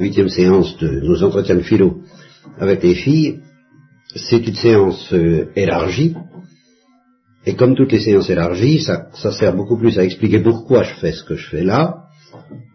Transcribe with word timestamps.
huitième 0.00 0.30
séance 0.30 0.76
de 0.78 1.00
nos 1.00 1.22
entretiens 1.22 1.56
de 1.56 1.62
philo 1.62 1.98
avec 2.58 2.82
les 2.82 2.94
filles, 2.94 3.40
c'est 4.16 4.46
une 4.46 4.54
séance 4.54 5.12
euh, 5.12 5.50
élargie, 5.54 6.16
et 7.46 7.54
comme 7.54 7.74
toutes 7.74 7.92
les 7.92 8.00
séances 8.00 8.28
élargies, 8.28 8.80
ça, 8.80 9.08
ça, 9.14 9.32
sert 9.32 9.54
beaucoup 9.54 9.78
plus 9.78 9.98
à 9.98 10.04
expliquer 10.04 10.40
pourquoi 10.40 10.82
je 10.82 10.94
fais 10.94 11.12
ce 11.12 11.24
que 11.24 11.36
je 11.36 11.48
fais 11.48 11.62
là, 11.62 12.04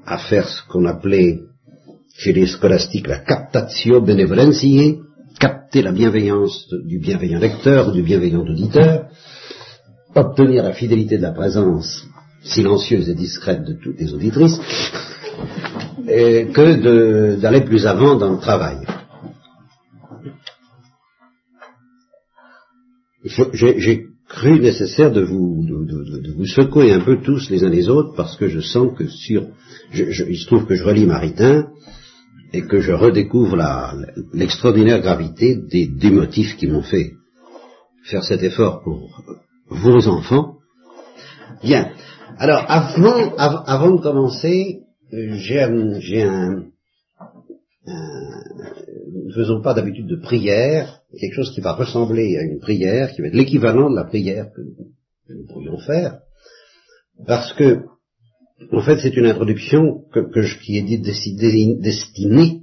à 0.05 0.17
faire 0.17 0.47
ce 0.47 0.61
qu'on 0.67 0.85
appelait 0.85 1.41
chez 2.17 2.33
les 2.33 2.47
scolastiques 2.47 3.08
la 3.08 3.19
captatio 3.19 4.01
benevolentiae, 4.01 4.97
capter 5.39 5.81
la 5.81 5.92
bienveillance 5.92 6.67
du 6.85 6.99
bienveillant 6.99 7.39
lecteur 7.39 7.92
du 7.92 8.01
bienveillant 8.01 8.42
auditeur, 8.42 9.07
obtenir 10.15 10.63
la 10.63 10.73
fidélité 10.73 11.17
de 11.17 11.23
la 11.23 11.31
présence 11.31 12.03
silencieuse 12.42 13.10
et 13.10 13.15
discrète 13.15 13.63
de 13.63 13.73
toutes 13.73 13.99
les 13.99 14.13
auditrices, 14.13 14.60
et 16.08 16.48
que 16.53 17.35
d'aller 17.35 17.62
plus 17.62 17.85
avant 17.85 18.16
dans 18.16 18.34
le 18.34 18.40
travail. 18.40 18.77
J'ai 23.54 24.08
cru 24.28 24.59
nécessaire 24.59 25.12
de 25.12 25.22
vous, 25.22 25.66
de, 25.66 26.34
vous 26.36 26.45
secouer 26.45 26.91
un 26.91 27.00
peu 27.00 27.22
tous 27.22 27.50
les 27.50 27.64
uns 27.64 27.70
les 27.70 27.90
autres 27.90 28.14
parce 28.16 28.38
que 28.38 28.48
je 28.48 28.59
sens 28.59 28.95
que 28.98 29.08
sur, 29.08 29.48
il 29.94 30.38
se 30.38 30.45
trouve 30.45 30.66
que 30.66 30.76
je 30.76 30.84
relis 30.84 31.05
Maritain 31.05 31.70
et 32.53 32.64
que 32.64 32.80
je 32.80 32.92
redécouvre 32.92 33.58
l'extraordinaire 34.34 35.02
gravité 35.02 35.56
des, 35.56 36.12
motifs 36.12 36.56
qui 36.58 36.67
m'ont 36.67 36.84
fait 36.84 37.14
faire 38.03 38.23
cet 38.23 38.44
effort 38.44 38.81
pour 38.84 39.09
vos 39.70 40.08
enfants. 40.08 40.58
Bien. 41.64 41.92
Alors, 42.38 42.64
avant, 42.67 43.36
avant 43.38 43.95
de 43.95 44.02
commencer, 44.02 44.84
j'ai 45.12 45.62
un, 45.62 46.66
ne 47.88 49.34
faisons 49.34 49.62
pas 49.62 49.73
d'habitude 49.73 50.08
de 50.08 50.16
prière, 50.16 51.02
quelque 51.20 51.36
chose 51.36 51.52
qui 51.53 51.61
va 51.61 51.73
ressembler 51.73 52.38
à 52.38 52.44
une 52.44 52.59
prière, 52.59 53.11
qui 53.11 53.22
va 53.22 53.28
être 53.28 53.36
l'équivalent 53.36 53.89
de 53.89 53.95
la 53.95 54.06
prière 54.06 54.52
que, 54.56 54.61
nous 55.30 55.45
pourrions 55.48 55.80
faire, 55.80 56.20
parce 57.26 57.53
que, 57.53 57.86
en 58.72 58.81
fait, 58.81 59.00
c'est 59.00 59.16
une 59.17 59.26
introduction 59.26 60.03
que, 60.14 60.42
je, 60.42 60.59
qui 60.59 60.78
est 60.78 61.78
destinée 61.81 62.61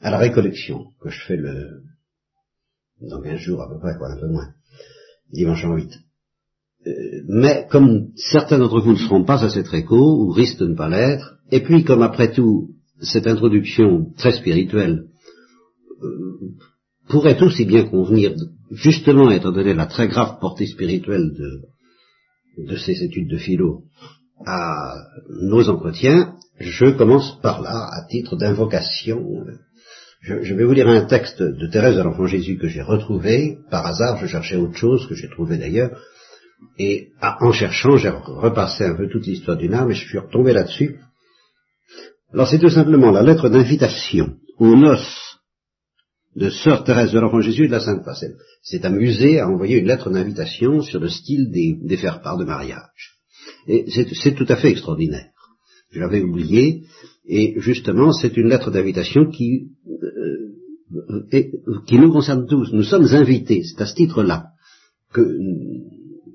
à 0.00 0.10
la 0.10 0.18
récollection, 0.18 0.86
que 1.00 1.10
je 1.10 1.20
fais 1.26 1.36
le, 1.36 1.82
dans 3.00 3.20
15 3.20 3.38
jours 3.38 3.62
à 3.62 3.68
peu 3.68 3.78
près, 3.78 3.96
quoi, 3.96 4.10
un 4.10 4.18
peu 4.18 4.28
moins, 4.28 4.48
dimanche 5.32 5.64
en 5.64 5.76
8. 5.76 5.92
Euh, 6.86 6.92
mais 7.28 7.66
comme 7.70 8.08
certains 8.16 8.58
d'entre 8.58 8.80
vous 8.80 8.92
ne 8.92 8.98
seront 8.98 9.24
pas 9.24 9.44
à 9.44 9.50
cette 9.50 9.68
réco, 9.68 9.96
ou 9.96 10.30
risquent 10.30 10.60
de 10.60 10.68
ne 10.68 10.74
pas 10.74 10.88
l'être, 10.88 11.39
et 11.50 11.60
puis 11.60 11.84
comme 11.84 12.02
après 12.02 12.32
tout, 12.32 12.70
cette 13.00 13.26
introduction 13.26 14.12
très 14.16 14.32
spirituelle 14.32 15.04
euh, 16.02 16.54
pourrait 17.08 17.40
aussi 17.42 17.64
bien 17.64 17.84
convenir, 17.84 18.34
justement 18.70 19.30
étant 19.30 19.52
donné 19.52 19.74
la 19.74 19.86
très 19.86 20.08
grave 20.08 20.38
portée 20.40 20.66
spirituelle 20.66 21.32
de, 21.36 22.66
de 22.66 22.76
ces 22.76 23.02
études 23.02 23.30
de 23.30 23.36
philo, 23.36 23.82
à 24.46 24.94
nos 25.28 25.68
entretiens, 25.68 26.34
je 26.58 26.90
commence 26.90 27.40
par 27.42 27.60
là, 27.62 27.88
à 27.90 28.06
titre 28.08 28.36
d'invocation. 28.36 29.22
Je, 30.22 30.42
je, 30.42 30.54
vais 30.54 30.64
vous 30.64 30.72
lire 30.72 30.88
un 30.88 31.04
texte 31.04 31.42
de 31.42 31.66
Thérèse 31.66 31.96
de 31.96 32.02
l'Enfant 32.02 32.26
Jésus 32.26 32.58
que 32.58 32.68
j'ai 32.68 32.82
retrouvé, 32.82 33.58
par 33.70 33.86
hasard, 33.86 34.18
je 34.18 34.26
cherchais 34.26 34.56
autre 34.56 34.76
chose, 34.76 35.06
que 35.08 35.14
j'ai 35.14 35.28
trouvé 35.28 35.56
d'ailleurs, 35.56 35.98
et 36.78 37.08
en 37.20 37.52
cherchant, 37.52 37.96
j'ai 37.96 38.10
repassé 38.10 38.84
un 38.84 38.94
peu 38.94 39.08
toute 39.08 39.26
l'histoire 39.26 39.56
du 39.56 39.72
âme, 39.72 39.90
et 39.90 39.94
je 39.94 40.06
suis 40.06 40.18
retombé 40.18 40.52
là-dessus. 40.52 40.98
Alors 42.32 42.48
c'est 42.48 42.60
tout 42.60 42.70
simplement 42.70 43.10
la 43.10 43.22
lettre 43.22 43.48
d'invitation 43.48 44.36
aux 44.58 44.76
noces 44.76 45.38
de 46.36 46.48
Sœur 46.48 46.84
Thérèse 46.84 47.10
de 47.10 47.18
l'Enfant 47.18 47.40
Jésus 47.40 47.64
et 47.64 47.66
de 47.66 47.72
la 47.72 47.80
Sainte 47.80 48.04
Face. 48.04 48.24
C'est 48.62 48.84
amusé 48.84 49.40
à 49.40 49.48
envoyer 49.48 49.78
une 49.78 49.86
lettre 49.86 50.10
d'invitation 50.10 50.80
sur 50.80 51.00
le 51.00 51.08
style 51.08 51.50
des, 51.50 51.76
des 51.82 51.96
faire-part 51.96 52.38
de 52.38 52.44
mariage. 52.44 53.18
Et 53.66 53.86
c'est 53.90 54.34
tout 54.34 54.46
à 54.48 54.56
fait 54.56 54.70
extraordinaire. 54.70 55.30
Je 55.90 55.98
l'avais 55.98 56.22
oublié, 56.22 56.84
et 57.26 57.54
justement, 57.58 58.12
c'est 58.12 58.36
une 58.36 58.48
lettre 58.48 58.70
d'invitation 58.70 59.28
qui, 59.28 59.70
euh, 59.90 61.22
qui 61.86 61.98
nous 61.98 62.12
concerne 62.12 62.46
tous. 62.46 62.72
Nous 62.72 62.84
sommes 62.84 63.12
invités, 63.12 63.64
c'est 63.64 63.82
à 63.82 63.86
ce 63.86 63.94
titre-là, 63.96 64.50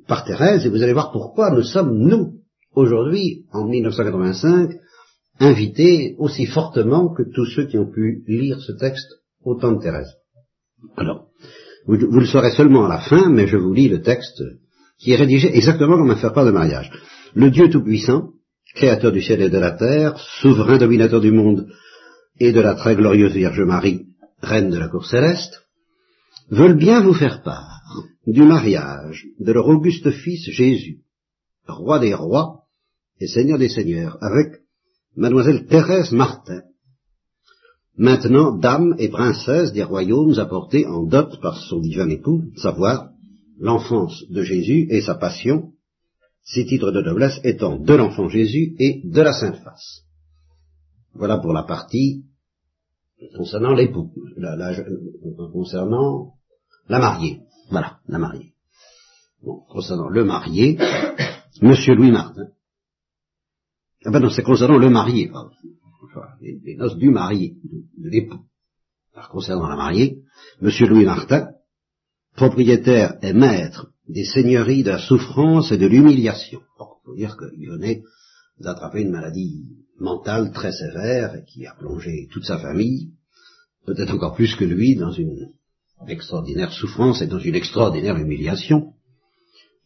par 0.08 0.26
Thérèse, 0.26 0.66
et 0.66 0.70
vous 0.70 0.84
allez 0.84 0.92
voir 0.92 1.14
pourquoi 1.14 1.52
nous 1.52 1.64
sommes, 1.64 1.98
nous, 1.98 2.42
aujourd'hui, 2.74 3.46
en 3.54 3.66
1985, 3.66 4.72
invités 5.40 6.16
aussi 6.18 6.46
fortement 6.46 7.14
que 7.14 7.24
tous 7.24 7.46
ceux 7.46 7.66
qui 7.66 7.78
ont 7.78 7.90
pu 7.90 8.24
lire 8.28 8.62
ce 8.62 8.72
texte 8.74 9.08
au 9.44 9.56
temps 9.56 9.74
de 9.74 9.82
Thérèse. 9.82 10.14
Alors, 10.98 11.28
vous, 11.86 11.96
le 11.96 12.26
saurez 12.26 12.52
seulement 12.52 12.86
à 12.86 12.90
la 12.90 13.02
fin, 13.02 13.30
mais 13.30 13.48
je 13.48 13.58
vous 13.58 13.74
lis 13.74 13.90
le 13.90 14.02
texte 14.02 14.42
qui 14.98 15.12
est 15.12 15.18
rédigé 15.18 15.56
exactement 15.56 15.98
comme 15.98 16.12
un 16.12 16.16
faire-part 16.16 16.46
de 16.46 16.52
mariage. 16.52 16.92
Le 17.34 17.52
Dieu 17.52 17.70
Tout-Puissant, 17.70 18.30
créateur 18.76 19.12
du 19.12 19.22
ciel 19.22 19.42
et 19.42 19.50
de 19.50 19.58
la 19.58 19.72
terre, 19.72 20.18
souverain 20.42 20.78
dominateur 20.78 21.22
du 21.22 21.32
monde 21.32 21.68
et 22.40 22.52
de 22.52 22.62
la 22.62 22.76
très 22.76 22.96
glorieuse 22.96 23.34
Vierge 23.34 23.62
Marie, 23.62 24.06
reine 24.42 24.70
de 24.70 24.78
la 24.78 24.88
cour 24.88 25.06
céleste, 25.06 25.62
veulent 26.50 26.78
bien 26.78 27.02
vous 27.02 27.14
faire 27.14 27.44
part 27.44 27.82
du 28.26 28.44
mariage 28.44 29.26
de 29.40 29.52
leur 29.52 29.68
auguste 29.68 30.12
fils 30.12 30.50
Jésus, 30.50 31.02
roi 31.68 32.00
des 32.00 32.14
rois 32.14 32.64
et 33.20 33.28
seigneur 33.28 33.58
des 33.58 33.70
seigneurs, 33.70 34.18
avec 34.22 34.62
mademoiselle 35.16 35.66
Thérèse 35.66 36.12
Martin, 36.12 36.62
maintenant 37.98 38.58
dame 38.58 38.96
et 39.00 39.10
princesse 39.10 39.72
des 39.74 39.84
royaumes 39.84 40.38
apportés 40.40 40.86
en 40.86 41.04
dot 41.04 41.40
par 41.42 41.58
son 41.58 41.80
divin 41.80 42.10
époux, 42.10 42.44
savoir 42.58 43.10
l'enfance 43.60 44.24
de 44.30 44.42
Jésus 44.42 44.88
et 44.90 45.02
sa 45.02 45.16
passion, 45.16 45.72
ces 46.44 46.66
titres 46.66 46.92
de 46.92 47.02
noblesse 47.02 47.40
étant 47.44 47.78
de 47.78 47.94
l'enfant 47.94 48.30
Jésus 48.30 48.76
et 48.80 49.02
de 49.04 49.22
la 49.22 49.34
Sainte 49.34 49.58
Face. 49.64 50.04
Voilà 51.14 51.38
pour 51.38 51.54
la 51.54 51.64
partie 51.64 52.26
concernant 53.36 53.74
l'époux, 53.74 54.12
concernant 55.54 56.34
la 56.90 57.00
mariée. 57.00 57.40
Voilà, 57.72 57.98
la 58.08 58.20
mariée. 58.20 58.54
concernant 59.70 60.10
le 60.10 60.24
marié, 60.24 60.78
Monsieur 61.62 61.96
Louis 61.96 62.12
Martin, 62.12 62.48
ah 64.06 64.12
ben 64.12 64.20
non, 64.20 64.30
c'est 64.30 64.44
concernant 64.44 64.78
le 64.78 64.90
marié, 64.90 65.30
pardon. 65.30 65.50
les, 66.40 66.76
noces 66.76 66.98
du 66.98 67.10
marié, 67.10 67.56
de, 67.64 68.10
l'époux. 68.10 68.46
Alors 69.16 69.30
concernant 69.30 69.68
la 69.68 69.76
mariée, 69.76 70.20
Monsieur 70.62 70.88
Louis 70.88 71.06
Martin, 71.06 71.50
propriétaire 72.36 73.18
et 73.24 73.34
maître 73.34 73.92
des 74.08 74.26
seigneuries 74.26 74.84
de 74.84 74.92
la 74.92 75.00
souffrance 75.00 75.72
et 75.72 75.78
de 75.78 75.88
l'humiliation. 75.88 76.62
Il 76.80 77.06
faut 77.06 77.16
dire 77.16 77.36
qu'il 77.36 77.68
venait 77.68 78.04
d'attraper 78.60 79.02
une 79.02 79.12
maladie 79.12 79.76
mentale 80.00 80.52
très 80.52 80.72
sévère 80.72 81.36
et 81.36 81.44
qui 81.46 81.66
a 81.66 81.74
plongé 81.74 82.28
toute 82.32 82.46
sa 82.46 82.60
famille, 82.60 83.12
peut-être 83.86 84.14
encore 84.14 84.36
plus 84.36 84.56
que 84.56 84.66
lui, 84.66 84.96
dans 84.96 85.12
une 85.12 85.52
extraordinaire 86.08 86.72
souffrance 86.72 87.22
et 87.22 87.28
dans 87.28 87.40
une 87.40 87.56
extraordinaire 87.56 88.18
humiliation. 88.18 88.94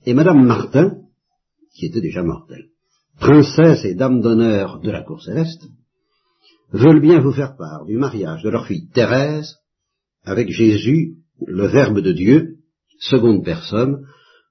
Et 0.06 0.13
Madame 0.13 0.44
Martin, 0.46 0.97
qui 1.74 1.86
était 1.86 2.01
déjà 2.01 2.24
mortelle, 2.24 2.69
princesse 3.19 3.85
et 3.85 3.96
dame 3.96 4.22
d'honneur 4.22 4.80
de 4.80 4.91
la 4.91 5.03
cour 5.03 5.22
céleste, 5.22 5.68
veulent 6.72 7.02
bien 7.02 7.19
vous 7.19 7.34
faire 7.34 7.56
part 7.56 7.85
du 7.85 7.97
mariage 7.97 8.44
de 8.44 8.50
leur 8.50 8.66
fille 8.66 8.90
Thérèse 8.94 9.56
avec 10.24 10.50
Jésus, 10.50 11.16
le 11.46 11.68
Verbe 11.68 12.00
de 12.00 12.12
Dieu, 12.12 12.57
seconde 13.00 13.44
personne 13.44 14.06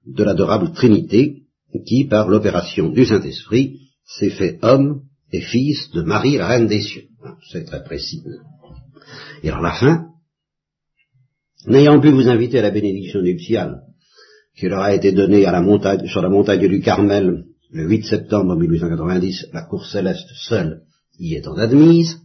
de 0.06 0.24
l'adorable 0.24 0.72
Trinité, 0.72 1.42
qui, 1.86 2.06
par 2.06 2.28
l'opération 2.28 2.88
du 2.88 3.04
Saint-Esprit, 3.04 3.78
s'est 4.04 4.30
fait 4.30 4.58
homme 4.62 5.02
et 5.32 5.40
fils 5.40 5.90
de 5.90 6.02
Marie, 6.02 6.40
Reine 6.40 6.66
des 6.66 6.80
cieux. 6.80 7.04
C'est 7.52 7.64
très 7.64 7.84
précis. 7.84 8.22
Et 9.42 9.48
alors 9.50 9.62
la 9.62 9.72
fin, 9.72 10.06
n'ayant 11.66 12.00
pu 12.00 12.10
vous 12.10 12.28
inviter 12.28 12.58
à 12.58 12.62
la 12.62 12.70
bénédiction 12.70 13.20
nuptiale, 13.20 13.82
qui 14.56 14.66
leur 14.68 14.80
a 14.80 14.94
été 14.94 15.12
donnée 15.12 15.44
sur 16.06 16.22
la 16.22 16.28
montagne 16.28 16.68
du 16.68 16.80
Carmel 16.80 17.44
le 17.70 17.86
8 17.86 18.04
septembre 18.04 18.56
1890, 18.56 19.48
la 19.52 19.62
cour 19.62 19.86
céleste 19.86 20.28
seule 20.34 20.82
y 21.18 21.34
étant 21.34 21.54
admise, 21.54 22.20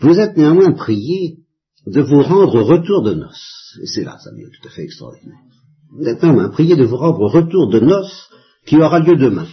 vous 0.00 0.18
êtes 0.18 0.36
néanmoins 0.36 0.72
prié 0.72 1.38
de 1.86 2.00
vous 2.00 2.22
rendre 2.22 2.54
au 2.54 2.64
retour 2.64 3.02
de 3.02 3.14
noces. 3.14 3.78
Et 3.82 3.86
c'est 3.86 4.04
là, 4.04 4.18
ça 4.18 4.30
devient 4.30 4.50
tout 4.60 4.68
à 4.68 4.70
fait 4.70 4.84
extraordinaire. 4.84 5.38
Vous 5.90 6.06
êtes 6.06 6.22
néanmoins 6.22 6.50
prié 6.50 6.76
de 6.76 6.84
vous 6.84 6.96
rendre 6.96 7.20
au 7.20 7.28
retour 7.28 7.68
de 7.70 7.80
noces 7.80 8.28
qui 8.66 8.76
aura 8.76 9.00
lieu 9.00 9.16
demain, 9.16 9.48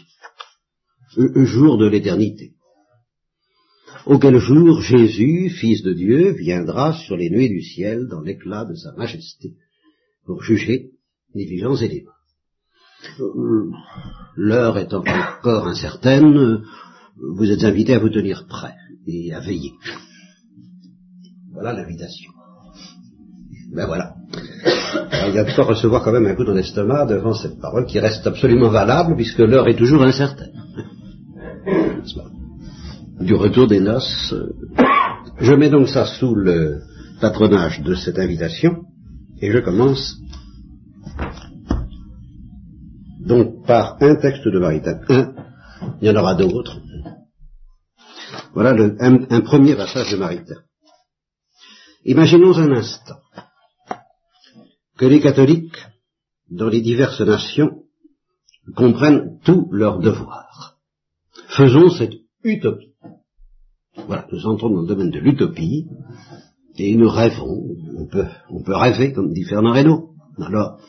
le 1.16 1.46
jour 1.46 1.78
de 1.78 1.88
l'éternité. 1.88 2.54
Auquel 4.06 4.38
jour 4.38 4.82
Jésus, 4.82 5.50
Fils 5.50 5.82
de 5.82 5.94
Dieu, 5.94 6.34
viendra 6.34 6.94
sur 6.94 7.16
les 7.18 7.30
nuées 7.32 7.50
du 7.50 7.62
ciel 7.62 8.08
dans 8.08 8.22
l'éclat 8.22 8.66
de 8.66 8.76
sa 8.76 8.92
majesté 8.94 9.56
pour 10.26 10.44
juger 10.44 10.92
les 11.34 11.46
vivants 11.46 11.78
et 11.78 11.88
les 11.88 12.04
morts. 12.04 12.15
L'heure 14.36 14.78
étant 14.78 15.04
encore 15.04 15.68
incertaine, 15.68 16.62
vous 17.18 17.52
êtes 17.52 17.64
invité 17.64 17.94
à 17.94 18.00
vous 18.00 18.10
tenir 18.10 18.46
prêt 18.48 18.76
et 19.08 19.34
à 19.34 19.40
veiller. 19.40 19.74
Voilà 21.54 21.74
l'invitation. 21.74 22.32
Ben 23.74 23.86
voilà. 23.88 24.14
il 25.28 25.36
y 25.36 25.40
a 25.40 25.44
de 25.44 25.54
quoi 25.54 25.66
recevoir 25.66 26.04
quand 26.04 26.12
même 26.12 26.26
un 26.26 26.36
coup 26.36 26.44
dans 26.44 26.54
l'estomac 26.54 27.06
devant 27.06 27.34
cette 27.34 27.60
parole 27.60 27.86
qui 27.86 28.00
reste 28.00 28.26
absolument 28.28 28.70
valable 28.70 29.16
puisque 29.16 29.40
l'heure 29.40 29.68
est 29.68 29.78
toujours 29.78 30.04
incertaine. 30.04 30.52
Du 33.20 33.34
retour 33.34 33.68
des 33.68 33.80
noces. 33.80 34.34
Euh, 34.34 34.54
je 35.40 35.54
mets 35.54 35.70
donc 35.70 35.90
ça 35.90 36.06
sous 36.06 36.36
le 36.36 36.82
patronage 37.22 37.82
de 37.82 37.96
cette 37.96 38.20
invitation 38.20 38.84
et 39.42 39.52
je 39.52 39.60
commence 39.60 40.18
donc 43.26 43.66
par 43.66 43.98
un 44.02 44.16
texte 44.16 44.48
de 44.48 44.60
Maritain. 44.60 45.02
Un, 45.10 45.34
il 46.02 46.08
y 46.08 46.12
en 46.12 46.16
aura 46.16 46.36
d'autres. 46.36 46.80
Voilà 48.54 48.72
un, 48.72 49.42
premier 49.42 49.76
passage 49.76 50.12
de 50.12 50.18
Maritain. 50.18 50.62
Imaginons 52.06 52.58
un 52.58 52.72
instant 52.72 53.20
que 54.98 55.06
les 55.06 55.20
catholiques, 55.20 55.78
dans 56.50 56.70
les 56.70 56.82
diverses 56.82 57.22
nations, 57.22 57.84
comprennent 58.76 59.40
tous 59.44 59.68
leurs 59.72 60.00
devoirs. 60.00 60.78
Faisons 61.50 61.90
cette 61.90 62.14
utopie. 62.44 62.94
Voilà, 64.08 64.28
nous 64.32 64.46
entrons 64.46 64.70
dans 64.70 64.82
le 64.82 64.88
domaine 64.88 65.12
de 65.12 65.20
l'utopie, 65.20 65.88
et 66.78 66.96
nous 66.96 67.10
rêvons, 67.10 67.64
on 67.98 68.06
peut, 68.06 68.76
rêver, 68.76 69.14
comme 69.14 69.34
dit 69.34 69.44
Fernand 69.44 69.72
Reynaud. 69.72 70.10
Alors, 70.40 70.80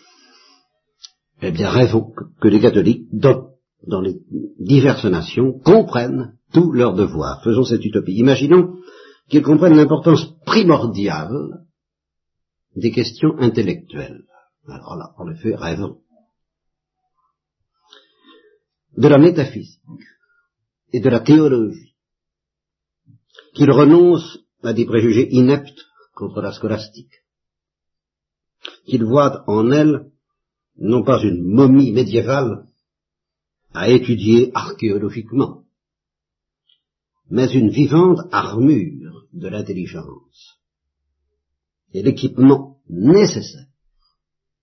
eh 1.42 1.50
bien, 1.50 1.70
rêvons 1.70 2.12
que 2.40 2.48
les 2.48 2.60
catholiques, 2.60 3.08
dans, 3.12 3.50
dans 3.86 4.00
les 4.00 4.20
diverses 4.58 5.04
nations, 5.04 5.58
comprennent 5.58 6.38
tous 6.52 6.72
leurs 6.72 6.94
devoirs. 6.94 7.42
Faisons 7.42 7.64
cette 7.64 7.84
utopie. 7.84 8.14
Imaginons 8.14 8.76
qu'ils 9.28 9.42
comprennent 9.42 9.76
l'importance 9.76 10.34
primordiale 10.44 11.66
des 12.74 12.90
questions 12.90 13.36
intellectuelles. 13.38 14.24
Alors 14.68 14.96
là, 14.96 15.12
en 15.18 15.30
effet, 15.30 15.54
rêvons. 15.54 16.00
De 18.96 19.08
la 19.08 19.18
métaphysique 19.18 19.80
et 20.92 21.00
de 21.00 21.08
la 21.10 21.20
théologie, 21.20 21.94
qu'ils 23.54 23.70
renoncent 23.70 24.38
à 24.62 24.72
des 24.72 24.86
préjugés 24.86 25.28
ineptes 25.34 25.84
contre 26.14 26.40
la 26.40 26.52
scolastique, 26.52 27.12
qu'ils 28.86 29.04
voient 29.04 29.44
en 29.48 29.70
elle 29.70 30.10
non 30.78 31.02
pas 31.02 31.22
une 31.22 31.42
momie 31.42 31.92
médiévale 31.92 32.66
à 33.72 33.90
étudier 33.90 34.50
archéologiquement, 34.54 35.64
mais 37.28 37.52
une 37.52 37.70
vivante 37.70 38.20
armure 38.32 39.26
de 39.32 39.48
l'intelligence 39.48 40.58
et 41.92 42.02
l'équipement 42.02 42.78
nécessaire 42.88 43.66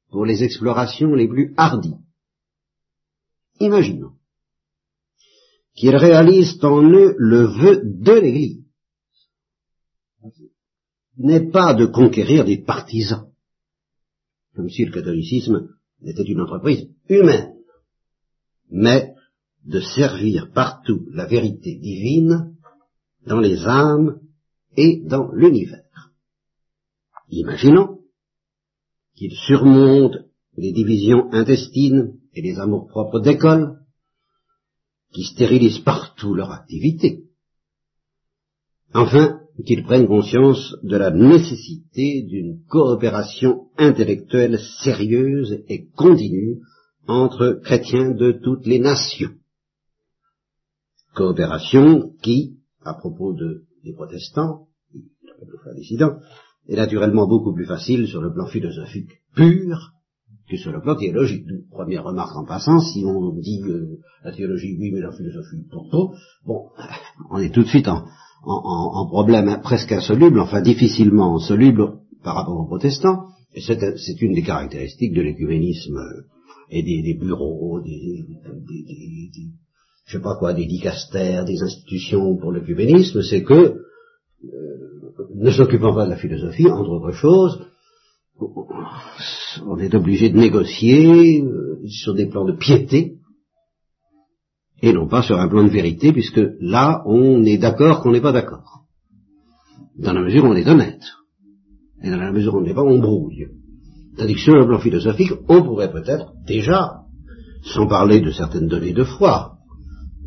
pour 0.10 0.26
les 0.26 0.44
explorations 0.44 1.14
les 1.16 1.28
plus 1.28 1.54
hardies. 1.58 1.98
Imaginons 3.60 4.14
qu'ils 5.76 5.96
réalisent 5.96 6.64
en 6.64 6.84
eux 6.84 7.16
le 7.18 7.46
vœu 7.46 7.82
de 7.84 8.12
l'Église, 8.14 8.64
n'est 11.18 11.50
pas 11.52 11.74
de 11.74 11.86
conquérir 11.86 12.46
des 12.46 12.58
partisans, 12.58 13.32
comme 14.56 14.70
si 14.70 14.86
le 14.86 14.92
catholicisme 14.92 15.70
était 16.06 16.24
une 16.24 16.42
entreprise 16.42 16.90
humaine, 17.10 17.54
mais 18.70 19.14
de 19.66 19.80
servir 19.80 20.52
partout 20.52 21.08
la 21.12 21.26
vérité 21.26 21.76
divine 21.76 22.56
dans 23.26 23.40
les 23.40 23.66
âmes 23.66 24.20
et 24.76 25.02
dans 25.06 25.32
l'univers. 25.32 26.12
Imaginons 27.30 28.00
qu'il 29.16 29.34
surmonte 29.34 30.18
les 30.58 30.72
divisions 30.72 31.32
intestines 31.32 32.20
et 32.34 32.42
les 32.42 32.60
amours-propres 32.60 33.20
d'école, 33.20 33.80
qui 35.14 35.24
stérilisent 35.24 35.80
partout 35.80 36.34
leur 36.34 36.52
activité. 36.52 37.24
Enfin, 38.94 39.43
qu'ils 39.66 39.84
prennent 39.84 40.08
conscience 40.08 40.76
de 40.84 40.98
la 40.98 41.12
nécessité 41.12 42.24
d'une 42.24 42.64
coopération 42.68 43.68
intellectuelle 43.78 44.60
sérieuse 44.84 45.64
et 45.68 45.88
continue 45.96 46.60
entre 47.08 47.60
chrétiens 47.64 48.12
de 48.12 48.32
toutes 48.32 48.66
les 48.66 48.80
nations. 48.80 49.32
Coopération 51.16 52.14
qui, 52.24 52.58
à 52.84 52.96
propos 52.96 53.34
de, 53.34 53.66
des 53.84 53.94
protestants, 53.94 54.68
dissidents, 55.76 56.18
est 56.68 56.76
naturellement 56.76 57.28
beaucoup 57.28 57.54
plus 57.54 57.66
facile 57.66 58.08
sur 58.08 58.22
le 58.22 58.34
plan 58.34 58.48
philosophique 58.48 59.10
pur 59.36 59.92
que 60.50 60.58
sur 60.58 60.72
le 60.72 60.82
plan 60.82 60.96
théologique. 60.96 61.46
Première 61.72 62.04
remarque 62.04 62.36
en 62.36 62.46
passant, 62.46 62.80
si 62.80 63.04
on 63.06 63.34
dit 63.36 63.62
euh, 63.66 64.00
la 64.24 64.32
théologie 64.32 64.76
oui, 64.80 64.92
mais 64.92 65.00
la 65.00 65.12
philosophie 65.12 65.68
pour 65.72 65.90
bon, 66.46 66.70
on 67.30 67.38
est 67.38 67.54
tout 67.54 67.64
de 67.64 67.68
suite 67.68 67.88
en, 67.88 68.06
en, 68.46 69.08
problème 69.08 69.60
presque 69.64 69.92
insoluble, 69.92 70.40
enfin 70.40 70.62
difficilement 70.62 71.40
soluble 71.40 72.00
par 72.24 72.36
rapport 72.36 72.60
aux 72.60 72.66
protestants, 72.66 73.28
et 73.54 73.62
c'est 73.62 74.22
une 74.22 74.34
des 74.34 74.42
caractéristiques 74.42 75.14
de 75.14 75.22
l'écuménisme 75.22 76.00
et 76.70 76.82
des, 76.84 77.14
bureaux, 77.14 77.80
des, 77.82 78.26
des, 78.68 79.30
je 80.06 80.18
sais 80.18 80.24
pas 80.24 80.36
quoi, 80.36 80.54
des 80.54 80.66
dicastères, 80.66 81.46
des 81.46 81.62
institutions 81.62 82.36
pour 82.38 82.52
l'écuménisme, 82.52 83.22
c'est 83.22 83.44
que, 83.44 83.54
euh, 83.54 83.80
ne 85.36 85.52
s'occupant 85.52 85.94
pas 85.94 86.06
de 86.06 86.12
la 86.12 86.18
philosophie, 86.18 86.68
entre 86.68 86.90
autres 86.90 87.12
choses, 87.12 87.68
on 89.66 89.78
est 89.78 89.94
obligé 89.94 90.30
de 90.30 90.38
négocier 90.38 91.42
euh, 91.42 91.80
sur 91.88 92.14
des 92.16 92.26
plans 92.26 92.46
de 92.46 92.58
piété, 92.58 93.18
et 94.84 94.92
non 94.92 95.08
pas 95.08 95.22
sur 95.22 95.40
un 95.40 95.48
plan 95.48 95.64
de 95.64 95.70
vérité, 95.70 96.12
puisque 96.12 96.42
là, 96.60 97.04
on 97.06 97.42
est 97.46 97.58
d'accord 97.58 98.02
qu'on 98.02 98.12
n'est 98.12 98.20
pas 98.20 98.34
d'accord. 98.34 98.82
Dans 99.98 100.12
la 100.12 100.22
mesure 100.22 100.44
où 100.44 100.48
on 100.48 100.56
est 100.56 100.68
honnête. 100.68 101.04
Et 102.04 102.10
dans 102.10 102.18
la 102.18 102.34
mesure 102.34 102.56
où 102.56 102.58
on 102.58 102.64
n'est 102.64 102.74
pas, 102.74 102.84
on 102.84 103.00
brouille. 103.00 103.48
Tandis 104.18 104.34
que 104.34 104.42
sur 104.42 104.56
le 104.56 104.68
plan 104.68 104.80
philosophique, 104.80 105.32
on 105.48 105.64
pourrait 105.64 105.90
peut-être 105.90 106.34
déjà, 106.46 107.04
sans 107.64 107.88
parler 107.88 108.20
de 108.20 108.32
certaines 108.32 108.68
données 108.68 108.92
de 108.92 109.06
foi, 109.06 109.54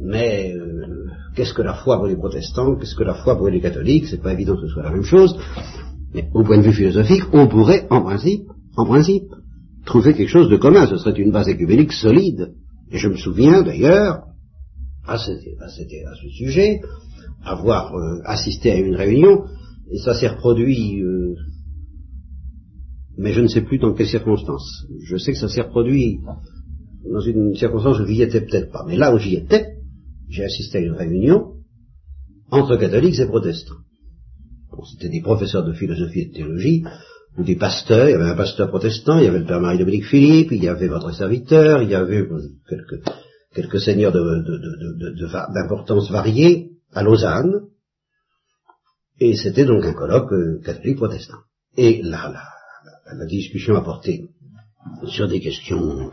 mais 0.00 0.54
euh, 0.54 1.04
qu'est-ce 1.34 1.52
que 1.52 1.60
la 1.60 1.74
foi 1.74 1.98
pour 1.98 2.06
les 2.06 2.16
protestants, 2.16 2.76
qu'est-ce 2.76 2.96
que 2.96 3.04
la 3.04 3.14
foi 3.14 3.36
pour 3.36 3.50
les 3.50 3.60
catholiques, 3.60 4.06
c'est 4.06 4.22
pas 4.22 4.32
évident 4.32 4.54
que 4.54 4.62
ce 4.62 4.68
soit 4.68 4.84
la 4.84 4.90
même 4.90 5.02
chose, 5.02 5.38
mais 6.14 6.30
au 6.32 6.42
point 6.44 6.56
de 6.56 6.62
vue 6.62 6.72
philosophique, 6.72 7.24
on 7.34 7.46
pourrait, 7.46 7.86
en 7.90 8.00
principe, 8.00 8.46
en 8.74 8.86
principe, 8.86 9.28
trouver 9.84 10.14
quelque 10.14 10.30
chose 10.30 10.48
de 10.48 10.56
commun, 10.56 10.86
ce 10.86 10.96
serait 10.96 11.20
une 11.20 11.30
base 11.30 11.48
écuménique 11.48 11.92
solide. 11.92 12.54
Et 12.90 12.96
je 12.96 13.08
me 13.08 13.16
souviens 13.16 13.62
d'ailleurs, 13.62 14.22
à, 15.06 15.18
ce, 15.18 15.30
à, 15.60 15.68
ce 15.68 16.28
sujet, 16.30 16.80
avoir 17.44 17.94
euh, 17.94 18.20
assisté 18.24 18.72
à 18.72 18.76
une 18.76 18.96
réunion, 18.96 19.44
et 19.90 19.98
ça 19.98 20.14
s'est 20.14 20.28
reproduit, 20.28 21.00
euh, 21.02 21.34
mais 23.18 23.32
je 23.32 23.40
ne 23.40 23.48
sais 23.48 23.62
plus 23.62 23.78
dans 23.78 23.94
quelles 23.94 24.08
circonstances. 24.08 24.86
Je 25.04 25.16
sais 25.16 25.32
que 25.32 25.38
ça 25.38 25.48
s'est 25.48 25.62
reproduit 25.62 26.20
dans 27.10 27.20
une 27.20 27.54
circonstance 27.54 28.00
où 28.00 28.06
j'y 28.06 28.22
étais 28.22 28.40
peut-être 28.40 28.72
pas, 28.72 28.84
mais 28.86 28.96
là 28.96 29.14
où 29.14 29.18
j'y 29.18 29.36
étais, 29.36 29.76
j'ai 30.28 30.44
assisté 30.44 30.78
à 30.78 30.80
une 30.80 30.94
réunion 30.94 31.52
entre 32.50 32.76
catholiques 32.76 33.18
et 33.20 33.26
protestants. 33.26 33.74
C'était 34.92 35.08
des 35.08 35.22
professeurs 35.22 35.64
de 35.64 35.72
philosophie 35.72 36.20
et 36.20 36.26
de 36.26 36.32
théologie, 36.32 36.84
ou 37.38 37.44
des 37.44 37.56
pasteurs, 37.56 38.08
il 38.08 38.12
y 38.12 38.14
avait 38.14 38.30
un 38.30 38.36
pasteur 38.36 38.68
protestant, 38.68 39.18
il 39.18 39.24
y 39.24 39.28
avait 39.28 39.40
le 39.40 39.46
père 39.46 39.60
Marie-Dominique 39.60 40.06
Philippe, 40.06 40.52
il 40.52 40.62
y 40.62 40.68
avait 40.68 40.88
votre 40.88 41.12
serviteur, 41.12 41.82
il 41.82 41.90
y 41.90 41.94
avait 41.94 42.20
euh, 42.20 42.40
quelques 42.68 43.02
quelques 43.56 43.80
seigneurs 43.80 44.12
d'importance 45.54 46.10
variée 46.10 46.72
à 46.92 47.02
Lausanne, 47.02 47.68
et 49.18 49.34
c'était 49.34 49.64
donc 49.64 49.82
un 49.84 49.94
colloque 49.94 50.32
euh, 50.32 50.60
catholique 50.62 50.98
protestant. 50.98 51.38
Et 51.76 52.02
là, 52.02 52.30
la, 52.30 53.14
la, 53.16 53.26
discussion 53.26 53.74
a 53.74 53.80
porté 53.80 54.28
sur 55.06 55.26
des 55.26 55.40
questions 55.40 56.10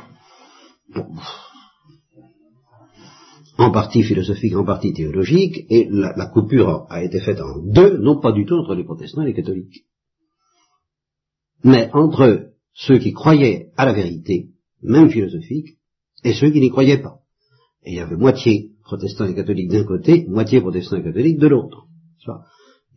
en 3.57 3.71
partie 3.71 4.03
philosophiques, 4.03 4.55
en 4.55 4.63
partie 4.63 4.93
théologiques, 4.93 5.65
et 5.69 5.89
la, 5.91 6.13
la, 6.15 6.27
coupure 6.27 6.85
a 6.89 7.03
été 7.03 7.19
faite 7.19 7.41
en 7.41 7.59
deux, 7.59 7.97
non 7.97 8.21
pas 8.21 8.31
du 8.31 8.45
tout 8.45 8.55
entre 8.55 8.73
les 8.73 8.85
protestants 8.85 9.23
et 9.23 9.27
les 9.27 9.33
catholiques, 9.33 9.85
mais 11.65 11.89
entre 11.93 12.51
ceux 12.73 12.99
qui 12.99 13.11
croyaient 13.11 13.71
à 13.75 13.85
la 13.85 13.93
vérité, 13.93 14.49
même 14.81 15.09
philosophique, 15.09 15.77
et 16.23 16.33
ceux 16.33 16.51
qui 16.51 16.61
n'y 16.61 16.69
croyaient 16.69 17.01
pas. 17.01 17.22
Et 17.85 17.91
il 17.91 17.95
y 17.95 17.99
avait 17.99 18.15
moitié 18.15 18.69
protestants 18.83 19.25
et 19.25 19.35
catholiques 19.35 19.71
d'un 19.71 19.83
côté, 19.83 20.25
moitié 20.27 20.61
protestants 20.61 20.97
et 20.97 21.03
catholiques 21.03 21.39
de 21.39 21.47
l'autre. 21.47 21.85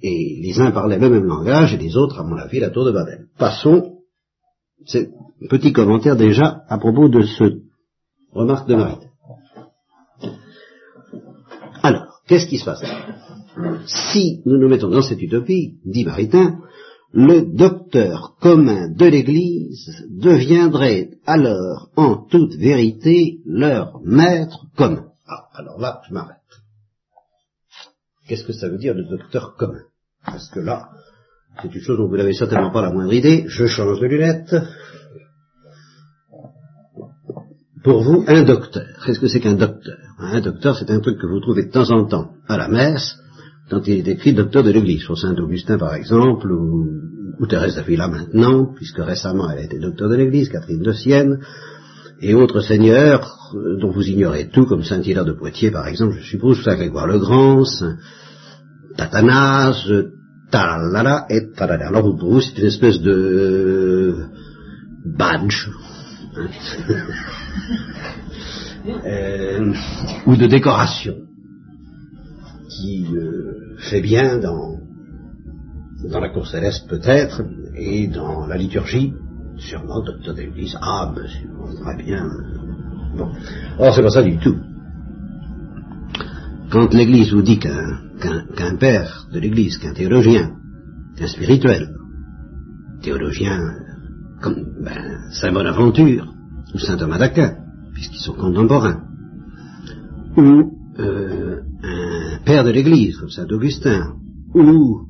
Et 0.02 0.38
les 0.42 0.60
uns 0.60 0.70
parlaient 0.72 0.98
le 0.98 1.08
même 1.08 1.24
langage 1.24 1.74
et 1.74 1.78
les 1.78 1.96
autres, 1.96 2.20
à 2.20 2.24
mon 2.24 2.36
avis, 2.36 2.60
la 2.60 2.70
tour 2.70 2.84
de 2.84 2.92
Babel. 2.92 3.26
Passons, 3.38 3.98
c'est 4.84 5.10
petit 5.48 5.72
commentaire 5.72 6.16
déjà 6.16 6.62
à 6.68 6.78
propos 6.78 7.08
de 7.08 7.22
ce 7.22 7.62
remarque 8.32 8.68
de 8.68 8.74
Marie. 8.74 9.06
Alors, 11.82 12.20
qu'est-ce 12.26 12.46
qui 12.46 12.58
se 12.58 12.64
passe? 12.64 12.84
Si 13.86 14.42
nous 14.44 14.58
nous 14.58 14.68
mettons 14.68 14.90
dans 14.90 15.02
cette 15.02 15.22
utopie, 15.22 15.78
dit 15.84 16.04
Maritain, 16.04 16.58
le 17.16 17.56
docteur 17.56 18.36
commun 18.42 18.90
de 18.90 19.06
l'Église 19.06 20.06
deviendrait 20.10 21.12
alors 21.24 21.88
en 21.96 22.16
toute 22.16 22.54
vérité 22.56 23.38
leur 23.46 24.00
maître 24.04 24.66
commun. 24.76 25.06
Ah, 25.26 25.46
alors 25.54 25.80
là, 25.80 26.02
je 26.06 26.12
m'arrête. 26.12 26.36
Qu'est-ce 28.28 28.44
que 28.44 28.52
ça 28.52 28.68
veut 28.68 28.76
dire 28.76 28.92
le 28.92 29.04
docteur 29.04 29.56
commun? 29.56 29.84
Parce 30.26 30.50
que 30.50 30.60
là, 30.60 30.90
c'est 31.62 31.74
une 31.74 31.80
chose 31.80 31.96
dont 31.96 32.06
vous 32.06 32.18
n'avez 32.18 32.34
certainement 32.34 32.70
pas 32.70 32.82
la 32.82 32.92
moindre 32.92 33.14
idée. 33.14 33.44
Je 33.46 33.66
change 33.66 33.98
de 33.98 34.06
lunettes. 34.06 34.54
Pour 37.82 38.02
vous, 38.02 38.24
un 38.26 38.42
docteur. 38.42 38.84
Qu'est-ce 39.06 39.20
que 39.20 39.28
c'est 39.28 39.40
qu'un 39.40 39.54
docteur? 39.54 39.96
Un 40.18 40.42
docteur, 40.42 40.76
c'est 40.76 40.90
un 40.90 41.00
truc 41.00 41.18
que 41.18 41.26
vous 41.26 41.40
trouvez 41.40 41.64
de 41.64 41.70
temps 41.70 41.90
en 41.90 42.04
temps 42.04 42.32
à 42.46 42.58
la 42.58 42.68
messe, 42.68 43.16
quand 43.70 43.86
il 43.86 43.98
est 43.98 44.12
écrit 44.12 44.32
docteur 44.32 44.62
de 44.62 44.70
l'Église, 44.70 45.02
sur 45.02 45.18
Saint-Augustin 45.18 45.78
par 45.78 45.94
exemple, 45.94 46.50
ou, 46.50 46.86
ou 47.38 47.46
Thérèse 47.46 47.74
d'Avila 47.74 48.08
maintenant, 48.08 48.72
puisque 48.74 48.98
récemment 48.98 49.50
elle 49.50 49.58
a 49.58 49.64
été 49.64 49.78
docteur 49.78 50.08
de 50.08 50.14
l'Église, 50.14 50.48
Catherine 50.48 50.82
de 50.82 50.92
Sienne, 50.92 51.40
et 52.20 52.34
autres 52.34 52.60
seigneurs 52.60 53.52
euh, 53.54 53.78
dont 53.80 53.90
vous 53.90 54.06
ignorez 54.06 54.48
tout, 54.48 54.66
comme 54.66 54.84
Saint-Hilaire 54.84 55.24
de 55.24 55.32
Poitiers 55.32 55.70
par 55.70 55.86
exemple, 55.88 56.16
je 56.20 56.24
suppose, 56.24 56.62
Saint 56.62 56.76
Grégoire 56.76 57.06
le 57.06 57.18
Grand, 57.18 57.64
Saint 57.64 57.96
Tathanas, 58.96 59.88
talala 60.50 61.26
et 61.28 61.50
talala. 61.50 61.88
Alors 61.88 62.16
pour 62.16 62.30
vous, 62.30 62.40
c'est 62.40 62.56
une 62.58 62.66
espèce 62.66 63.00
de 63.00 64.14
badge, 65.04 65.68
hein, 66.36 66.46
euh, 69.04 69.72
ou 70.26 70.36
de 70.36 70.46
décoration 70.46 71.25
qui 72.76 73.06
euh, 73.14 73.76
fait 73.78 74.00
bien 74.00 74.38
dans, 74.38 74.78
dans 76.10 76.20
la 76.20 76.28
cour 76.28 76.46
céleste 76.46 76.88
peut-être, 76.88 77.42
et 77.74 78.06
dans 78.08 78.46
la 78.46 78.56
liturgie, 78.56 79.14
sûrement 79.56 80.02
docteur 80.02 80.34
d'église, 80.34 80.76
ah 80.80 81.12
c'est 81.16 81.82
très 81.82 81.96
bien. 82.02 82.28
Bon. 83.16 83.30
Or 83.78 83.94
c'est 83.94 84.02
pas 84.02 84.10
ça 84.10 84.22
du 84.22 84.36
tout. 84.38 84.56
Quand 86.70 86.92
l'église 86.92 87.32
vous 87.32 87.42
dit 87.42 87.58
qu'un 87.58 88.76
père 88.78 89.28
de 89.32 89.38
l'église, 89.38 89.78
qu'un 89.78 89.94
théologien, 89.94 90.52
qu'un 91.16 91.28
spirituel, 91.28 91.94
théologien 93.02 93.58
comme 94.42 94.66
ben, 94.82 95.30
Saint 95.30 95.52
Bonaventure 95.52 96.34
ou 96.74 96.78
Saint 96.78 96.96
Thomas 96.96 97.18
d'Aquin, 97.18 97.56
puisqu'ils 97.94 98.20
sont 98.20 98.34
contemporains, 98.34 99.02
ou 100.36 100.72
euh, 100.98 101.35
père 102.46 102.64
de 102.64 102.70
l'Église 102.70 103.16
comme 103.18 103.28
Saint 103.28 103.48
Augustin, 103.48 104.14
ou 104.54 105.02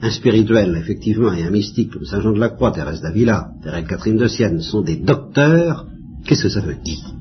un 0.00 0.10
spirituel, 0.10 0.76
effectivement, 0.80 1.32
et 1.32 1.42
un 1.42 1.50
mystique 1.50 1.92
comme 1.92 2.04
Saint 2.04 2.20
Jean 2.20 2.32
de 2.32 2.38
la 2.38 2.50
Croix, 2.50 2.70
Thérèse 2.70 3.02
d'Avila, 3.02 3.50
Thérèse 3.62 3.86
Catherine 3.86 4.16
de 4.16 4.28
Sienne, 4.28 4.60
sont 4.60 4.82
des 4.82 4.96
docteurs, 4.96 5.86
qu'est-ce 6.24 6.44
que 6.44 6.48
ça 6.48 6.60
veut 6.60 6.76
dire? 6.76 7.12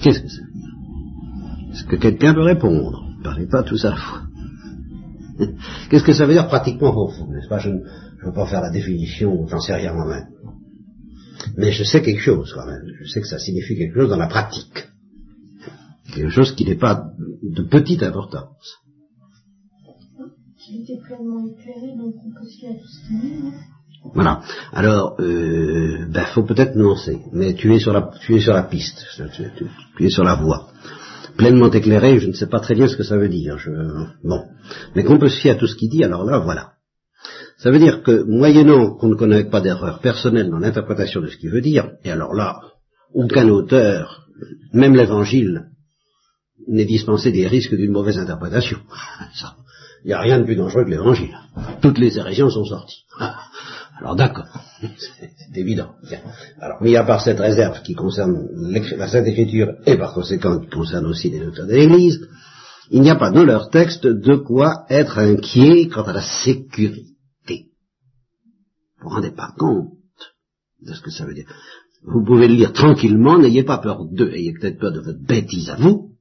Qu'est-ce 0.00 0.20
que 0.20 0.28
ça 0.28 0.42
veut 0.42 0.60
dire? 0.60 0.74
Est-ce 1.72 1.84
que 1.84 1.96
quelqu'un 1.96 2.34
peut 2.34 2.42
répondre? 2.42 3.04
Ne 3.18 3.24
parlez 3.24 3.46
pas 3.46 3.64
tous 3.64 3.84
à 3.84 3.90
la 3.90 3.96
fois. 3.96 4.22
Qu'est-ce 5.90 6.04
que 6.04 6.14
ça 6.14 6.24
veut 6.24 6.32
dire 6.32 6.46
pratiquement 6.46 6.92
pour 6.92 7.12
n'est-ce 7.28 7.48
pas? 7.48 7.58
Je 7.58 7.68
ne 7.68 7.80
veux 8.24 8.32
pas 8.32 8.46
faire 8.46 8.62
la 8.62 8.70
définition, 8.70 9.46
j'en 9.48 9.60
sais 9.60 9.74
rien 9.74 9.92
moi-même. 9.92 10.28
Mais 11.58 11.72
je 11.72 11.84
sais 11.84 12.00
quelque 12.00 12.22
chose 12.22 12.54
quand 12.54 12.66
même. 12.66 12.84
Je 13.02 13.08
sais 13.08 13.20
que 13.20 13.26
ça 13.26 13.38
signifie 13.38 13.76
quelque 13.76 14.00
chose 14.00 14.08
dans 14.08 14.16
la 14.16 14.28
pratique 14.28 14.88
quelque 16.14 16.30
chose 16.30 16.54
qui 16.54 16.64
n'est 16.64 16.76
pas 16.76 17.10
de 17.42 17.62
petite 17.62 18.02
importance. 18.02 18.78
Voilà. 24.14 24.42
Alors, 24.72 25.16
euh, 25.20 26.06
ben, 26.08 26.24
faut 26.26 26.44
peut-être 26.44 26.76
nuancer, 26.76 27.20
mais 27.32 27.54
tu 27.54 27.74
es 27.74 27.78
sur 27.78 27.92
la, 27.92 28.10
tu 28.20 28.36
es 28.36 28.40
sur 28.40 28.52
la 28.52 28.62
piste, 28.62 29.04
tu, 29.96 30.04
es 30.04 30.08
sur 30.08 30.24
la 30.24 30.36
voie. 30.36 30.68
Pleinement 31.36 31.70
éclairé, 31.70 32.18
je 32.18 32.28
ne 32.28 32.32
sais 32.32 32.46
pas 32.46 32.60
très 32.60 32.74
bien 32.74 32.88
ce 32.88 32.96
que 32.96 33.02
ça 33.02 33.16
veut 33.16 33.28
dire. 33.28 33.58
Je, 33.58 33.70
bon, 34.24 34.44
mais 34.94 35.04
qu'on 35.04 35.18
peut 35.18 35.28
se 35.28 35.40
fier 35.40 35.52
à 35.52 35.54
tout 35.56 35.66
ce 35.66 35.76
qu'il 35.76 35.90
dit, 35.90 36.04
alors 36.04 36.24
là, 36.24 36.38
voilà. 36.38 36.72
Ça 37.58 37.70
veut 37.70 37.78
dire 37.78 38.02
que, 38.02 38.22
moyennant 38.24 38.96
qu'on 38.96 39.08
ne 39.08 39.14
connaît 39.14 39.44
pas 39.44 39.60
d'erreur 39.60 40.00
personnelle 40.00 40.50
dans 40.50 40.58
l'interprétation 40.58 41.20
de 41.20 41.28
ce 41.28 41.36
qu'il 41.36 41.50
veut 41.50 41.60
dire, 41.60 41.90
et 42.04 42.10
alors 42.10 42.34
là, 42.34 42.60
aucun 43.12 43.48
auteur, 43.48 44.26
même 44.72 44.94
l'Évangile, 44.94 45.66
n'est 46.68 46.84
dispensé 46.84 47.32
des 47.32 47.46
risques 47.46 47.74
d'une 47.74 47.92
mauvaise 47.92 48.18
interprétation. 48.18 48.78
Il 50.04 50.08
n'y 50.08 50.14
a 50.14 50.20
rien 50.20 50.38
de 50.38 50.44
plus 50.44 50.56
dangereux 50.56 50.84
que 50.84 50.90
l'évangile. 50.90 51.36
Toutes 51.82 51.98
les 51.98 52.16
hérésions 52.16 52.50
sont 52.50 52.64
sorties. 52.64 53.04
Alors 53.98 54.14
d'accord, 54.14 54.46
c'est 54.98 55.58
évident. 55.58 55.94
Alors, 56.60 56.82
mis 56.82 56.96
à 56.96 57.04
part 57.04 57.22
cette 57.22 57.40
réserve 57.40 57.82
qui 57.82 57.94
concerne 57.94 58.46
la 58.96 59.08
Sainte 59.08 59.26
Écriture 59.26 59.72
et 59.86 59.96
par 59.96 60.12
conséquent 60.12 60.60
qui 60.60 60.68
concerne 60.68 61.06
aussi 61.06 61.30
les 61.30 61.40
docteurs 61.40 61.66
de 61.66 61.72
l'Église, 61.72 62.20
il 62.90 63.00
n'y 63.00 63.10
a 63.10 63.16
pas 63.16 63.30
dans 63.30 63.44
leur 63.44 63.70
texte 63.70 64.06
de 64.06 64.36
quoi 64.36 64.84
être 64.90 65.18
inquiet 65.18 65.88
quant 65.88 66.04
à 66.04 66.12
la 66.12 66.22
sécurité. 66.22 67.06
Vous 69.00 69.08
vous 69.08 69.14
rendez 69.14 69.32
pas 69.32 69.52
compte 69.56 69.88
de 70.82 70.92
ce 70.92 71.00
que 71.00 71.10
ça 71.10 71.24
veut 71.24 71.34
dire. 71.34 71.48
Vous 72.02 72.22
pouvez 72.22 72.48
le 72.48 72.54
lire 72.54 72.72
tranquillement, 72.72 73.38
n'ayez 73.38 73.64
pas 73.64 73.78
peur 73.78 74.04
d'eux, 74.04 74.30
ayez 74.32 74.52
peut-être 74.52 74.78
peur 74.78 74.92
de 74.92 75.00
votre 75.00 75.24
bêtise 75.26 75.70
à 75.70 75.76
vous, 75.76 76.15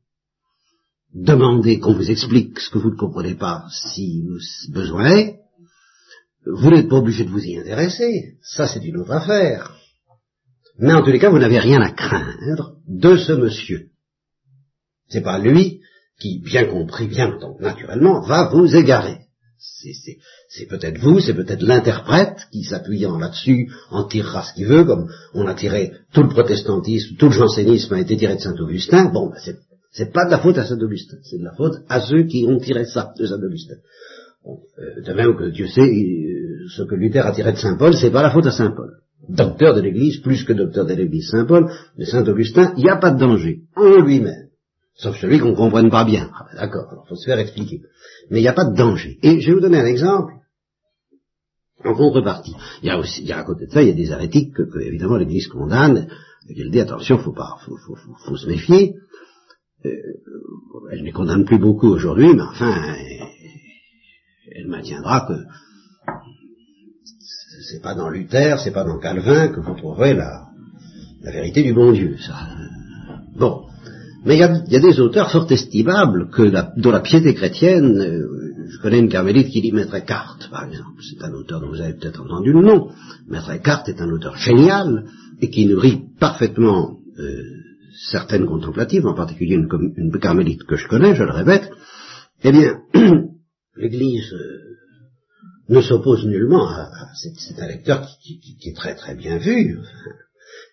demandez 1.16 1.80
qu'on 1.80 1.94
vous 1.94 2.12
explique 2.12 2.60
ce 2.60 2.70
que 2.70 2.78
vous 2.78 2.92
ne 2.92 2.98
comprenez 2.98 3.36
pas 3.36 3.66
si 3.72 4.28
besoin 4.70 5.16
est, 5.16 5.40
vous 6.46 6.70
n'êtes 6.70 6.90
pas 6.90 6.98
obligé 6.98 7.24
de 7.24 7.30
vous 7.30 7.44
y 7.44 7.58
intéresser, 7.58 8.36
ça 8.44 8.68
c'est 8.68 8.84
une 8.86 8.98
autre 8.98 9.14
affaire. 9.14 9.76
Mais 10.78 10.94
en 10.94 11.02
tous 11.02 11.12
les 11.12 11.20
cas, 11.20 11.30
vous 11.30 11.40
n'avez 11.40 11.60
rien 11.60 11.82
à 11.82 11.92
craindre 11.92 12.76
de 12.88 13.16
ce 13.16 13.32
monsieur. 13.32 13.88
C'est 15.08 15.22
pas 15.22 15.40
lui 15.40 15.80
qui, 16.20 16.40
bien 16.40 16.66
compris, 16.66 17.08
bien 17.08 17.38
naturellement, 17.60 18.22
va 18.22 18.50
vous 18.50 18.76
égarer. 18.76 19.20
C'est 19.58 20.68
peut-être 20.68 21.00
vous, 21.00 21.20
c'est 21.20 21.34
peut-être 21.34 21.64
l'interprète 21.64 22.38
qui, 22.52 22.64
s'appuyant 22.64 23.18
là-dessus, 23.18 23.72
en 23.90 24.04
tirera 24.04 24.44
ce 24.44 24.54
qu'il 24.54 24.68
veut, 24.68 24.84
comme 24.84 25.10
on 25.34 25.48
a 25.48 25.54
tiré 25.54 25.94
tout 26.14 26.24
le 26.24 26.30
protestantisme, 26.30 27.16
tout 27.16 27.28
le 27.28 27.32
jansénisme 27.32 27.94
a 27.94 28.02
été 28.02 28.18
tiré 28.18 28.36
de 28.36 28.42
Saint-Augustin. 28.42 29.06
Bon, 29.06 29.30
ben, 29.30 29.40
c'est 29.44 29.58
c'est 29.96 30.12
pas 30.12 30.26
de 30.26 30.32
la 30.32 30.40
faute 30.40 30.58
à 30.58 30.66
Saint 30.66 30.80
Augustin, 30.80 31.18
c'est 31.24 31.38
de 31.38 31.44
la 31.44 31.54
faute 31.54 31.78
à 31.88 32.02
ceux 32.02 32.24
qui 32.24 32.46
ont 32.46 32.60
tiré 32.60 32.86
ça 32.86 33.14
de 33.18 33.26
Saint 33.26 33.42
Augustin. 33.42 33.76
Euh, 34.46 35.02
de 35.02 35.14
même 35.14 35.38
que 35.38 35.50
Dieu 35.50 35.68
sait, 35.68 35.90
euh, 35.90 36.68
ce 36.76 36.84
que 36.84 36.96
Luther 36.96 37.26
a 37.26 37.32
tiré 37.32 37.54
de 37.54 37.58
Saint 37.58 37.78
Paul, 37.78 37.96
c'est 37.96 38.12
pas 38.12 38.22
la 38.22 38.32
faute 38.32 38.46
à 38.46 38.52
Saint 38.52 38.72
Paul. 38.72 38.92
Docteur 39.30 39.74
de 39.74 39.82
l'Église, 39.82 40.20
plus 40.20 40.44
que 40.44 40.52
docteur 40.52 40.86
de 40.86 40.94
l'Église, 40.94 41.30
Saint 41.30 41.46
Paul, 41.46 41.72
mais 41.98 42.06
Saint 42.06 42.28
Augustin, 42.28 42.74
il 42.76 42.84
n'y 42.84 42.90
a 42.90 42.98
pas 42.98 43.12
de 43.12 43.20
danger 43.20 43.62
en 43.78 44.02
lui-même, 44.02 44.50
sauf 44.98 45.18
celui 45.18 45.40
qu'on 45.40 45.52
ne 45.52 45.56
comprenne 45.56 45.90
pas 45.90 46.04
bien. 46.04 46.30
Ah 46.34 46.46
ben 46.52 46.60
d'accord, 46.60 46.90
alors 46.92 47.08
faut 47.08 47.16
se 47.16 47.26
faire 47.26 47.40
expliquer. 47.40 47.82
Mais 48.30 48.40
il 48.40 48.42
n'y 48.42 48.50
a 48.50 48.54
pas 48.54 48.66
de 48.66 48.76
danger. 48.76 49.18
Et 49.24 49.40
je 49.40 49.48
vais 49.48 49.54
vous 49.54 49.62
donner 49.62 49.80
un 49.80 49.86
exemple. 49.86 50.34
En 51.86 51.94
contrepartie, 51.94 52.56
il 52.82 52.88
y 52.88 52.90
a 52.90 53.00
aussi, 53.00 53.24
y 53.24 53.32
a 53.32 53.40
à 53.40 53.44
côté 53.44 53.68
de 53.68 53.72
ça, 53.72 53.82
il 53.82 53.90
y 53.90 53.92
a 53.92 53.96
des 53.96 54.12
hérétiques 54.12 54.54
que, 54.54 54.80
évidemment 54.82 55.18
l'Église 55.18 55.48
condamne, 55.48 56.08
et 56.50 56.54
qu'elle 56.54 56.70
dit 56.70 56.82
attention, 56.82 57.18
faut 57.18 57.34
pas, 57.34 57.58
faut, 57.66 57.78
faut, 57.78 57.96
faut 58.26 58.36
se 58.36 58.48
méfier. 58.48 58.96
Euh, 59.86 60.90
elle 60.92 61.00
ne 61.00 61.06
les 61.06 61.12
condamne 61.12 61.46
plus 61.46 61.60
beaucoup 61.60 61.88
aujourd'hui, 61.88 62.34
mais 62.34 62.42
enfin, 62.42 62.96
elle 64.52 64.68
maintiendra 64.68 65.26
que 65.28 65.34
c'est 67.70 67.82
pas 67.82 67.96
dans 67.96 68.10
Luther, 68.10 68.60
c'est 68.60 68.72
pas 68.72 68.84
dans 68.84 69.00
Calvin 69.00 69.50
que 69.50 69.60
vous 69.60 69.76
trouverez 69.76 70.14
la, 70.14 70.48
vérité 71.24 71.64
du 71.64 71.74
bon 71.74 71.92
Dieu, 71.92 72.18
ça. 72.20 72.36
Bon. 73.38 73.64
Mais 74.26 74.36
il 74.36 74.40
y 74.40 74.76
a, 74.76 74.80
des 74.80 75.00
auteurs 75.00 75.32
fort 75.32 75.52
estimables 75.52 76.30
que 76.30 76.52
dont 76.80 76.92
la 76.92 77.00
piété 77.00 77.34
chrétienne, 77.34 77.98
euh, 77.98 78.68
je 78.70 78.82
connais 78.82 79.00
une 79.00 79.10
carmélite 79.10 79.50
qui 79.50 79.62
dit 79.62 79.72
Maître 79.72 79.96
Eckhart, 79.96 80.40
par 80.50 80.66
exemple, 80.66 81.02
c'est 81.02 81.24
un 81.24 81.34
auteur 81.34 81.62
dont 81.62 81.70
vous 81.70 81.82
avez 81.82 81.94
peut-être 81.94 82.22
entendu 82.22 82.52
le 82.52 82.62
nom. 82.62 82.90
Maître 83.28 83.52
Eckhart 83.52 83.84
est 83.88 84.02
un 84.02 84.10
auteur 84.10 84.36
génial 84.38 85.06
et 85.42 85.50
qui 85.50 85.68
nourrit 85.68 86.02
parfaitement 86.20 86.98
euh, 87.20 87.65
certaines 88.12 88.46
contemplatives, 88.46 89.06
en 89.06 89.14
particulier 89.14 89.56
une, 89.56 90.20
carmélite 90.20 90.64
que 90.64 90.76
je 90.76 90.88
connais, 90.88 91.16
je 91.16 91.24
le 91.24 91.32
répète, 91.32 91.70
eh 92.44 92.52
bien, 92.52 92.82
l'Église 93.76 94.34
euh, 94.34 94.76
ne 95.70 95.82
s'oppose 95.82 96.26
nullement 96.26 96.68
à, 96.68 96.90
c'est 97.16 97.60
un 97.60 97.68
lecteur 97.68 98.08
qui, 98.22 98.58
est 98.64 98.76
très 98.76 98.96
très 98.96 99.16
bien 99.16 99.38
vu, 99.38 99.80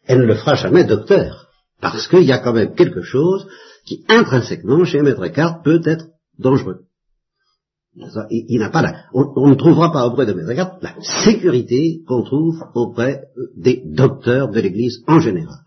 elle 0.07 0.19
ne 0.19 0.26
le 0.26 0.35
fera 0.35 0.55
jamais 0.55 0.85
docteur, 0.85 1.49
parce 1.81 2.07
qu'il 2.09 2.25
y 2.25 2.33
a 2.33 2.38
quand 2.38 2.52
même 2.52 2.75
quelque 2.75 3.02
chose 3.02 3.47
qui 3.87 4.05
intrinsèquement 4.09 4.85
chez 4.85 5.00
Maître 5.02 5.25
Eckhart 5.25 5.62
peut 5.62 5.81
être 5.85 6.07
dangereux. 6.38 6.87
On, 9.12 9.49
ne 9.49 9.55
trouvera 9.55 9.93
pas 9.93 10.07
auprès 10.07 10.25
de 10.25 10.33
Maître 10.33 10.79
la 10.81 10.95
sécurité 11.25 12.02
qu'on 12.07 12.23
trouve 12.23 12.64
auprès 12.75 13.25
euh, 13.37 13.50
des 13.55 13.83
docteurs 13.85 14.50
de 14.50 14.61
l'Église 14.61 15.02
en 15.07 15.21
général. 15.21 15.59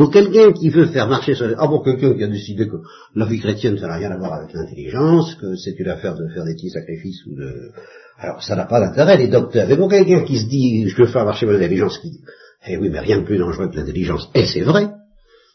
Pour 0.00 0.10
quelqu'un 0.10 0.52
qui 0.52 0.70
veut 0.70 0.86
faire 0.86 1.08
marcher 1.08 1.34
sur... 1.34 1.54
Ah 1.58 1.68
pour 1.68 1.84
quelqu'un 1.84 2.14
qui 2.14 2.24
a 2.24 2.26
décidé 2.26 2.66
que 2.66 2.76
la 3.14 3.26
vie 3.26 3.38
chrétienne 3.38 3.76
ça 3.76 3.86
n'a 3.86 3.96
rien 3.96 4.10
à 4.10 4.16
voir 4.16 4.32
avec 4.32 4.54
l'intelligence, 4.54 5.34
que 5.34 5.56
c'est 5.56 5.78
une 5.78 5.88
affaire 5.88 6.16
de 6.16 6.26
faire 6.28 6.46
des 6.46 6.54
petits 6.54 6.70
sacrifices 6.70 7.22
ou 7.26 7.36
de... 7.36 7.70
Alors 8.18 8.42
ça 8.42 8.56
n'a 8.56 8.64
pas 8.64 8.80
d'intérêt 8.80 9.18
les 9.18 9.28
docteurs. 9.28 9.68
Mais 9.68 9.76
pour 9.76 9.90
quelqu'un 9.90 10.22
qui 10.24 10.38
se 10.38 10.48
dit 10.48 10.88
je 10.88 10.96
veux 10.96 11.06
faire 11.06 11.26
marcher 11.26 11.44
mon 11.44 11.52
intelligence, 11.52 11.98
qui 11.98 12.12
dit 12.12 12.20
Eh 12.66 12.78
oui 12.78 12.88
mais 12.88 13.00
rien 13.00 13.20
de 13.20 13.26
plus 13.26 13.36
dangereux 13.36 13.68
que 13.68 13.76
l'intelligence, 13.76 14.30
et 14.34 14.46
c'est 14.46 14.62
vrai. 14.62 14.88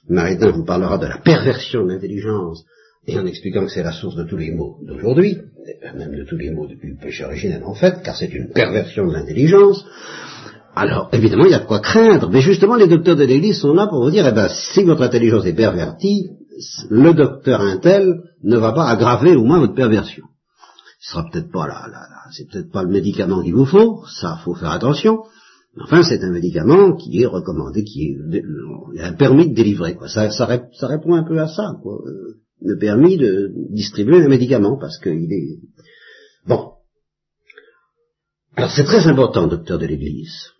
Maritain 0.09 0.51
vous 0.51 0.63
parlera 0.63 0.99
de 0.99 1.07
la 1.07 1.17
perversion 1.17 1.83
de 1.83 1.93
l'intelligence, 1.93 2.65
et 3.07 3.17
en 3.17 3.25
expliquant 3.25 3.65
que 3.65 3.71
c'est 3.71 3.81
la 3.81 3.93
source 3.93 4.15
de 4.15 4.25
tous 4.25 4.37
les 4.37 4.51
maux 4.51 4.77
d'aujourd'hui, 4.85 5.39
même 5.95 6.15
de 6.15 6.23
tous 6.23 6.37
les 6.37 6.51
maux 6.51 6.67
depuis 6.67 6.89
le 6.89 6.97
péché 6.97 7.25
originel 7.25 7.63
en 7.63 7.73
fait, 7.73 8.03
car 8.03 8.15
c'est 8.15 8.31
une 8.31 8.51
perversion 8.51 9.07
de 9.07 9.13
l'intelligence, 9.13 9.83
alors 10.75 11.09
évidemment 11.13 11.45
il 11.45 11.51
y 11.51 11.55
a 11.55 11.59
de 11.59 11.65
quoi 11.65 11.79
craindre, 11.79 12.29
mais 12.29 12.41
justement 12.41 12.75
les 12.75 12.87
docteurs 12.87 13.15
de 13.15 13.23
l'Église 13.23 13.59
sont 13.59 13.73
là 13.73 13.87
pour 13.87 14.03
vous 14.03 14.11
dire, 14.11 14.27
eh 14.27 14.33
ben, 14.33 14.49
si 14.49 14.83
votre 14.83 15.01
intelligence 15.01 15.45
est 15.45 15.53
pervertie, 15.53 16.29
le 16.89 17.13
docteur 17.13 17.61
Intel 17.61 18.21
ne 18.43 18.57
va 18.57 18.71
pas 18.73 18.89
aggraver 18.89 19.35
au 19.35 19.43
moins 19.43 19.59
votre 19.59 19.75
perversion. 19.75 20.25
Ce 20.99 21.11
sera 21.11 21.25
peut-être 21.29 21.51
pas 21.51 21.67
là, 21.67 21.87
là, 21.91 22.01
c'est 22.31 22.49
peut-être 22.49 22.71
pas 22.71 22.83
le 22.83 22.89
médicament 22.89 23.41
qu'il 23.41 23.53
vous 23.53 23.65
faut, 23.65 24.03
ça 24.07 24.39
faut 24.43 24.55
faire 24.55 24.71
attention, 24.71 25.19
Enfin, 25.81 26.03
c'est 26.03 26.23
un 26.23 26.31
médicament 26.31 26.95
qui 26.95 27.21
est 27.21 27.25
recommandé, 27.25 27.83
qui 27.83 28.15
est, 28.33 29.01
a 29.01 29.07
un 29.07 29.13
permis 29.13 29.49
de 29.49 29.55
délivrer. 29.55 29.95
Quoi. 29.95 30.07
Ça, 30.07 30.29
ça, 30.29 30.45
répond 30.45 31.15
un 31.15 31.23
peu 31.23 31.37
à 31.39 31.47
ça. 31.47 31.73
Quoi. 31.81 32.01
Euh, 32.07 32.39
le 32.61 32.77
permis 32.77 33.17
de 33.17 33.51
distribuer 33.71 34.23
un 34.23 34.29
médicament, 34.29 34.77
parce 34.79 34.97
qu'il 34.99 35.31
est... 35.33 35.59
Bon. 36.47 36.71
Alors 38.55 38.71
c'est 38.71 38.85
très 38.85 39.05
important, 39.07 39.47
docteur 39.47 39.77
de 39.77 39.85
l'Église. 39.85 40.51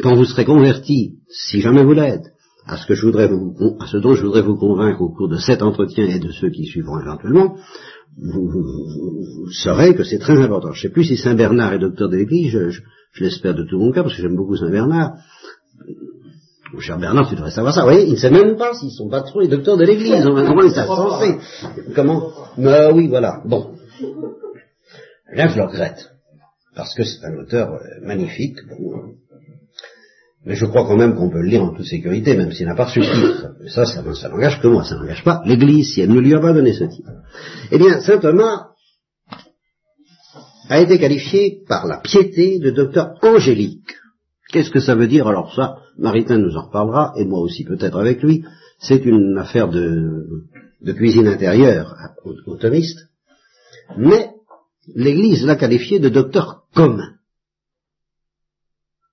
Quand 0.00 0.16
vous 0.16 0.24
serez 0.24 0.44
converti, 0.44 1.18
si 1.28 1.60
jamais 1.60 1.84
vous 1.84 1.92
l'êtes, 1.92 2.32
à 2.66 2.76
ce 2.76 2.86
que 2.86 2.94
je 2.94 3.04
voudrais 3.04 3.28
vous, 3.28 3.54
à 3.80 3.86
ce 3.86 3.96
dont 3.98 4.14
je 4.14 4.24
voudrais 4.24 4.42
vous 4.42 4.56
convaincre 4.56 5.02
au 5.02 5.10
cours 5.10 5.28
de 5.28 5.36
cet 5.36 5.62
entretien 5.62 6.06
et 6.06 6.18
de 6.18 6.30
ceux 6.30 6.50
qui 6.50 6.64
suivront 6.64 7.00
éventuellement, 7.00 7.56
vous, 8.16 9.50
saurez 9.50 9.94
que 9.94 10.04
c'est 10.04 10.18
très 10.18 10.38
important. 10.40 10.72
Je 10.72 10.78
ne 10.78 10.82
sais 10.82 10.92
plus 10.92 11.04
si 11.04 11.16
Saint 11.16 11.34
Bernard 11.34 11.72
est 11.74 11.78
docteur 11.78 12.08
de 12.08 12.16
l'Église, 12.16 12.50
je, 12.50 12.80
l'espère 13.20 13.54
de 13.54 13.64
tout 13.64 13.78
mon 13.78 13.90
cœur, 13.90 14.04
parce 14.04 14.16
que 14.16 14.22
j'aime 14.22 14.36
beaucoup 14.36 14.56
Saint 14.56 14.70
Bernard. 14.70 15.12
Mon 16.72 16.80
cher 16.80 16.98
Bernard, 16.98 17.28
tu 17.28 17.34
devrais 17.34 17.50
savoir 17.50 17.74
ça. 17.74 17.82
Vous 17.82 17.88
voyez, 17.88 18.06
il 18.06 18.12
ne 18.12 18.16
sait 18.16 18.30
même 18.30 18.56
pas 18.56 18.72
s'ils 18.74 18.92
sont 18.92 19.10
pas 19.10 19.22
trop 19.22 19.40
les 19.40 19.48
docteurs 19.48 19.76
de 19.76 19.84
l'Église. 19.84 20.22
Comment 20.22 20.62
ils 20.62 20.70
censés 20.70 21.38
Comment? 21.94 22.30
Mais 22.56 22.90
oui, 22.92 23.08
voilà. 23.08 23.42
Bon. 23.44 23.74
Là, 25.34 25.48
je 25.48 25.56
le 25.56 25.64
regrette. 25.64 26.12
Parce 26.74 26.94
que 26.94 27.04
c'est 27.04 27.24
un 27.26 27.36
auteur 27.38 27.74
euh, 27.74 28.06
magnifique. 28.06 28.56
Mais 30.44 30.56
je 30.56 30.66
crois 30.66 30.84
quand 30.86 30.96
même 30.96 31.14
qu'on 31.14 31.30
peut 31.30 31.40
le 31.40 31.48
lire 31.48 31.62
en 31.62 31.72
toute 31.72 31.86
sécurité, 31.86 32.36
même 32.36 32.50
s'il 32.50 32.66
n'a 32.66 32.74
pas 32.74 32.86
reçu 32.86 33.00
le 33.00 33.68
ça, 33.68 33.84
ça, 33.84 34.02
ça 34.14 34.28
n'engage 34.28 34.60
que 34.60 34.66
moi, 34.66 34.84
ça 34.84 34.96
n'engage 34.96 35.22
pas 35.22 35.40
l'Église, 35.44 35.94
si 35.94 36.00
elle 36.00 36.12
ne 36.12 36.18
lui 36.18 36.34
a 36.34 36.40
pas 36.40 36.52
donné 36.52 36.72
ce 36.72 36.84
titre. 36.84 37.10
Eh 37.70 37.78
bien, 37.78 38.00
saint 38.00 38.18
Thomas 38.18 38.72
a 40.68 40.80
été 40.80 40.98
qualifié 40.98 41.62
par 41.68 41.86
la 41.86 41.98
piété 41.98 42.58
de 42.58 42.70
docteur 42.70 43.14
angélique. 43.22 43.94
Qu'est-ce 44.50 44.70
que 44.70 44.80
ça 44.80 44.94
veut 44.94 45.06
dire? 45.06 45.26
Alors 45.28 45.54
ça, 45.54 45.78
Maritain 45.98 46.38
nous 46.38 46.56
en 46.56 46.66
reparlera, 46.66 47.14
et 47.16 47.24
moi 47.24 47.40
aussi 47.40 47.64
peut-être 47.64 47.98
avec 47.98 48.22
lui. 48.22 48.44
C'est 48.78 49.04
une 49.04 49.38
affaire 49.38 49.68
de, 49.68 50.46
cuisine 50.94 51.28
intérieure 51.28 51.94
au, 52.24 52.56
thomiste. 52.56 52.98
Mais 53.96 54.30
l'Église 54.94 55.44
l'a 55.44 55.56
qualifié 55.56 56.00
de 56.00 56.08
docteur 56.08 56.64
commun. 56.74 57.14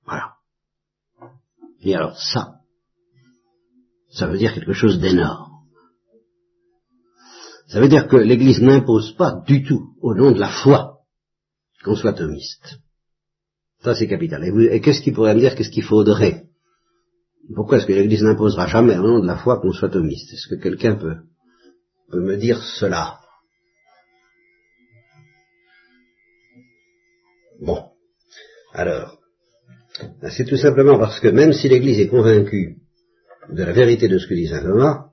Voilà. 0.06 0.34
Et 1.82 1.96
alors 1.96 2.20
ça, 2.20 2.60
ça 4.12 4.28
veut 4.28 4.38
dire 4.38 4.54
quelque 4.54 4.74
chose 4.74 5.00
d'énorme. 5.00 5.50
Ça 7.68 7.80
veut 7.80 7.88
dire 7.88 8.08
que 8.08 8.18
l'Église 8.18 8.62
n'impose 8.62 9.16
pas 9.16 9.44
du 9.46 9.64
tout, 9.64 9.94
au 10.02 10.16
nom 10.16 10.32
de 10.32 10.40
la 10.40 10.50
foi, 10.50 11.02
qu'on 11.84 11.96
soit 11.96 12.14
thomiste. 12.14 12.80
Ça, 13.84 13.96
c'est 13.96 14.08
capital. 14.08 14.44
Et, 14.44 14.82
qu'est-ce 14.82 15.02
qu'il 15.02 15.14
pourrait 15.14 15.36
me 15.36 15.40
dire 15.40 15.56
Qu'est-ce 15.56 15.70
qu'il 15.70 15.84
faudrait? 15.84 16.46
Pourquoi 17.56 17.78
est-ce 17.78 17.86
que 17.86 17.94
l'Église 17.94 18.24
n'imposera 18.24 18.68
jamais 18.68 18.98
au 18.98 19.08
nom 19.08 19.20
de 19.20 19.28
la 19.28 19.38
foi 19.38 19.60
qu'on 19.60 19.72
soit 19.72 19.90
thomiste? 19.90 20.34
Est-ce 20.34 20.48
que 20.48 20.62
quelqu'un 20.62 20.96
peut, 20.96 21.18
peut 22.10 22.22
me 22.22 22.38
dire 22.38 22.62
cela? 22.62 23.20
Bon. 27.62 27.86
Alors, 28.74 29.19
c'est 30.30 30.46
tout 30.46 30.58
simplement 30.58 30.98
parce 30.98 31.20
que 31.20 31.28
même 31.28 31.54
si 31.54 31.68
l'Église 31.70 32.00
est 32.00 32.08
convaincue 32.08 32.78
de 33.52 33.64
la 33.64 33.74
vérité 33.74 34.08
de 34.08 34.18
ce 34.18 34.28
que 34.28 34.34
dit 34.34 34.48
Saint 34.48 34.62
Thomas, 34.62 35.06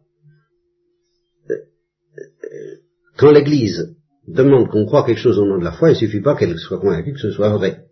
quand 3.17 3.31
l'Église 3.31 3.97
demande 4.29 4.69
qu'on 4.69 4.87
croit 4.87 5.05
quelque 5.05 5.21
chose 5.21 5.39
au 5.39 5.47
nom 5.47 5.59
de 5.59 5.65
la 5.65 5.73
foi, 5.73 5.91
il 5.91 5.93
ne 5.95 5.99
suffit 5.99 6.21
pas 6.21 6.37
qu'elle 6.37 6.59
soit 6.59 6.81
convaincue 6.81 7.13
que 7.13 7.21
ce 7.21 7.31
soit 7.31 7.51
vrai. 7.51 7.85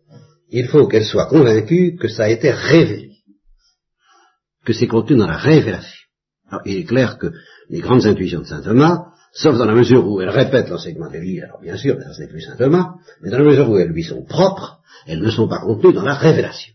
Il 0.50 0.66
faut 0.66 0.86
qu'elle 0.86 1.04
soit 1.04 1.26
convaincue 1.26 1.96
que 1.96 2.08
ça 2.08 2.24
a 2.24 2.28
été 2.28 2.50
révélé, 2.50 3.12
que 4.64 4.72
c'est 4.72 4.86
contenu 4.86 5.16
dans 5.16 5.26
la 5.26 5.36
révélation. 5.36 6.04
Alors, 6.50 6.62
il 6.66 6.78
est 6.78 6.84
clair 6.84 7.18
que 7.18 7.32
les 7.70 7.80
grandes 7.80 8.06
intuitions 8.06 8.40
de 8.40 8.46
saint 8.46 8.60
Thomas, 8.60 9.06
sauf 9.32 9.56
dans 9.56 9.64
la 9.64 9.74
mesure 9.74 10.06
où 10.06 10.20
elles 10.20 10.28
répètent 10.28 10.68
l'enseignement 10.68 11.08
de 11.08 11.14
l'Église, 11.14 11.44
alors 11.44 11.60
bien 11.60 11.76
sûr, 11.76 11.96
ce 11.98 12.20
n'est 12.20 12.28
plus 12.28 12.42
saint 12.42 12.56
Thomas, 12.56 12.94
mais 13.22 13.30
dans 13.30 13.38
la 13.38 13.44
mesure 13.44 13.70
où 13.70 13.78
elles 13.78 13.88
lui 13.88 14.04
sont 14.04 14.24
propres, 14.24 14.80
elles 15.06 15.20
ne 15.20 15.30
sont 15.30 15.48
pas 15.48 15.60
contenues 15.60 15.94
dans 15.94 16.04
la 16.04 16.14
révélation. 16.14 16.74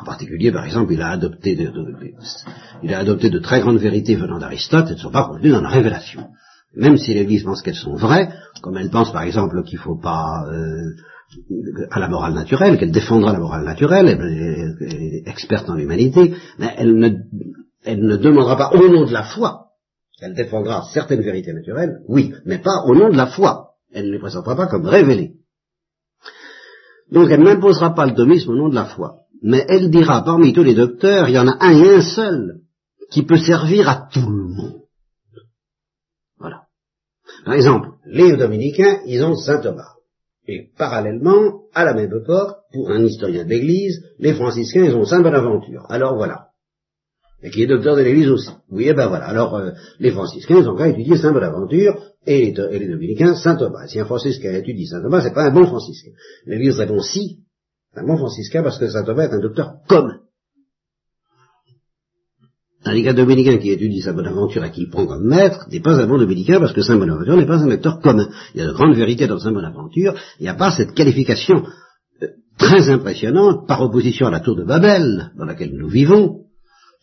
En 0.00 0.04
particulier, 0.04 0.52
par 0.52 0.64
exemple, 0.64 0.92
il 0.92 1.00
a 1.02 1.10
adopté 1.10 1.56
de, 1.56 3.38
très 3.38 3.60
grandes 3.60 3.78
vérités 3.78 4.16
venant 4.16 4.38
d'Aristote, 4.38 4.86
elles 4.88 4.96
ne 4.96 5.00
sont 5.00 5.10
pas 5.10 5.24
contenues 5.24 5.50
dans 5.50 5.60
la 5.60 5.68
révélation. 5.68 6.28
Même 6.76 6.96
si 6.96 7.14
l'Église 7.14 7.44
pense 7.44 7.62
qu'elles 7.62 7.74
sont 7.74 7.94
vraies, 7.94 8.30
comme 8.62 8.76
elle 8.76 8.90
pense 8.90 9.12
par 9.12 9.22
exemple 9.22 9.62
qu'il 9.62 9.78
ne 9.78 9.84
faut 9.84 9.98
pas 9.98 10.44
euh, 10.48 11.86
à 11.90 12.00
la 12.00 12.08
morale 12.08 12.34
naturelle, 12.34 12.78
qu'elle 12.78 12.90
défendra 12.90 13.32
la 13.32 13.38
morale 13.38 13.64
naturelle, 13.64 14.08
elle 14.08 14.92
est 14.92 15.28
experte 15.28 15.70
en 15.70 15.74
l'humanité, 15.74 16.34
mais 16.58 16.74
elle 16.76 16.96
ne 16.96 18.16
demandera 18.16 18.56
pas 18.56 18.70
au 18.72 18.88
nom 18.88 19.06
de 19.06 19.12
la 19.12 19.22
foi. 19.22 19.68
Elle 20.20 20.34
défendra 20.34 20.84
certaines 20.92 21.22
vérités 21.22 21.52
naturelles, 21.52 22.00
oui, 22.08 22.32
mais 22.44 22.58
pas 22.58 22.82
au 22.86 22.94
nom 22.94 23.10
de 23.10 23.16
la 23.16 23.26
foi. 23.26 23.74
Elle 23.92 24.06
ne 24.06 24.12
les 24.12 24.18
présentera 24.18 24.56
pas 24.56 24.66
comme 24.66 24.86
révélées. 24.86 25.34
Donc 27.14 27.30
elle 27.30 27.42
n'imposera 27.42 27.94
pas 27.94 28.06
le 28.06 28.14
thomisme 28.14 28.50
au 28.50 28.56
nom 28.56 28.68
de 28.68 28.74
la 28.74 28.86
foi. 28.86 29.20
Mais 29.40 29.64
elle 29.68 29.88
dira, 29.88 30.24
parmi 30.24 30.52
tous 30.52 30.64
les 30.64 30.74
docteurs, 30.74 31.28
il 31.28 31.34
y 31.34 31.38
en 31.38 31.46
a 31.46 31.56
un 31.60 31.72
et 31.72 31.96
un 31.96 32.00
seul 32.02 32.60
qui 33.10 33.22
peut 33.22 33.38
servir 33.38 33.88
à 33.88 34.08
tout 34.12 34.28
le 34.28 34.48
monde. 34.48 34.82
Voilà. 36.38 36.62
Par 37.44 37.54
exemple, 37.54 37.90
les 38.06 38.36
dominicains, 38.36 38.98
ils 39.06 39.22
ont 39.22 39.36
Saint 39.36 39.60
Thomas. 39.60 39.92
Et 40.48 40.70
parallèlement, 40.76 41.62
à 41.72 41.84
la 41.84 41.94
même 41.94 42.12
époque, 42.12 42.56
pour 42.72 42.90
un 42.90 43.04
historien 43.04 43.44
de 43.44 43.50
l'Église, 43.50 44.02
les 44.18 44.34
franciscains, 44.34 44.84
ils 44.84 44.96
ont 44.96 45.04
Saint 45.04 45.20
Bonaventure. 45.20 45.86
Alors 45.88 46.16
voilà. 46.16 46.48
Et 47.44 47.50
qui 47.50 47.62
est 47.62 47.66
docteur 47.66 47.94
de 47.94 48.00
l'Église 48.00 48.30
aussi. 48.30 48.48
Oui, 48.70 48.84
et 48.84 48.88
eh 48.88 48.94
ben 48.94 49.06
voilà. 49.06 49.26
Alors, 49.26 49.54
euh, 49.54 49.72
les 50.00 50.10
franciscains, 50.12 50.66
ont 50.66 50.76
qu'à 50.76 50.88
étudier 50.88 51.18
Saint 51.18 51.30
Bonaventure, 51.30 51.94
et 52.26 52.54
les, 52.54 52.88
dominicains, 52.88 53.34
Saint 53.34 53.56
Thomas. 53.56 53.86
Si 53.86 54.00
un 54.00 54.06
franciscain 54.06 54.54
étudie 54.54 54.86
Saint 54.86 55.02
Thomas, 55.02 55.20
c'est 55.20 55.34
pas 55.34 55.44
un 55.44 55.52
bon 55.52 55.66
franciscain. 55.66 56.12
L'Église 56.46 56.78
répond 56.78 57.00
si, 57.00 57.40
c'est 57.92 58.00
un 58.00 58.06
bon 58.06 58.16
franciscain 58.16 58.62
parce 58.62 58.78
que 58.78 58.88
Saint 58.88 59.04
Thomas 59.04 59.24
est 59.24 59.34
un 59.34 59.40
docteur 59.40 59.74
commun. 59.86 60.20
Tandis 62.82 63.02
qu'un 63.02 63.12
dominicain 63.12 63.58
qui 63.58 63.70
étudie 63.70 64.00
Saint 64.00 64.14
Bonaventure 64.14 64.64
et 64.64 64.70
qui 64.70 64.82
le 64.82 64.90
prend 64.90 65.06
comme 65.06 65.26
maître 65.26 65.66
n'est 65.70 65.80
pas 65.80 66.00
un 66.00 66.06
bon 66.06 66.16
dominicain 66.16 66.60
parce 66.60 66.72
que 66.72 66.80
Saint 66.80 66.96
Bonaventure 66.96 67.36
n'est 67.36 67.46
pas 67.46 67.58
un 67.58 67.68
docteur 67.68 68.00
commun. 68.00 68.28
Il 68.54 68.60
y 68.60 68.64
a 68.64 68.66
de 68.68 68.72
grandes 68.72 68.96
vérités 68.96 69.26
dans 69.26 69.38
Saint 69.38 69.52
Bonaventure, 69.52 70.14
il 70.40 70.44
n'y 70.44 70.48
a 70.48 70.54
pas 70.54 70.70
cette 70.70 70.94
qualification 70.94 71.62
euh, 72.22 72.28
très 72.58 72.88
impressionnante 72.88 73.68
par 73.68 73.82
opposition 73.82 74.28
à 74.28 74.30
la 74.30 74.40
tour 74.40 74.56
de 74.56 74.64
Babel 74.64 75.32
dans 75.36 75.44
laquelle 75.44 75.74
nous 75.74 75.88
vivons, 75.88 76.43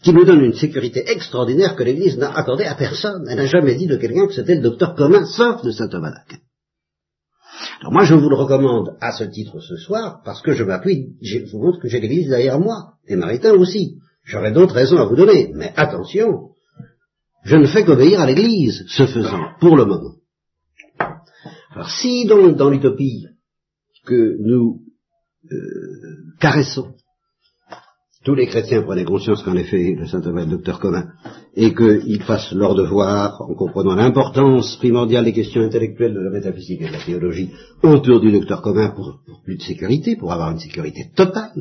qui 0.04 0.14
nous 0.14 0.26
donne 0.26 0.42
une 0.42 0.54
sécurité 0.54 1.04
extraordinaire 1.08 1.76
que 1.76 1.84
l'Église 1.84 2.18
n'a 2.18 2.32
accordée 2.32 2.66
à 2.66 2.76
personne. 2.76 3.26
Elle 3.30 3.38
n'a 3.38 3.46
jamais 3.46 3.76
dit 3.76 3.88
de 3.88 3.98
quelqu'un 3.98 4.28
que 4.28 4.34
c'était 4.34 4.56
le 4.56 4.62
docteur 4.62 4.96
commun, 4.96 5.26
sauf 5.26 5.64
de 5.64 5.72
saint 5.72 5.88
Thomas 5.88 6.12
d'Aquin. 6.12 6.42
Alors 7.82 7.94
moi, 7.94 8.04
je 8.04 8.16
vous 8.16 8.30
le 8.30 8.36
recommande 8.36 8.96
à 9.02 9.12
ce 9.12 9.24
titre 9.24 9.60
ce 9.60 9.76
soir, 9.76 10.22
parce 10.26 10.42
que 10.42 10.54
je 10.54 10.64
m'appuie, 10.64 11.16
je 11.22 11.40
vous 11.52 11.62
montre 11.62 11.80
que 11.80 11.88
j'ai 11.88 12.00
l'Église 12.00 12.30
derrière 12.30 12.60
moi, 12.60 12.94
et 13.08 13.16
Maritain 13.16 13.54
aussi. 13.54 13.98
J'aurais 14.24 14.52
d'autres 14.52 14.76
raisons 14.76 14.98
à 14.98 15.06
vous 15.06 15.16
donner, 15.16 15.52
mais 15.56 15.74
attention, 15.76 16.52
je 17.44 17.56
ne 17.56 17.66
fais 17.66 17.84
qu'obéir 17.84 18.22
à 18.22 18.26
l'Église, 18.26 18.86
ce 18.88 19.06
faisant, 19.06 19.50
pour 19.60 19.76
le 19.76 19.86
moment. 19.86 20.16
Alors 21.72 21.90
si 21.90 22.26
donc 22.26 22.58
dans 22.58 22.70
l'utopie 22.70 23.28
que 24.06 24.38
nous 24.40 24.82
euh, 25.52 26.36
caressons, 26.40 26.94
tous 28.24 28.36
les 28.36 28.48
chrétiens 28.48 28.84
prenaient 28.84 29.04
conscience 29.04 29.42
qu'en 29.44 29.56
effet 29.56 29.96
le 29.98 30.06
saint 30.06 30.22
Thomas 30.22 30.42
est 30.42 30.46
le 30.46 30.52
docteur 30.52 30.80
commun, 30.80 31.08
et 31.56 31.74
qu'ils 31.74 32.22
fassent 32.24 32.54
leur 32.54 32.76
devoir 32.76 33.42
en 33.42 33.56
comprenant 33.56 33.96
l'importance 33.96 34.78
primordiale 34.78 35.26
des 35.26 35.34
questions 35.34 35.62
intellectuelles 35.62 36.14
de 36.14 36.20
la 36.20 36.30
métaphysique 36.30 36.82
et 36.82 36.88
de 36.88 36.92
la 36.92 37.04
théologie 37.04 37.50
autour 37.84 38.20
du 38.20 38.32
docteur 38.32 38.62
commun 38.62 38.90
pour, 38.90 39.22
plus 39.44 39.58
de 39.58 39.64
sécurité, 39.64 40.16
pour 40.16 40.32
avoir 40.32 40.52
une 40.52 40.60
sécurité 40.60 41.10
totale, 41.16 41.52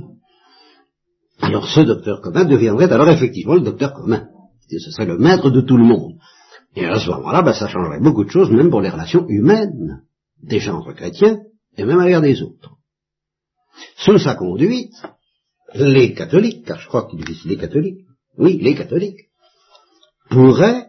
alors 1.40 1.66
ce 1.66 1.81
docteur 1.81 2.20
commun 2.20 2.44
deviendrait 2.44 2.92
alors 2.92 3.09
effectivement 3.09 3.55
le 3.55 3.61
docteur 3.61 3.94
commun. 3.94 4.27
Ce 4.68 4.90
serait 4.90 5.07
le 5.07 5.18
maître 5.18 5.51
de 5.51 5.62
tout 5.62 5.77
le 5.77 5.85
monde. 5.85 6.14
Et 6.77 6.87
à 6.87 7.01
ce 7.01 7.11
moment-là, 7.11 7.42
ben, 7.42 7.53
ça 7.53 7.66
changerait 7.66 8.01
beaucoup 8.01 8.25
de 8.25 8.31
choses, 8.31 8.51
même 8.51 8.70
pour 8.70 8.81
les 8.81 8.90
relations 8.90 9.27
humaines, 9.29 10.03
déjà 10.42 10.75
entre 10.75 10.92
chrétiens, 10.92 11.40
et 11.77 11.85
même 11.85 11.99
à 11.99 12.05
l'égard 12.05 12.23
des 12.23 12.40
autres. 12.42 12.77
Sous 13.96 14.18
sa 14.18 14.35
conduite, 14.35 14.92
les 15.74 16.14
catholiques, 16.14 16.66
car 16.66 16.78
je 16.78 16.88
crois 16.88 17.09
qu'il 17.09 17.24
les 17.44 17.56
catholiques, 17.56 18.06
oui, 18.38 18.59
les 18.61 18.74
catholiques, 18.74 19.30
pourraient 20.30 20.87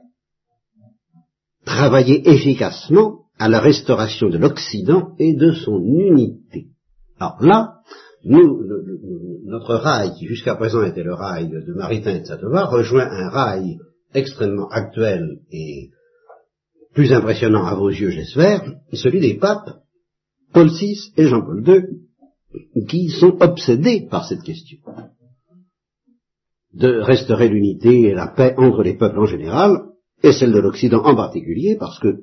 travailler 1.66 2.28
efficacement 2.30 3.26
à 3.38 3.50
la 3.50 3.60
restauration 3.60 4.30
de 4.30 4.38
l'Occident 4.38 5.16
et 5.18 5.34
de 5.34 5.52
son 5.52 5.80
unité. 5.80 6.68
Alors 7.20 7.38
là, 7.42 7.76
nous, 8.24 8.64
notre 9.46 9.76
rail, 9.76 10.14
qui 10.18 10.28
jusqu'à 10.28 10.56
présent 10.56 10.84
était 10.84 11.04
le 11.04 11.14
rail 11.14 11.50
de 11.50 11.74
Maritain 11.74 12.16
et 12.16 12.20
de 12.22 12.26
Satova, 12.26 12.66
rejoint 12.66 13.10
un 13.10 13.30
rail 13.30 13.78
extrêmement 14.14 14.70
actuel 14.70 15.40
et 15.52 15.90
plus 16.94 17.14
impressionnant 17.14 17.66
à 17.66 17.76
vos 17.76 17.90
yeux, 17.90 18.12
j'espère, 18.12 18.64
celui 18.94 19.20
des 19.22 19.36
papes 19.36 19.82
Paul 20.54 20.70
VI 20.70 21.14
et 21.16 21.28
Jean-Paul 21.28 21.64
II, 21.68 22.01
qui 22.88 23.10
sont 23.10 23.38
obsédés 23.42 24.08
par 24.10 24.26
cette 24.26 24.44
question 24.44 24.78
de 26.74 27.02
restaurer 27.02 27.50
l'unité 27.50 28.02
et 28.02 28.14
la 28.14 28.28
paix 28.28 28.54
entre 28.58 28.84
les 28.84 28.94
peuples 28.94 29.20
en 29.20 29.26
général, 29.26 29.82
et 30.24 30.32
celle 30.32 30.54
de 30.54 30.60
l'Occident 30.60 31.04
en 31.04 31.16
particulier, 31.16 31.76
parce 31.80 32.00
que 32.00 32.22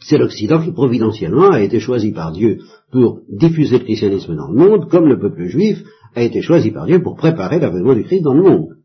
c'est 0.00 0.18
l'Occident 0.18 0.62
qui 0.62 0.72
providentiellement 0.72 1.50
a 1.50 1.62
été 1.62 1.80
choisi 1.80 2.12
par 2.12 2.32
Dieu 2.32 2.58
pour 2.90 3.20
diffuser 3.28 3.78
le 3.78 3.84
christianisme 3.84 4.34
dans 4.34 4.48
le 4.48 4.58
monde, 4.58 4.90
comme 4.90 5.06
le 5.06 5.18
peuple 5.18 5.46
juif 5.46 5.82
a 6.14 6.22
été 6.22 6.42
choisi 6.42 6.70
par 6.70 6.86
Dieu 6.86 7.02
pour 7.02 7.16
préparer 7.16 7.60
l'avènement 7.60 7.94
du 7.94 8.04
Christ 8.04 8.22
dans 8.22 8.34
le 8.34 8.42
monde. 8.42 8.76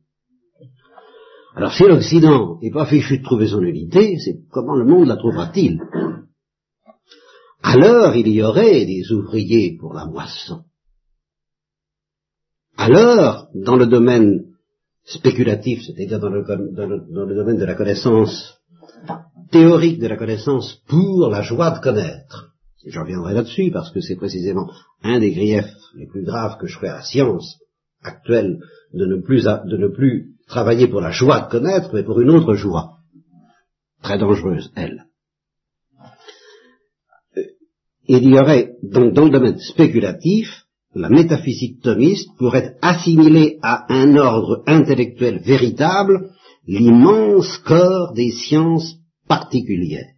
Alors 1.55 1.73
si 1.73 1.83
l'Occident 1.83 2.59
n'est 2.61 2.71
pas 2.71 2.85
fichu 2.85 3.17
de 3.17 3.23
trouver 3.23 3.47
son 3.47 3.61
unité, 3.61 4.17
c'est 4.19 4.39
comment 4.51 4.75
le 4.75 4.85
monde 4.85 5.07
la 5.07 5.17
trouvera-t-il? 5.17 5.81
Alors 7.61 8.15
il 8.15 8.29
y 8.29 8.41
aurait 8.41 8.85
des 8.85 9.11
ouvriers 9.11 9.77
pour 9.79 9.93
la 9.93 10.05
moisson. 10.05 10.63
Alors, 12.83 13.47
dans 13.53 13.75
le 13.75 13.85
domaine 13.85 14.45
spéculatif, 15.05 15.83
c'est-à-dire 15.85 16.19
dans 16.19 16.29
le, 16.29 16.43
domaine 17.35 17.59
de 17.59 17.65
la 17.65 17.75
connaissance 17.75 18.59
théorique 19.51 19.99
de 19.99 20.07
la 20.07 20.17
connaissance 20.17 20.81
pour 20.87 21.29
la 21.29 21.43
joie 21.43 21.77
de 21.77 21.79
connaître. 21.79 22.49
Je 22.83 22.99
reviendrai 22.99 23.35
là-dessus 23.35 23.69
parce 23.71 23.91
que 23.91 24.01
c'est 24.01 24.15
précisément 24.15 24.67
un 25.03 25.19
des 25.19 25.31
griefs 25.31 25.75
les 25.95 26.07
plus 26.07 26.23
graves 26.23 26.57
que 26.59 26.65
je 26.65 26.79
fais 26.79 26.87
à 26.87 26.95
la 26.95 27.03
science 27.03 27.59
actuelle 28.01 28.57
de 28.93 29.05
ne 29.05 29.21
plus, 29.21 29.43
de 29.43 29.77
ne 29.77 29.87
plus 29.87 30.31
travailler 30.47 30.87
pour 30.87 31.01
la 31.01 31.11
joie 31.11 31.41
de 31.41 31.51
connaître, 31.51 31.91
mais 31.93 32.03
pour 32.03 32.19
une 32.19 32.31
autre 32.31 32.55
joie, 32.55 32.97
très 34.01 34.17
dangereuse, 34.17 34.71
elle. 34.75 35.05
Euh, 37.37 37.43
il 38.07 38.27
y 38.27 38.39
aurait 38.39 38.73
donc 38.81 39.13
dans 39.13 39.25
le 39.25 39.31
domaine 39.31 39.59
spéculatif, 39.59 40.60
la 40.93 41.09
métaphysique 41.09 41.81
thomiste 41.81 42.29
pourrait 42.37 42.77
assimiler 42.81 43.59
à 43.61 43.91
un 43.93 44.15
ordre 44.17 44.63
intellectuel 44.67 45.39
véritable 45.39 46.31
l'immense 46.67 47.57
corps 47.59 48.13
des 48.13 48.31
sciences 48.31 48.97
particulière, 49.27 50.13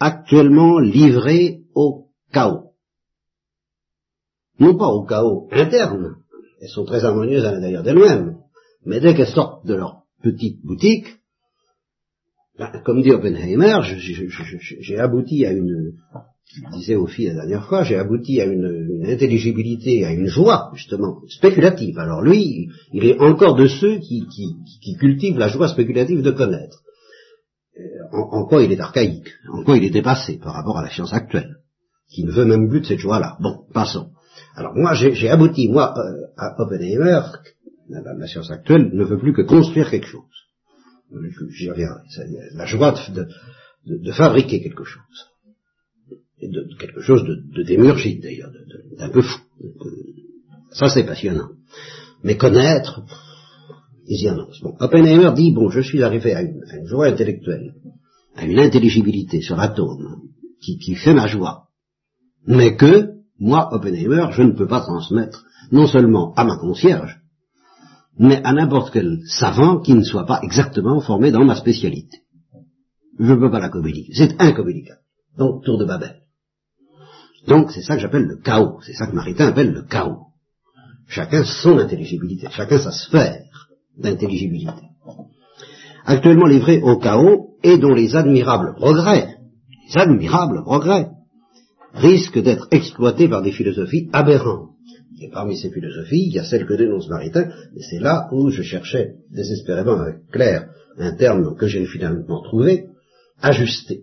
actuellement 0.00 0.78
livrée 0.78 1.60
au 1.74 2.08
chaos. 2.32 2.72
Non 4.58 4.76
pas 4.76 4.88
au 4.88 5.04
chaos 5.04 5.48
interne, 5.52 6.16
elles 6.60 6.70
sont 6.70 6.84
très 6.84 7.04
harmonieuses 7.04 7.44
à 7.44 7.52
l'intérieur 7.52 7.82
d'elles-mêmes, 7.82 8.38
mais 8.86 9.00
dès 9.00 9.14
qu'elles 9.14 9.28
sortent 9.28 9.66
de 9.66 9.74
leur 9.74 10.04
petite 10.22 10.64
boutique, 10.64 11.18
ben, 12.58 12.72
comme 12.84 13.02
dit 13.02 13.12
Oppenheimer, 13.12 13.80
j'ai 13.84 14.98
abouti 14.98 15.44
à 15.44 15.52
une, 15.52 15.92
je 16.54 16.78
disais 16.78 16.96
aux 16.96 17.06
filles 17.06 17.28
la 17.28 17.46
dernière 17.46 17.66
fois, 17.66 17.84
j'ai 17.84 17.96
abouti 17.96 18.40
à 18.40 18.46
une, 18.46 19.04
intelligibilité, 19.06 20.04
à 20.04 20.12
une 20.12 20.26
joie, 20.26 20.70
justement, 20.74 21.20
spéculative. 21.28 21.98
Alors 21.98 22.22
lui, 22.22 22.68
il 22.92 23.04
est 23.04 23.20
encore 23.20 23.54
de 23.54 23.66
ceux 23.66 23.98
qui, 23.98 24.26
qui 24.82 24.96
cultivent 24.96 25.38
la 25.38 25.48
joie 25.48 25.68
spéculative 25.68 26.22
de 26.22 26.30
connaître 26.30 26.82
en, 28.12 28.44
quoi 28.46 28.62
il 28.62 28.72
est 28.72 28.80
archaïque, 28.80 29.28
en 29.52 29.62
quoi 29.62 29.76
il 29.76 29.84
est 29.84 29.90
dépassé 29.90 30.38
par 30.38 30.54
rapport 30.54 30.78
à 30.78 30.82
la 30.82 30.90
science 30.90 31.12
actuelle, 31.12 31.56
qui 32.08 32.24
ne 32.24 32.32
veut 32.32 32.44
même 32.44 32.68
plus 32.68 32.80
de 32.80 32.86
cette 32.86 32.98
joie-là. 32.98 33.36
Bon, 33.40 33.64
passons. 33.72 34.10
Alors 34.54 34.74
moi, 34.74 34.94
j'ai 34.94 35.28
abouti, 35.28 35.68
moi, 35.68 35.94
euh, 35.98 36.26
à 36.36 36.60
Oppenheimer, 36.60 37.20
la, 37.88 38.26
science 38.26 38.50
actuelle 38.50 38.90
ne 38.92 39.04
veut 39.04 39.18
plus 39.18 39.32
que 39.32 39.42
construire 39.42 39.90
quelque 39.90 40.06
chose. 40.06 40.22
J'y 41.50 41.70
reviendrai. 41.70 42.02
La 42.54 42.66
joie 42.66 42.94
de, 43.86 44.12
fabriquer 44.12 44.62
quelque 44.62 44.84
chose. 44.84 45.26
De, 46.40 46.68
quelque 46.78 47.00
chose 47.00 47.24
de, 47.24 47.62
démurgique 47.64 48.22
d'ailleurs, 48.22 48.50
d'un 48.96 49.08
peu 49.10 49.22
fou. 49.22 49.40
Ça 50.70 50.88
c'est 50.88 51.04
passionnant. 51.04 51.48
Mais 52.22 52.36
connaître, 52.36 53.02
ils 54.06 54.22
y 54.22 54.28
annoncent. 54.28 54.60
Bon, 54.62 54.74
Oppenheimer 54.78 55.32
dit, 55.34 55.52
bon, 55.52 55.68
je 55.68 55.80
suis 55.80 56.02
arrivé 56.02 56.34
à 56.34 56.42
une, 56.42 56.86
joie 56.86 57.06
intellectuelle, 57.06 57.74
à 58.36 58.44
une 58.44 58.58
intelligibilité 58.58 59.40
sur 59.40 59.56
l'atome, 59.56 60.22
qui, 60.60 60.78
qui 60.78 60.94
fait 60.94 61.14
ma 61.14 61.26
joie, 61.26 61.64
mais 62.46 62.76
que, 62.76 63.14
moi, 63.38 63.68
Oppenheimer, 63.72 64.28
je 64.32 64.42
ne 64.42 64.52
peux 64.52 64.66
pas 64.66 64.80
transmettre, 64.80 65.44
non 65.70 65.86
seulement 65.86 66.34
à 66.34 66.44
ma 66.44 66.56
concierge, 66.56 67.20
mais 68.18 68.40
à 68.42 68.52
n'importe 68.52 68.92
quel 68.92 69.20
savant 69.26 69.80
qui 69.80 69.94
ne 69.94 70.02
soit 70.02 70.26
pas 70.26 70.40
exactement 70.42 71.00
formé 71.00 71.30
dans 71.30 71.44
ma 71.44 71.54
spécialité. 71.54 72.18
Je 73.18 73.32
ne 73.32 73.38
peux 73.38 73.50
pas 73.50 73.60
la 73.60 73.68
communiquer. 73.68 74.12
C'est 74.14 74.40
incommunicable. 74.40 75.00
Donc, 75.36 75.64
tour 75.64 75.78
de 75.78 75.84
Babel. 75.84 76.22
Donc, 77.48 77.72
c'est 77.72 77.82
ça 77.82 77.94
que 77.94 78.00
j'appelle 78.00 78.26
le 78.26 78.36
chaos. 78.36 78.78
C'est 78.84 78.92
ça 78.92 79.06
que 79.06 79.14
Maritain 79.14 79.48
appelle 79.48 79.72
le 79.72 79.82
chaos. 79.82 80.26
Chacun 81.08 81.44
son 81.44 81.78
intelligibilité, 81.78 82.48
chacun 82.50 82.78
sa 82.78 82.92
sphère 82.92 83.42
d'intelligibilité. 83.96 84.82
Actuellement 86.04 86.46
livré 86.46 86.80
au 86.82 86.98
chaos 86.98 87.56
et 87.62 87.78
dont 87.78 87.94
les 87.94 88.14
admirables 88.14 88.74
progrès, 88.74 89.36
les 89.86 90.00
admirables 90.00 90.62
progrès, 90.62 91.08
risquent 91.94 92.42
d'être 92.42 92.68
exploités 92.70 93.28
par 93.28 93.42
des 93.42 93.52
philosophies 93.52 94.10
aberrantes. 94.12 94.70
Et 95.20 95.30
parmi 95.30 95.56
ces 95.56 95.70
philosophies, 95.70 96.26
il 96.28 96.34
y 96.34 96.38
a 96.38 96.44
celle 96.44 96.66
que 96.66 96.74
dénonce 96.74 97.08
Maritain, 97.08 97.48
et 97.74 97.82
c'est 97.82 97.98
là 97.98 98.28
où 98.30 98.50
je 98.50 98.62
cherchais 98.62 99.14
désespérément 99.30 99.98
avec 100.00 100.26
Claire 100.30 100.68
un 100.98 101.14
terme 101.14 101.56
que 101.56 101.66
j'ai 101.66 101.86
finalement 101.86 102.42
trouvé, 102.42 102.86
ajusté. 103.40 104.02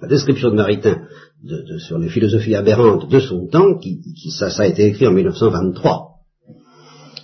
La 0.00 0.08
description 0.08 0.50
de 0.50 0.56
Maritain 0.56 1.06
de, 1.42 1.78
sur 1.78 1.98
les 1.98 2.08
philosophies 2.08 2.54
aberrantes 2.54 3.08
de 3.08 3.20
son 3.20 3.46
temps, 3.46 3.78
qui, 3.78 4.00
ça, 4.30 4.50
ça 4.50 4.64
a 4.64 4.66
été 4.66 4.86
écrit 4.86 5.06
en 5.06 5.12
1923, 5.12 6.10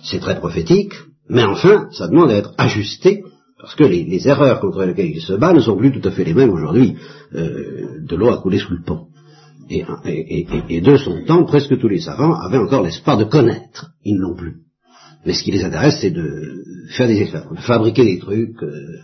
c'est 0.03 0.19
très 0.19 0.37
prophétique, 0.37 0.93
mais 1.29 1.43
enfin, 1.43 1.87
ça 1.91 2.07
demande 2.07 2.31
à 2.31 2.35
être 2.35 2.53
ajusté, 2.57 3.23
parce 3.59 3.75
que 3.75 3.83
les, 3.83 4.27
erreurs 4.27 4.59
contre 4.59 4.83
lesquelles 4.83 5.11
il 5.15 5.21
se 5.21 5.33
bat 5.33 5.53
ne 5.53 5.59
sont 5.59 5.77
plus 5.77 5.91
tout 5.91 6.07
à 6.07 6.11
fait 6.11 6.23
les 6.23 6.33
mêmes 6.33 6.51
aujourd'hui. 6.51 6.95
Euh, 7.33 8.05
de 8.07 8.15
l'eau 8.15 8.29
a 8.29 8.37
coulé 8.37 8.59
sous 8.59 8.73
le 8.73 8.83
pont. 8.83 9.07
Et, 9.69 10.81
de 10.81 10.97
son 10.97 11.25
temps, 11.25 11.43
presque 11.43 11.77
tous 11.77 11.89
les 11.89 11.99
savants 11.99 12.33
avaient 12.33 12.57
encore 12.57 12.83
l'espoir 12.83 13.17
de 13.17 13.25
connaître. 13.25 13.91
Ils 14.05 14.17
n'ont 14.17 14.35
plus. 14.35 14.61
Mais 15.25 15.33
ce 15.33 15.43
qui 15.43 15.51
les 15.51 15.65
intéresse, 15.65 15.97
c'est 15.99 16.11
de 16.11 16.63
faire 16.89 17.07
des 17.07 17.19
expériences, 17.19 17.57
de 17.57 17.61
fabriquer 17.61 18.05
des 18.05 18.19
trucs, 18.19 18.63
euh, 18.63 18.99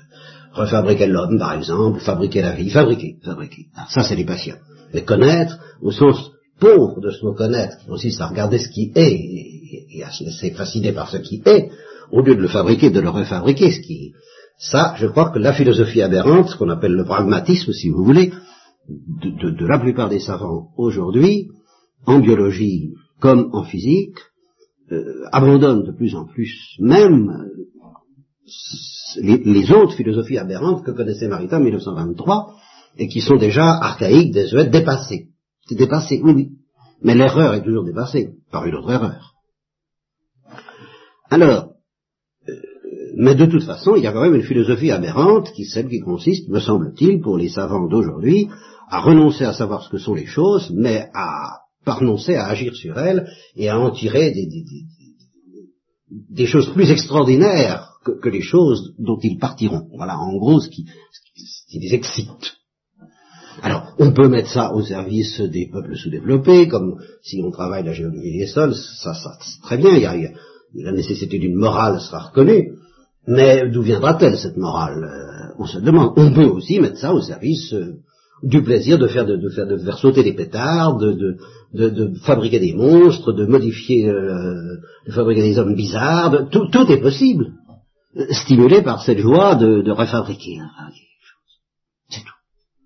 refabriquer 0.53 1.07
l'homme, 1.07 1.37
par 1.37 1.53
exemple, 1.53 1.99
fabriquer 1.99 2.41
la 2.41 2.53
vie, 2.53 2.69
fabriquer, 2.69 3.17
fabriquer. 3.25 3.65
Ça, 3.89 4.03
c'est 4.03 4.15
les 4.15 4.23
patients. 4.23 4.55
Mais 4.93 5.03
connaître, 5.03 5.59
au 5.81 5.91
sens 5.91 6.31
pauvre 6.59 7.01
de 7.01 7.11
mot 7.23 7.33
connaître, 7.33 7.77
consiste 7.87 8.21
à 8.21 8.27
regarder 8.27 8.59
ce 8.59 8.69
qui 8.69 8.91
est 8.95 9.95
et 9.95 10.03
à 10.03 10.11
se 10.11 10.23
laisser 10.23 10.51
fasciner 10.51 10.91
par 10.91 11.09
ce 11.09 11.17
qui 11.17 11.41
est, 11.45 11.69
au 12.11 12.21
lieu 12.21 12.35
de 12.35 12.41
le 12.41 12.47
fabriquer, 12.47 12.89
de 12.89 12.99
le 12.99 13.09
refabriquer, 13.09 13.71
ce 13.71 13.81
qui 13.81 14.13
ça, 14.57 14.93
je 14.97 15.07
crois 15.07 15.29
que 15.31 15.39
la 15.39 15.53
philosophie 15.53 16.01
aberrante, 16.01 16.49
ce 16.49 16.57
qu'on 16.57 16.69
appelle 16.69 16.93
le 16.93 17.05
pragmatisme, 17.05 17.73
si 17.73 17.89
vous 17.89 18.03
voulez, 18.03 18.31
de, 18.87 19.65
la 19.65 19.79
plupart 19.79 20.09
des 20.09 20.19
savants 20.19 20.69
aujourd'hui, 20.77 21.49
en 22.05 22.19
biologie 22.19 22.93
comme 23.19 23.49
en 23.53 23.63
physique, 23.63 24.17
euh, 24.91 25.23
abandonne 25.31 25.83
de 25.83 25.91
plus 25.91 26.15
en 26.15 26.25
plus 26.25 26.75
même 26.79 27.29
euh, 27.29 27.63
les, 29.21 29.71
autres 29.71 29.95
philosophies 29.95 30.37
aberrantes 30.37 30.83
que 30.85 30.91
connaissait 30.91 31.29
Maritain 31.29 31.57
en 31.57 31.63
1923 31.63 32.55
et 32.97 33.07
qui 33.07 33.21
sont 33.21 33.37
déjà 33.37 33.65
archaïques, 33.65 34.33
désuètes, 34.33 34.71
dépassées. 34.71 35.29
C'est 35.67 35.75
dépassé, 35.75 36.21
oui, 36.23 36.33
oui. 36.33 36.49
Mais 37.01 37.15
l'erreur 37.15 37.53
est 37.53 37.63
toujours 37.63 37.83
dépassée 37.83 38.31
par 38.51 38.65
une 38.65 38.75
autre 38.75 38.91
erreur. 38.91 39.33
Alors, 41.29 41.71
euh, 42.47 42.53
mais 43.15 43.35
de 43.35 43.45
toute 43.45 43.63
façon, 43.63 43.95
il 43.95 44.03
y 44.03 44.07
a 44.07 44.13
quand 44.13 44.21
même 44.21 44.35
une 44.35 44.43
philosophie 44.43 44.91
aberrante 44.91 45.51
qui 45.53 45.65
celle 45.65 45.89
qui 45.89 45.99
consiste, 45.99 46.49
me 46.49 46.59
semble-t-il, 46.59 47.21
pour 47.21 47.37
les 47.37 47.49
savants 47.49 47.87
d'aujourd'hui, 47.87 48.49
à 48.89 49.01
renoncer 49.01 49.43
à 49.45 49.53
savoir 49.53 49.83
ce 49.83 49.89
que 49.89 49.97
sont 49.97 50.13
les 50.13 50.25
choses, 50.25 50.71
mais 50.71 51.09
à 51.13 51.59
renoncer 51.85 52.35
à 52.35 52.47
agir 52.47 52.75
sur 52.75 52.97
elles 52.97 53.27
et 53.55 53.69
à 53.69 53.79
en 53.79 53.91
tirer 53.91 54.31
des, 54.31 54.45
des, 54.45 54.63
des 56.29 56.45
choses 56.45 56.71
plus 56.73 56.89
extraordinaires 56.91 57.93
que, 58.05 58.29
les 58.29 58.41
choses 58.41 58.93
dont 58.99 59.19
ils 59.21 59.37
partiront. 59.37 59.87
Voilà, 59.95 60.17
en 60.17 60.37
gros, 60.37 60.59
ce 60.59 60.69
qui, 60.69 60.85
ce 60.85 61.71
qui 61.71 61.79
les 61.79 61.93
excite. 61.93 62.57
Alors, 63.61 63.93
on 63.99 64.11
peut 64.11 64.27
mettre 64.27 64.49
ça 64.49 64.73
au 64.73 64.81
service 64.81 65.39
des 65.39 65.69
peuples 65.71 65.95
sous-développés, 65.95 66.67
comme 66.67 66.95
si 67.21 67.41
on 67.45 67.51
travaille 67.51 67.83
la 67.83 67.93
géologie 67.93 68.39
des 68.39 68.47
sols, 68.47 68.73
ça, 68.75 69.13
ça 69.13 69.37
c'est 69.41 69.61
très 69.61 69.77
bien, 69.77 69.95
il 69.95 70.01
y, 70.01 70.05
a, 70.05 70.31
la 70.75 70.91
nécessité 70.91 71.39
d'une 71.39 71.55
morale 71.55 71.99
sera 71.99 72.19
reconnue, 72.19 72.73
mais 73.27 73.69
d'où 73.69 73.81
viendra-t-elle 73.81 74.37
cette 74.37 74.57
morale 74.57 75.03
euh, 75.03 75.53
On 75.59 75.65
se 75.65 75.79
demande. 75.79 76.13
On 76.17 76.31
peut 76.33 76.45
aussi 76.45 76.79
mettre 76.79 76.97
ça 76.97 77.13
au 77.13 77.21
service 77.21 77.73
euh, 77.73 77.99
du 78.41 78.61
plaisir 78.61 78.97
de 78.97 79.07
faire, 79.07 79.25
de, 79.25 79.49
faire, 79.49 79.67
de 79.67 79.77
faire 79.77 79.97
sauter 79.97 80.23
des 80.23 80.33
pétards, 80.33 80.97
de, 80.97 81.37
de, 81.73 82.13
fabriquer 82.25 82.59
des 82.59 82.73
monstres, 82.73 83.31
de 83.31 83.45
modifier, 83.45 84.09
euh, 84.09 84.77
de 85.07 85.11
fabriquer 85.11 85.43
des 85.43 85.57
hommes 85.57 85.75
bizarres, 85.75 86.49
tout, 86.49 86.91
est 86.91 87.01
possible 87.01 87.53
stimulé 88.31 88.81
par 88.81 89.01
cette 89.01 89.19
joie 89.19 89.55
de, 89.55 89.81
de 89.81 89.91
refabriquer. 89.91 90.59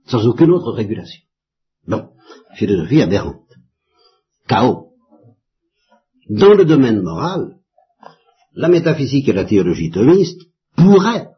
Sans 0.08 0.26
aucune 0.26 0.52
autre 0.52 0.72
régulation. 0.72 1.22
Bon, 1.88 2.10
philosophie 2.56 3.02
aberrante. 3.02 3.54
Chaos. 4.48 4.94
Dans 6.30 6.54
le 6.54 6.66
domaine 6.66 7.02
moral, 7.02 7.58
la 8.54 8.70
métaphysique 8.70 9.28
et 9.30 9.34
la 9.34 9.46
théologie 9.46 9.92
thomiste 9.92 10.42
pourraient, 10.76 11.30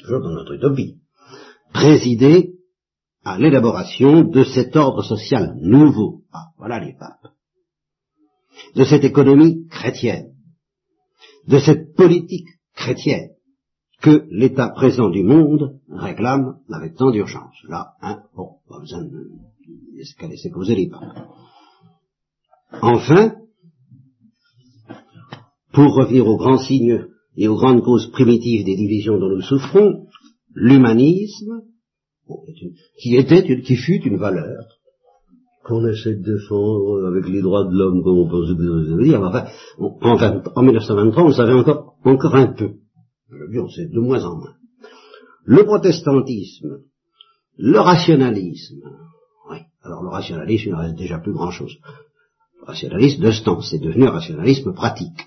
toujours 0.00 0.20
dans 0.20 0.32
notre 0.32 0.54
utopie, 0.54 0.98
présider 1.72 2.54
à 3.24 3.38
l'élaboration 3.38 4.22
de 4.22 4.44
cet 4.44 4.74
ordre 4.76 5.02
social 5.02 5.54
nouveau. 5.60 6.22
Ah, 6.32 6.46
voilà 6.58 6.80
les 6.80 6.94
papes. 6.94 7.32
De 8.74 8.84
cette 8.84 9.04
économie 9.04 9.66
chrétienne, 9.68 10.34
de 11.46 11.58
cette 11.58 11.94
politique 11.94 12.48
chrétienne 12.74 13.31
que 14.02 14.26
l'état 14.30 14.68
présent 14.70 15.08
du 15.08 15.22
monde 15.22 15.78
réclame 15.88 16.58
avec 16.70 16.96
tant 16.96 17.10
d'urgence. 17.10 17.54
Là, 17.68 17.92
hein, 18.02 18.22
bon, 18.36 18.56
pas 18.68 18.80
besoin 18.80 19.04
laisser 20.28 20.50
poser 20.50 20.74
les 20.74 20.88
papes. 20.88 21.26
Enfin, 22.82 23.34
pour 25.72 25.94
revenir 25.94 26.26
aux 26.26 26.36
grands 26.36 26.58
signes 26.58 27.06
et 27.36 27.48
aux 27.48 27.56
grandes 27.56 27.82
causes 27.82 28.10
primitives 28.10 28.64
des 28.64 28.76
divisions 28.76 29.18
dont 29.18 29.30
nous 29.30 29.42
souffrons, 29.42 30.06
l'humanisme, 30.54 31.62
qui 32.98 33.16
était, 33.16 33.62
qui 33.62 33.76
fut 33.76 34.02
une 34.04 34.16
valeur 34.16 34.64
qu'on 35.64 35.86
essaie 35.86 36.16
de 36.16 36.34
défendre 36.34 37.06
avec 37.06 37.28
les 37.28 37.40
droits 37.40 37.64
de 37.64 37.72
l'homme, 37.72 38.02
comme 38.02 38.18
on 38.18 38.28
pense 38.28 38.50
dire. 39.04 39.22
Enfin, 39.22 39.44
en, 39.78 40.42
en 40.56 40.62
1923, 40.62 41.22
on 41.22 41.32
savait 41.32 41.52
encore, 41.52 41.94
encore 42.04 42.34
un 42.34 42.48
peu. 42.48 42.81
On 43.58 43.68
sait 43.68 43.86
de 43.86 44.00
moins 44.00 44.24
en 44.24 44.36
moins. 44.36 44.54
Le 45.44 45.64
protestantisme, 45.64 46.78
le 47.58 47.80
rationalisme, 47.80 48.82
oui, 49.50 49.58
alors 49.82 50.02
le 50.02 50.08
rationalisme, 50.08 50.68
il 50.68 50.72
ne 50.72 50.78
reste 50.78 50.96
déjà 50.96 51.18
plus 51.18 51.32
grand-chose. 51.32 51.76
Le 52.60 52.66
rationalisme 52.66 53.22
de 53.22 53.30
ce 53.30 53.42
temps, 53.42 53.60
c'est 53.60 53.78
devenu 53.78 54.06
un 54.06 54.12
rationalisme 54.12 54.72
pratique. 54.72 55.26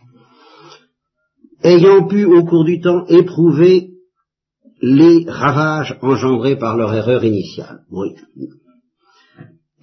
Ayant 1.64 2.08
pu, 2.08 2.26
au 2.26 2.46
cours 2.46 2.64
du 2.64 2.80
temps, 2.80 3.06
éprouver 3.08 3.92
les 4.82 5.26
ravages 5.28 5.98
engendrés 6.02 6.58
par 6.58 6.78
leur 6.78 6.94
erreur 6.94 7.24
initiale. 7.24 7.82
Oui, 7.92 8.16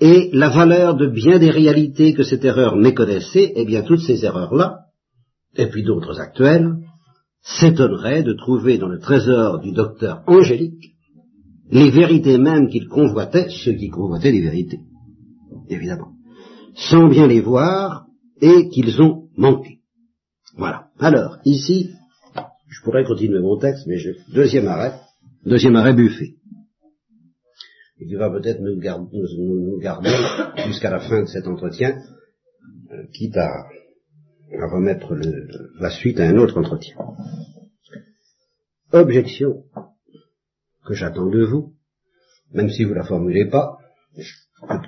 et 0.02 0.30
la 0.32 0.48
valeur 0.48 0.96
de 0.96 1.06
bien 1.06 1.38
des 1.38 1.50
réalités 1.50 2.12
que 2.12 2.24
cette 2.24 2.44
erreur 2.44 2.74
méconnaissait, 2.74 3.52
eh 3.54 3.64
bien 3.64 3.82
toutes 3.82 4.00
ces 4.00 4.24
erreurs-là, 4.24 4.86
et 5.54 5.68
puis 5.68 5.84
d'autres 5.84 6.18
actuelles, 6.18 6.74
s'étonneraient 7.42 8.22
de 8.22 8.32
trouver 8.32 8.78
dans 8.78 8.88
le 8.88 8.98
trésor 8.98 9.60
du 9.60 9.72
docteur 9.72 10.22
angélique 10.26 10.94
les 11.70 11.90
vérités 11.90 12.38
mêmes 12.38 12.68
qu'il 12.68 12.88
convoitait, 12.88 13.48
ceux 13.48 13.72
qui 13.72 13.88
convoitaient 13.88 14.32
les 14.32 14.42
vérités, 14.42 14.80
évidemment, 15.68 16.12
sans 16.74 17.08
bien 17.08 17.26
les 17.26 17.40
voir 17.40 18.06
et 18.40 18.68
qu'ils 18.68 19.00
ont 19.00 19.28
manqué. 19.36 19.80
Voilà. 20.56 20.88
Alors, 20.98 21.38
ici, 21.44 21.90
je 22.68 22.82
pourrais 22.84 23.04
continuer 23.04 23.40
mon 23.40 23.58
texte, 23.58 23.86
mais 23.86 23.96
je, 23.96 24.10
deuxième 24.34 24.68
arrêt, 24.68 24.94
deuxième 25.44 25.76
arrêt 25.76 25.94
buffet 25.94 26.36
et 28.02 28.06
qui 28.06 28.14
va 28.16 28.30
peut-être 28.30 28.60
nous, 28.60 28.78
garder 29.80 30.10
jusqu'à 30.66 30.90
la 30.90 31.00
fin 31.00 31.22
de 31.22 31.26
cet 31.26 31.46
entretien, 31.46 31.98
euh, 32.90 33.04
quitte 33.12 33.36
à, 33.36 33.48
remettre 34.60 35.14
la 35.78 35.90
suite 35.90 36.20
à 36.20 36.28
un 36.28 36.36
autre 36.36 36.58
entretien. 36.58 36.96
Objection 38.92 39.64
que 40.84 40.94
j'attends 40.94 41.30
de 41.30 41.44
vous, 41.44 41.74
même 42.52 42.70
si 42.70 42.84
vous 42.84 42.94
la 42.94 43.04
formulez 43.04 43.46
pas, 43.46 43.78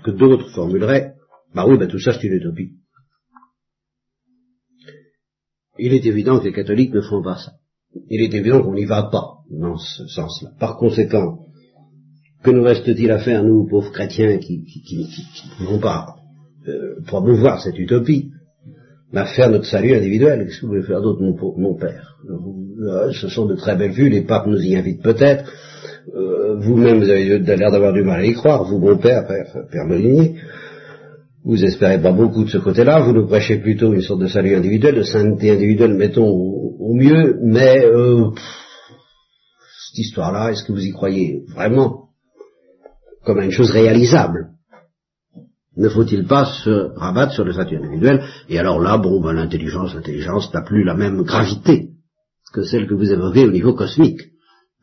que, 0.05 0.11
d'autres 0.11 0.51
formuleraient, 0.51 1.15
bah 1.55 1.65
oui, 1.67 1.79
bah 1.79 1.87
tout 1.87 1.99
ça 1.99 2.13
c'est 2.13 2.27
une 2.27 2.35
utopie. 2.35 2.73
Il 5.79 5.93
est 5.93 6.05
évident 6.05 6.39
que 6.39 6.45
les 6.45 6.53
catholiques 6.53 6.93
ne 6.93 7.01
font 7.01 7.23
pas 7.23 7.37
ça. 7.37 7.55
Il 8.09 8.21
est 8.21 8.35
évident 8.35 8.63
qu'on 8.63 8.75
n'y 8.75 8.85
va 8.85 9.05
pas 9.05 9.39
dans 9.51 9.77
ce 9.77 10.07
sens-là. 10.07 10.51
Par 10.61 10.77
conséquent, 10.77 11.47
que 12.43 12.51
nous 12.51 12.63
reste-t-il 12.63 13.11
à 13.11 13.19
faire, 13.19 13.43
nous, 13.43 13.67
pauvres 13.67 13.91
chrétiens, 13.91 14.39
qui, 14.39 14.63
ne 15.61 15.67
vont 15.67 15.81
pas 15.81 16.17
euh, 16.69 17.01
promouvoir 17.07 17.61
cette 17.61 17.79
utopie 17.79 18.31
À 19.15 19.27
faire 19.27 19.51
notre 19.51 19.67
salut 19.67 19.95
individuel. 19.95 20.45
Qu'est-ce 20.45 20.61
que 20.61 20.67
vous 20.67 20.73
voulez 20.73 20.83
faire 20.83 21.01
d'autre, 21.01 21.23
mon, 21.23 21.77
père? 21.77 22.17
Euh, 22.29 23.13
Ce 23.13 23.29
sont 23.29 23.47
de 23.47 23.55
très 23.55 23.77
belles 23.77 23.93
vues, 23.93 24.09
les 24.09 24.23
papes 24.23 24.47
nous 24.47 24.61
y 24.61 24.77
invitent 24.77 25.03
peut-être. 25.03 25.45
Euh, 26.15 26.57
vous-même, 26.61 26.99
vous 26.99 27.09
avez 27.09 27.39
l'air 27.39 27.71
d'avoir 27.71 27.93
du 27.93 28.03
mal 28.03 28.21
à 28.21 28.25
y 28.25 28.33
croire, 28.33 28.65
vous, 28.65 28.79
mon 28.79 28.97
père, 28.97 29.27
père, 29.27 29.47
père 29.71 29.87
Molinier. 29.87 30.37
Vous 31.45 31.63
espérez 31.63 32.01
pas 32.01 32.13
beaucoup 32.13 32.45
de 32.45 32.51
ce 32.51 32.59
côté-là, 32.59 33.01
vous 33.01 33.13
nous 33.13 33.27
prêchez 33.27 33.59
plutôt 33.59 33.93
une 33.93 34.01
sorte 34.01 34.21
de 34.21 34.27
salut 34.27 34.55
individuel, 34.55 34.97
de 34.97 35.03
sainteté 35.03 35.51
individuelle, 35.51 35.95
mettons 35.95 36.27
au, 36.27 36.95
mieux, 36.95 37.39
mais 37.43 37.85
cette 39.89 39.99
histoire-là, 39.99 40.53
est-ce 40.53 40.65
que 40.65 40.73
vous 40.73 40.85
y 40.85 40.91
croyez 40.91 41.45
vraiment? 41.55 42.09
Comme 43.25 43.41
une 43.41 43.51
chose 43.51 43.71
réalisable. 43.71 44.54
Ne 45.77 45.89
faut-il 45.89 46.27
pas 46.27 46.45
se 46.45 46.97
rabattre 46.97 47.33
sur 47.33 47.45
le 47.45 47.53
statut 47.53 47.77
individuel? 47.77 48.23
Et 48.49 48.59
alors 48.59 48.81
là, 48.81 48.97
bon, 48.97 49.21
ben, 49.21 49.33
l'intelligence, 49.33 49.95
l'intelligence 49.95 50.53
n'a 50.55 50.63
plus 50.63 50.85
la 50.85 50.95
même 50.95 51.23
gravité 51.23 51.89
que 52.53 52.63
celle 52.63 52.87
que 52.87 52.95
vous 52.95 53.13
évoquez 53.13 53.45
au 53.45 53.51
niveau 53.51 53.75
cosmique. 53.75 54.21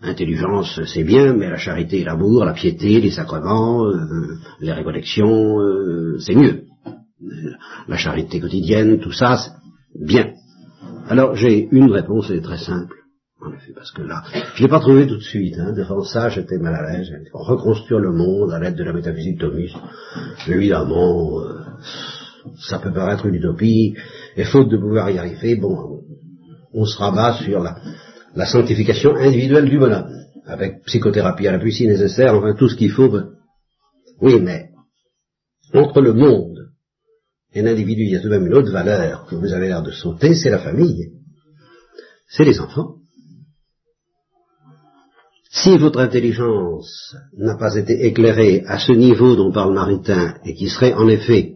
Intelligence, 0.02 0.82
c'est 0.86 1.04
bien, 1.04 1.34
mais 1.34 1.50
la 1.50 1.58
charité 1.58 2.04
l'amour, 2.04 2.44
la 2.44 2.54
piété, 2.54 3.00
les 3.00 3.12
sacrements, 3.12 3.86
euh, 3.86 4.36
les 4.60 4.74
récollections, 4.74 5.60
euh, 5.60 6.18
c'est 6.20 6.36
mieux. 6.36 6.64
La 7.88 7.98
charité 7.98 8.40
quotidienne, 8.40 9.00
tout 9.00 9.12
ça, 9.12 9.38
c'est 9.38 10.06
bien. 10.06 10.34
Alors 11.08 11.36
j'ai 11.36 11.68
une 11.72 11.92
réponse, 11.92 12.30
elle 12.30 12.42
très 12.42 12.58
simple. 12.58 13.01
En 13.44 13.52
effet, 13.54 13.74
parce 13.74 13.92
que 13.92 14.04
là, 14.04 14.24
je 14.54 14.62
l'ai 14.62 14.70
pas 14.70 14.80
trouvé 14.80 15.08
tout 15.08 15.18
de 15.18 15.24
suite. 15.24 15.56
Hein. 15.58 15.74
Devant 15.74 16.04
ça, 16.04 16.30
j'étais 16.30 16.60
mal 16.60 16.76
à 16.76 16.92
l'aise. 16.92 17.10
Reconstruire 17.34 18.00
le 18.00 18.12
monde 18.12 18.52
à 18.52 18.60
l'aide 18.60 18.76
de 18.76 18.84
la 18.84 18.94
métaphysique 18.94 19.40
thomiste, 19.40 19.76
évidemment, 20.48 21.40
euh, 21.40 21.60
ça 22.60 22.78
peut 22.78 22.94
paraître 22.94 23.26
une 23.26 23.36
utopie. 23.36 23.96
Et 24.38 24.44
faute 24.44 24.70
de 24.70 24.78
pouvoir 24.78 25.10
y 25.10 25.18
arriver, 25.18 25.56
bon, 25.56 26.02
on 26.74 26.86
se 26.86 26.98
rabat 26.98 27.40
sur 27.44 27.64
la, 27.64 28.46
sanctification 28.46 29.16
individuelle 29.16 29.68
du 29.68 29.80
bonhomme, 29.80 30.14
avec 30.46 30.84
psychothérapie 30.84 31.48
à 31.48 31.58
la 31.58 31.72
si 31.72 31.88
nécessaire, 31.88 32.36
enfin 32.36 32.54
tout 32.54 32.70
ce 32.70 32.76
qu'il 32.76 32.92
faut. 32.92 33.10
Ben. 33.10 33.32
Oui, 34.22 34.40
mais 34.40 34.70
entre 35.74 36.00
le 36.02 36.14
monde 36.14 36.70
et 37.54 37.64
l'individu, 37.64 38.04
il 38.04 38.12
y 38.12 38.16
a 38.16 38.22
tout 38.22 38.30
de 38.30 38.38
même 38.38 38.46
une 38.46 38.54
autre 38.54 38.72
valeur 38.72 39.26
que 39.26 39.36
vous 39.36 39.52
avez 39.52 39.68
l'air 39.68 39.82
de 39.82 39.92
sauter, 39.92 40.36
c'est 40.36 40.52
la 40.52 40.60
famille. 40.60 41.12
C'est 42.30 42.46
les 42.46 42.60
enfants. 42.60 43.01
Si 45.54 45.78
votre 45.78 46.00
intelligence 46.00 47.14
n'a 47.38 47.58
pas 47.58 47.76
été 47.76 48.06
éclairée 48.06 48.64
à 48.68 48.80
ce 48.80 48.94
niveau 48.94 49.36
dont 49.36 49.52
parle 49.52 49.74
Maritain, 49.74 50.36
et 50.46 50.54
qui 50.54 50.70
serait 50.70 50.94
en 50.94 51.10
effet 51.10 51.56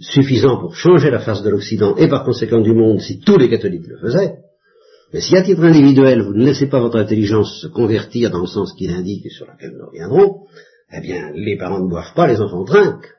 suffisant 0.00 0.58
pour 0.58 0.74
changer 0.74 1.10
la 1.10 1.20
face 1.20 1.42
de 1.42 1.50
l'Occident 1.50 1.96
et 1.96 2.08
par 2.08 2.24
conséquent 2.24 2.60
du 2.60 2.72
monde 2.72 3.00
si 3.00 3.20
tous 3.20 3.36
les 3.36 3.50
catholiques 3.50 3.86
le 3.86 3.98
faisaient, 3.98 4.36
mais 5.12 5.20
si 5.20 5.36
à 5.36 5.42
titre 5.42 5.62
individuel 5.62 6.22
vous 6.22 6.32
ne 6.32 6.46
laissez 6.46 6.66
pas 6.66 6.80
votre 6.80 6.98
intelligence 6.98 7.60
se 7.60 7.66
convertir 7.66 8.30
dans 8.30 8.40
le 8.40 8.46
sens 8.46 8.72
qu'il 8.72 8.90
indique 8.90 9.26
et 9.26 9.30
sur 9.30 9.46
lequel 9.46 9.76
nous 9.78 9.86
reviendrons, 9.86 10.46
eh 10.90 11.00
bien 11.00 11.30
les 11.34 11.58
parents 11.58 11.84
ne 11.84 11.90
boivent 11.90 12.14
pas, 12.16 12.26
les 12.26 12.40
enfants 12.40 12.64
trinquent. 12.64 13.12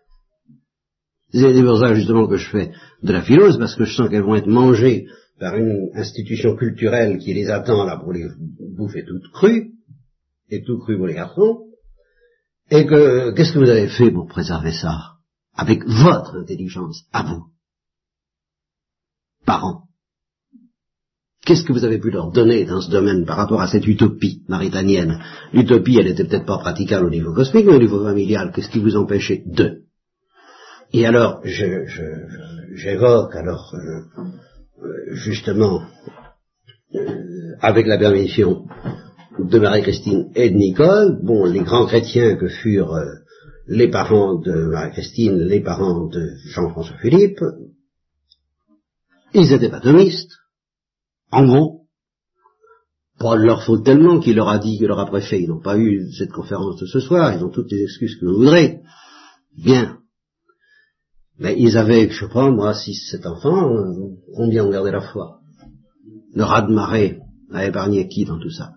C'est 1.32 1.62
pour 1.62 1.80
ça 1.80 1.94
justement 1.94 2.28
que 2.28 2.38
je 2.38 2.50
fais 2.50 2.72
de 3.04 3.14
la 3.14 3.22
philose, 3.22 3.60
parce 3.60 3.76
que 3.76 3.84
je 3.84 3.96
sens 3.96 4.10
qu'elles 4.10 4.24
vont 4.24 4.36
être 4.36 4.48
mangées 4.48 5.06
par 5.40 5.56
une 5.56 5.92
institution 5.94 6.56
culturelle 6.56 7.20
qui 7.20 7.34
les 7.34 7.50
attend 7.50 7.86
là 7.86 7.98
pour 7.98 8.14
les 8.14 8.26
bouffer 8.76 9.06
toutes 9.06 9.32
crues, 9.32 9.75
et 10.50 10.64
tout 10.64 10.80
cru 10.80 10.98
pour 10.98 11.08
les 11.08 11.16
garçons, 11.16 11.66
et 12.70 12.86
que 12.86 13.32
qu'est-ce 13.32 13.54
que 13.54 13.60
vous 13.60 13.70
avez 13.70 13.88
fait 13.88 14.12
pour 14.12 14.28
préserver 14.28 14.72
ça? 14.72 15.14
Avec 15.56 15.86
votre 15.86 16.36
intelligence, 16.38 17.06
à 17.14 17.24
vous, 17.24 17.46
parents. 19.46 19.84
Qu'est-ce 21.46 21.64
que 21.64 21.74
vous 21.74 21.86
avez 21.86 22.00
pu 22.00 22.10
leur 22.10 22.32
donner 22.32 22.66
dans 22.66 22.82
ce 22.82 22.90
domaine 22.90 23.24
par 23.26 23.38
rapport 23.38 23.62
à 23.62 23.68
cette 23.68 23.86
utopie 23.86 24.44
maritanienne? 24.48 25.20
L'utopie, 25.54 25.98
elle 26.00 26.08
n'était 26.08 26.26
peut-être 26.26 26.48
pas 26.48 26.58
praticable 26.58 27.06
au 27.06 27.12
niveau 27.12 27.34
cosmique, 27.34 27.68
mais 27.68 27.76
au 27.76 27.80
niveau 27.80 28.04
familial, 28.04 28.52
qu'est-ce 28.52 28.70
qui 28.70 28.80
vous 28.80 28.96
empêchait 28.96 29.44
de? 29.46 29.84
Et 30.92 31.06
alors, 31.06 31.42
j'évoque 32.74 33.36
alors 33.36 33.76
euh, 33.76 34.02
euh, 34.84 35.14
justement, 35.14 35.84
euh, 36.96 37.56
avec 37.62 37.86
la 37.86 38.00
permission 38.00 38.66
de 39.40 39.60
Marie-Christine 39.60 40.32
et 40.36 40.50
de 40.50 40.56
Nicole, 40.56 41.20
bon, 41.24 41.46
les 41.46 41.62
grands 41.62 41.86
chrétiens 41.86 42.36
que 42.38 42.48
furent 42.48 42.98
les 43.68 43.90
parents 43.90 44.40
de 44.40 44.52
Marie-Christine, 44.52 45.38
les 45.38 45.62
parents 45.62 46.08
de 46.08 46.30
Jean-François 46.48 46.98
Philippe, 46.98 47.42
ils 49.34 49.52
étaient 49.52 49.74
atomistes, 49.74 50.32
en 51.32 51.46
gros, 51.46 51.82
pas 53.20 53.38
de 53.38 53.44
leur 53.44 53.64
faute 53.64 53.86
tellement 53.86 54.20
qu'il 54.20 54.36
leur 54.36 54.50
a 54.50 54.60
dit, 54.60 54.78
qu'il 54.78 54.88
leur 54.88 55.00
a 55.00 55.06
préfet, 55.06 55.42
ils 55.42 55.50
n'ont 55.50 55.62
pas 55.62 55.78
eu 55.78 56.12
cette 56.14 56.32
conférence 56.32 56.80
de 56.80 56.86
ce 56.86 57.00
soir, 57.00 57.34
ils 57.34 57.44
ont 57.44 57.50
toutes 57.50 57.72
les 57.72 57.84
excuses 57.84 58.18
que 58.20 58.26
vous 58.26 58.38
voudrez. 58.38 58.82
Bien. 59.58 60.00
Mais 61.40 61.56
ils 61.58 61.78
avaient, 61.78 62.10
je 62.10 62.26
pas, 62.26 62.50
moi, 62.50 62.74
six, 62.74 62.96
sept 63.10 63.26
enfants, 63.26 63.70
combien 64.36 64.66
ont 64.66 64.72
gardé 64.72 64.92
la 64.92 65.02
foi? 65.02 65.40
Le 66.34 66.44
rat 66.44 66.64
de 66.64 66.74
marée 66.74 67.20
a 67.52 67.66
épargné 67.66 68.08
qui 68.08 68.26
dans 68.26 68.40
tout 68.40 68.52
ça? 68.52 68.72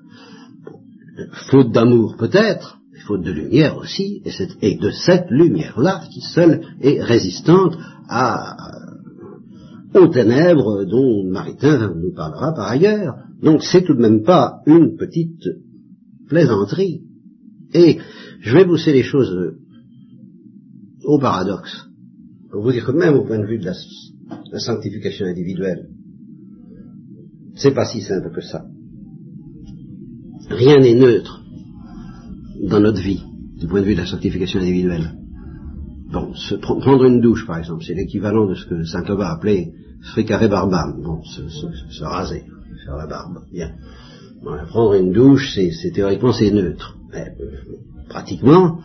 Faute 1.50 1.72
d'amour 1.72 2.16
peut-être, 2.16 2.78
faute 3.06 3.22
de 3.22 3.32
lumière 3.32 3.76
aussi, 3.78 4.22
et, 4.62 4.76
de 4.76 4.90
cette 4.90 5.30
lumière-là 5.30 6.02
qui 6.12 6.20
seule 6.20 6.62
est 6.80 7.02
résistante 7.02 7.76
à, 8.08 8.56
aux 9.94 10.08
ténèbres 10.08 10.84
dont 10.84 11.24
Maritain 11.24 11.94
nous 11.94 12.12
parlera 12.14 12.52
par 12.54 12.68
ailleurs. 12.68 13.16
Donc 13.42 13.62
c'est 13.62 13.82
tout 13.82 13.94
de 13.94 14.00
même 14.00 14.22
pas 14.22 14.60
une 14.66 14.96
petite 14.96 15.42
plaisanterie. 16.28 17.02
Et 17.74 17.98
je 18.40 18.56
vais 18.56 18.64
pousser 18.64 18.92
les 18.92 19.02
choses 19.02 19.54
au 21.04 21.18
paradoxe, 21.18 21.88
pour 22.50 22.62
vous 22.62 22.72
dire 22.72 22.84
que 22.84 22.92
même 22.92 23.14
au 23.14 23.24
point 23.24 23.38
de 23.38 23.46
vue 23.46 23.58
de 23.58 23.64
la, 23.64 23.74
la 24.52 24.58
sanctification 24.58 25.26
individuelle, 25.26 25.88
c'est 27.54 27.74
pas 27.74 27.86
si 27.86 28.00
simple 28.02 28.30
que 28.34 28.40
ça. 28.40 28.64
Rien 30.50 30.78
n'est 30.78 30.94
neutre 30.94 31.40
dans 32.62 32.80
notre 32.80 33.00
vie, 33.00 33.22
du 33.58 33.66
point 33.66 33.80
de 33.80 33.86
vue 33.86 33.94
de 33.94 34.00
la 34.00 34.06
sanctification 34.06 34.60
individuelle. 34.60 35.14
Bon, 36.10 36.34
se, 36.34 36.54
prendre 36.54 37.04
une 37.04 37.20
douche, 37.20 37.46
par 37.46 37.58
exemple, 37.58 37.84
c'est 37.84 37.94
l'équivalent 37.94 38.46
de 38.46 38.54
ce 38.54 38.64
que 38.64 38.84
saint 38.84 39.02
Thomas 39.02 39.30
appelait 39.30 39.72
fricaré 40.14 40.48
barbam. 40.48 41.02
Bon, 41.02 41.22
se, 41.22 41.48
se, 41.48 42.04
raser, 42.04 42.44
faire 42.84 42.96
la 42.96 43.06
barbe. 43.06 43.40
Bien. 43.52 43.72
prendre 44.68 44.94
une 44.94 45.12
douche, 45.12 45.54
c'est 45.54 45.90
théoriquement 45.92 46.32
c'est 46.32 46.50
neutre. 46.50 46.96
Mais, 47.12 47.34
euh, 47.40 48.06
pratiquement, 48.08 48.80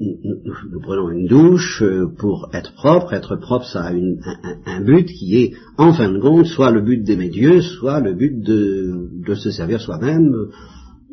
nous, 0.00 0.80
prenons 0.80 1.10
une 1.10 1.26
douche 1.26 1.82
euh, 1.82 2.06
pour 2.18 2.50
être 2.52 2.72
propre. 2.74 3.12
Être 3.12 3.36
propre, 3.36 3.66
ça 3.66 3.84
a 3.84 3.92
une, 3.92 4.20
un, 4.66 4.80
but 4.82 5.06
qui 5.06 5.36
est, 5.36 5.52
en 5.76 5.92
fin 5.92 6.10
de 6.10 6.18
compte, 6.18 6.46
soit 6.46 6.70
le 6.70 6.80
but 6.80 7.02
d'aimer 7.02 7.28
Dieu, 7.28 7.60
soit 7.60 8.00
le 8.00 8.14
but 8.14 8.40
de, 8.40 9.34
se 9.34 9.50
servir 9.50 9.80
soi-même 9.80 10.34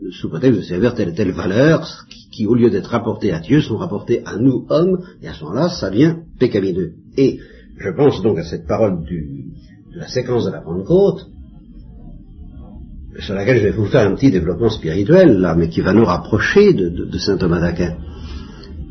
sous 0.10 0.30
prétexte 0.30 0.60
de 0.60 0.66
servir 0.66 0.96
telle 0.96 1.10
et 1.10 1.14
telle 1.14 1.32
valeur, 1.32 1.88
qui, 2.32 2.48
au 2.48 2.56
lieu 2.56 2.70
d'être 2.70 2.88
rapportées 2.88 3.32
à 3.32 3.40
Dieu, 3.40 3.62
sont 3.62 3.78
rapportées 3.78 4.22
à 4.26 4.38
nous, 4.38 4.66
hommes, 4.70 5.00
et 5.22 5.28
à 5.28 5.34
ce 5.34 5.44
moment-là, 5.44 5.70
ça 5.70 5.90
devient 5.90 6.16
pécamineux. 6.40 6.94
Et 7.18 7.40
je 7.78 7.90
pense 7.90 8.22
donc 8.22 8.40
à 8.40 8.44
cette 8.44 8.68
parole 8.68 9.04
de 9.04 10.00
la 10.00 10.08
séquence 10.08 10.46
de 10.46 10.52
la 10.52 10.62
Pentecôte, 10.62 11.28
sur 13.20 13.36
laquelle 13.36 13.58
je 13.58 13.64
vais 13.64 13.72
vous 13.72 13.86
faire 13.86 14.10
un 14.10 14.16
petit 14.16 14.32
développement 14.32 14.70
spirituel, 14.70 15.40
là, 15.40 15.56
mais 15.56 15.70
qui 15.70 15.82
va 15.82 15.94
nous 15.94 16.06
rapprocher 16.06 16.74
de, 16.74 17.18
saint 17.18 17.38
Thomas 17.38 17.60
d'Aquin. 17.60 17.98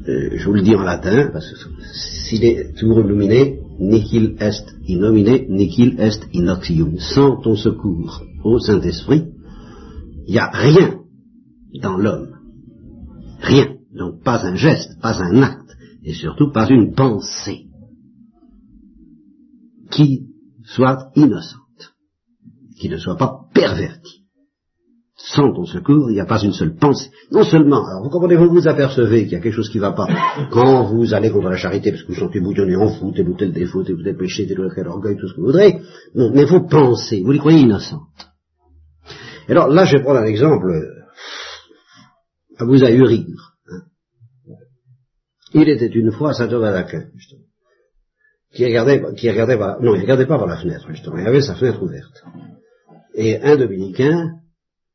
Euh, 0.08 0.30
je 0.34 0.46
vous 0.46 0.54
le 0.54 0.62
dis 0.62 0.74
en 0.74 0.82
latin, 0.82 1.30
parce 1.32 1.50
que 1.50 1.56
s'il 1.92 2.44
est 2.44 2.74
toujours 2.78 3.00
illuminé, 3.00 3.60
nihil 3.78 4.36
est 4.40 4.64
innomine, 4.86 5.46
nihil 5.48 6.00
est 6.00 6.26
inoxium. 6.32 6.98
Sans 6.98 7.36
ton 7.36 7.54
secours 7.54 8.22
au 8.44 8.58
Saint-Esprit, 8.58 9.26
il 10.26 10.32
n'y 10.32 10.38
a 10.38 10.50
rien 10.50 11.00
dans 11.82 11.96
l'homme. 11.96 12.36
Rien. 13.40 13.76
Donc 13.94 14.22
pas 14.22 14.46
un 14.46 14.54
geste, 14.54 14.98
pas 15.00 15.20
un 15.22 15.42
acte, 15.42 15.76
et 16.02 16.14
surtout 16.14 16.50
pas 16.50 16.68
une 16.68 16.94
pensée 16.94 17.66
qui 19.90 20.28
soit 20.64 21.10
innocente, 21.16 21.94
qui 22.78 22.88
ne 22.88 22.96
soit 22.96 23.16
pas 23.16 23.48
pervertie. 23.52 24.19
Sans 25.22 25.52
ton 25.52 25.66
secours, 25.66 26.10
il 26.10 26.14
n'y 26.14 26.20
a 26.20 26.24
pas 26.24 26.42
une 26.42 26.52
seule 26.52 26.74
pensée. 26.74 27.10
Non 27.30 27.44
seulement, 27.44 27.86
alors 27.86 28.02
vous 28.02 28.08
comprenez, 28.08 28.36
vous 28.36 28.48
vous 28.48 28.66
apercevez 28.66 29.24
qu'il 29.24 29.32
y 29.32 29.36
a 29.36 29.40
quelque 29.40 29.54
chose 29.54 29.68
qui 29.68 29.76
ne 29.76 29.82
va 29.82 29.92
pas 29.92 30.08
quand 30.50 30.84
vous 30.84 31.12
allez 31.12 31.30
contre 31.30 31.50
la 31.50 31.56
charité, 31.56 31.90
parce 31.90 32.02
que 32.02 32.08
vous 32.08 32.18
sentez 32.18 32.40
bouillonner 32.40 32.76
en 32.76 32.86
vous, 32.86 33.12
tel 33.12 33.28
ou 33.28 33.36
tel 33.36 33.52
défaut, 33.52 33.82
tel 33.82 33.96
ou 33.96 34.02
tel 34.02 34.16
péché, 34.16 34.46
tel 34.46 34.60
ou 34.60 34.74
tel 34.74 34.88
orgueil, 34.88 35.16
tout 35.16 35.28
ce 35.28 35.34
que 35.34 35.40
vous 35.40 35.46
voudrez. 35.46 35.82
Non, 36.14 36.30
mais 36.32 36.44
vous 36.44 36.66
pensez, 36.66 37.22
vous 37.22 37.32
les 37.32 37.38
croyez 37.38 37.60
innocentes. 37.60 38.00
Alors 39.48 39.68
là, 39.68 39.84
je 39.84 39.96
vais 39.96 40.02
prendre 40.02 40.20
un 40.20 40.24
exemple 40.24 40.70
à 42.56 42.64
vous 42.64 42.82
ahurir. 42.82 43.26
Hein. 43.68 43.82
Il 45.52 45.68
était 45.68 45.86
une 45.86 46.12
fois 46.12 46.32
Saint 46.32 46.48
Thomas 46.48 46.72
d'Aquin, 46.72 47.04
justement, 47.14 47.42
qui 48.52 48.64
regardait, 48.64 49.02
qui 49.16 49.30
regardait 49.30 49.58
non, 49.80 49.94
il 49.94 50.00
regardait 50.00 50.26
pas 50.26 50.38
par 50.38 50.46
la 50.46 50.56
fenêtre, 50.56 50.86
justement, 50.88 51.18
il 51.18 51.26
avait 51.26 51.42
sa 51.42 51.56
fenêtre 51.56 51.82
ouverte. 51.82 52.24
Et 53.14 53.40
un 53.42 53.56
dominicain, 53.56 54.39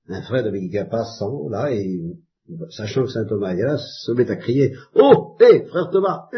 un 0.08 0.22
frère 0.22 0.44
dominicain 0.44 0.86
passant, 0.86 1.50
là, 1.50 1.72
et 1.72 2.00
sachant 2.70 3.04
que 3.04 3.10
Saint 3.10 3.26
Thomas 3.26 3.54
est 3.54 3.64
là, 3.64 3.78
se 3.78 4.12
met 4.12 4.30
à 4.30 4.36
crier, 4.36 4.76
Oh, 4.96 5.36
hé, 5.40 5.66
frère 5.66 5.90
Thomas, 5.92 6.30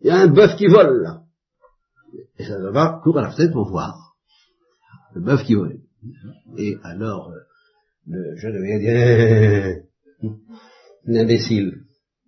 il 0.00 0.06
y 0.06 0.10
a 0.10 0.16
un 0.16 0.28
bœuf 0.28 0.56
qui 0.56 0.66
vole, 0.66 1.02
là. 1.02 1.22
Et 2.38 2.44
Saint 2.44 2.60
Thomas 2.60 3.00
court 3.02 3.18
à 3.18 3.22
la 3.22 3.30
fenêtre 3.30 3.52
pour 3.52 3.68
voir. 3.68 4.16
Le 5.14 5.20
bœuf 5.20 5.44
qui 5.44 5.54
vole. 5.54 5.80
Et 6.56 6.76
alors, 6.82 7.30
euh, 7.30 7.40
le 8.08 8.36
jeune 8.36 8.56
homme 8.56 8.78
dit, 8.78 10.30
un 11.06 11.14
imbécile. 11.14 11.82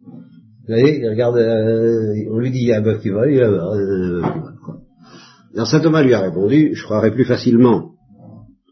Vous 0.04 0.68
voyez, 0.68 1.00
il 1.00 1.08
regarde, 1.08 1.36
euh, 1.36 2.14
on 2.30 2.38
lui 2.38 2.50
dit 2.50 2.60
il 2.60 2.68
y 2.68 2.72
a 2.72 2.78
un 2.78 2.82
bœuf 2.82 3.00
qui 3.00 3.08
vole, 3.08 3.30
il 3.30 3.38
y 3.38 3.42
a 3.42 3.48
un 3.48 3.52
euh, 3.52 4.22
Alors 5.54 5.66
saint 5.66 5.80
Thomas 5.80 6.02
lui 6.02 6.14
a 6.14 6.20
répondu, 6.20 6.74
je 6.74 6.84
croirais 6.84 7.10
plus 7.10 7.24
facilement 7.24 7.91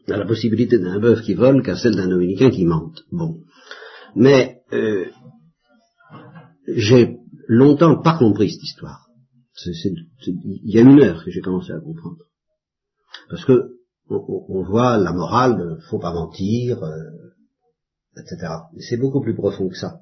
à 0.08 0.16
la 0.16 0.26
possibilité 0.26 0.78
d'un 0.78 0.98
bœuf 0.98 1.22
qui 1.22 1.34
vole 1.34 1.62
qu'à 1.62 1.76
celle 1.76 1.96
d'un 1.96 2.08
dominicain 2.08 2.50
qui 2.50 2.64
mente. 2.64 3.02
Bon. 3.12 3.40
Mais 4.14 4.62
euh, 4.72 5.06
j'ai 6.68 7.16
longtemps 7.46 8.00
pas 8.00 8.18
compris 8.18 8.50
cette 8.50 8.62
histoire. 8.62 9.08
il 9.66 10.60
y 10.64 10.78
a 10.78 10.82
une 10.82 11.00
heure 11.00 11.24
que 11.24 11.30
j'ai 11.30 11.40
commencé 11.40 11.72
à 11.72 11.80
comprendre. 11.80 12.24
Parce 13.28 13.44
que 13.44 13.76
on, 14.08 14.64
voit 14.64 14.98
la 14.98 15.12
morale, 15.12 15.56
ne 15.56 15.80
faut 15.88 16.00
pas 16.00 16.12
mentir, 16.12 16.82
etc. 18.16 18.52
Mais 18.72 18.82
c'est 18.82 18.96
beaucoup 18.96 19.20
plus 19.20 19.34
profond 19.34 19.68
que 19.68 19.76
ça. 19.76 20.00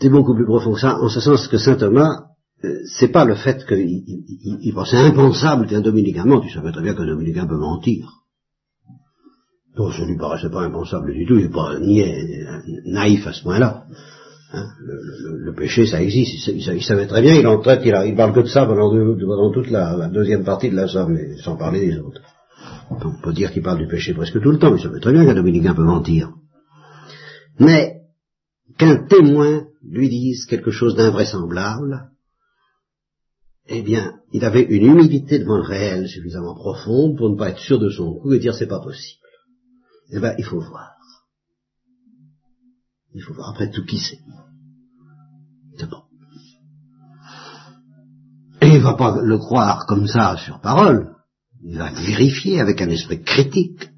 C'est 0.00 0.10
beaucoup 0.10 0.34
plus 0.34 0.44
profond 0.44 0.74
que 0.74 0.80
ça, 0.80 0.98
en 0.98 1.08
ce 1.08 1.20
sens 1.20 1.48
que 1.48 1.58
saint 1.58 1.76
Thomas, 1.76 2.10
euh, 2.20 2.37
c'est 2.98 3.12
pas 3.12 3.24
le 3.24 3.36
fait 3.36 3.64
qu'il 3.66 4.02
il, 4.62 4.72
pensait 4.74 4.96
impensable 4.96 5.66
qu'un 5.66 5.80
dominicain 5.80 6.24
mente, 6.24 6.44
il 6.46 6.52
savait 6.52 6.72
très 6.72 6.82
bien 6.82 6.94
qu'un 6.94 7.06
dominicain 7.06 7.46
peut 7.46 7.56
mentir. 7.56 8.08
Donc 9.76 9.94
ça 9.94 10.04
lui 10.04 10.16
paraissait 10.16 10.50
pas 10.50 10.62
impensable 10.62 11.12
du 11.12 11.24
tout, 11.24 11.36
il 11.36 11.44
n'est 11.44 11.52
pas 11.52 11.78
ni 11.78 12.02
naïf 12.86 13.26
à 13.26 13.32
ce 13.32 13.42
point-là. 13.42 13.84
Hein, 14.52 14.66
le, 14.80 15.52
péché, 15.54 15.86
ça 15.86 16.02
existe. 16.02 16.48
Il, 16.48 16.82
savait 16.82 17.06
très 17.06 17.20
bien, 17.20 17.34
il 17.34 17.46
en 17.46 17.60
traite, 17.60 17.82
il, 17.84 17.94
il 18.06 18.16
parle 18.16 18.32
que 18.32 18.40
de 18.40 18.46
ça 18.46 18.66
pendant, 18.66 18.90
toute 19.52 19.70
la, 19.70 20.08
deuxième 20.08 20.42
partie 20.42 20.70
de 20.70 20.76
la 20.76 20.88
somme, 20.88 21.16
sans 21.44 21.56
parler 21.56 21.80
des 21.80 21.98
autres. 21.98 22.22
On 22.90 23.20
peut 23.22 23.34
dire 23.34 23.52
qu'il 23.52 23.62
parle 23.62 23.78
du 23.78 23.86
péché 23.86 24.14
presque 24.14 24.40
tout 24.40 24.50
le 24.50 24.58
temps, 24.58 24.74
il 24.74 24.82
savait 24.82 25.00
très 25.00 25.12
bien 25.12 25.26
qu'un 25.26 25.34
dominicain 25.34 25.74
peut 25.74 25.84
mentir. 25.84 26.30
Mais 27.60 27.98
qu'un 28.78 29.06
témoin 29.06 29.66
lui 29.82 30.08
dise 30.08 30.46
quelque 30.46 30.70
chose 30.70 30.96
d'invraisemblable, 30.96 32.08
eh 33.68 33.82
bien, 33.82 34.20
il 34.32 34.44
avait 34.44 34.62
une 34.62 34.84
humilité 34.84 35.38
devant 35.38 35.58
le 35.58 35.62
réel 35.62 36.08
suffisamment 36.08 36.54
profonde 36.54 37.16
pour 37.16 37.30
ne 37.30 37.36
pas 37.36 37.50
être 37.50 37.58
sûr 37.58 37.78
de 37.78 37.90
son 37.90 38.14
coup 38.14 38.32
et 38.32 38.38
dire 38.38 38.54
c'est 38.54 38.66
pas 38.66 38.80
possible. 38.80 39.20
Eh 40.10 40.20
bien, 40.20 40.34
il 40.38 40.44
faut 40.44 40.60
voir. 40.60 40.92
Il 43.14 43.22
faut 43.22 43.34
voir 43.34 43.50
après 43.50 43.70
tout 43.70 43.84
qui 43.84 43.98
c'est. 43.98 44.18
C'est. 45.76 45.86
Et 48.60 48.74
il 48.74 48.80
va 48.80 48.94
pas 48.94 49.20
le 49.22 49.38
croire 49.38 49.86
comme 49.86 50.06
ça 50.06 50.36
sur 50.36 50.60
parole. 50.60 51.14
Il 51.62 51.76
va 51.76 51.90
vérifier 51.90 52.60
avec 52.60 52.80
un 52.80 52.88
esprit 52.88 53.22
critique, 53.22 53.90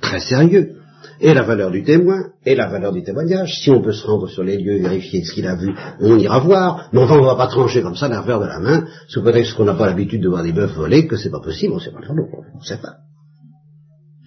très 0.00 0.20
sérieux, 0.20 0.81
et 1.22 1.34
la 1.34 1.42
valeur 1.44 1.70
du 1.70 1.84
témoin, 1.84 2.30
et 2.44 2.56
la 2.56 2.68
valeur 2.68 2.92
du 2.92 3.04
témoignage. 3.04 3.60
Si 3.62 3.70
on 3.70 3.80
peut 3.80 3.92
se 3.92 4.04
rendre 4.04 4.28
sur 4.28 4.42
les 4.42 4.58
lieux 4.58 4.82
vérifier 4.82 5.24
ce 5.24 5.32
qu'il 5.32 5.46
a 5.46 5.54
vu, 5.54 5.72
on 6.00 6.18
ira 6.18 6.40
voir. 6.40 6.88
Mais 6.92 7.00
enfin, 7.00 7.14
on 7.14 7.22
ne 7.22 7.26
va 7.26 7.36
pas 7.36 7.46
trancher 7.46 7.80
comme 7.80 7.94
ça 7.94 8.08
d'un 8.08 8.22
de 8.22 8.46
la 8.46 8.58
main, 8.58 8.84
sous 9.06 9.22
prétexte 9.22 9.54
qu'on 9.54 9.64
n'a 9.64 9.74
pas 9.74 9.86
l'habitude 9.86 10.20
de 10.20 10.28
voir 10.28 10.42
des 10.42 10.52
bœufs 10.52 10.66
voler, 10.74 11.06
que 11.06 11.16
c'est 11.16 11.30
pas 11.30 11.40
possible, 11.40 11.72
on 11.72 11.76
ne 11.76 11.80
sait 11.80 11.92
pas 11.92 12.00
le 12.00 12.06
faire, 12.06 12.16
on 12.54 12.58
ne 12.58 12.64
sait 12.64 12.80
pas. 12.82 12.96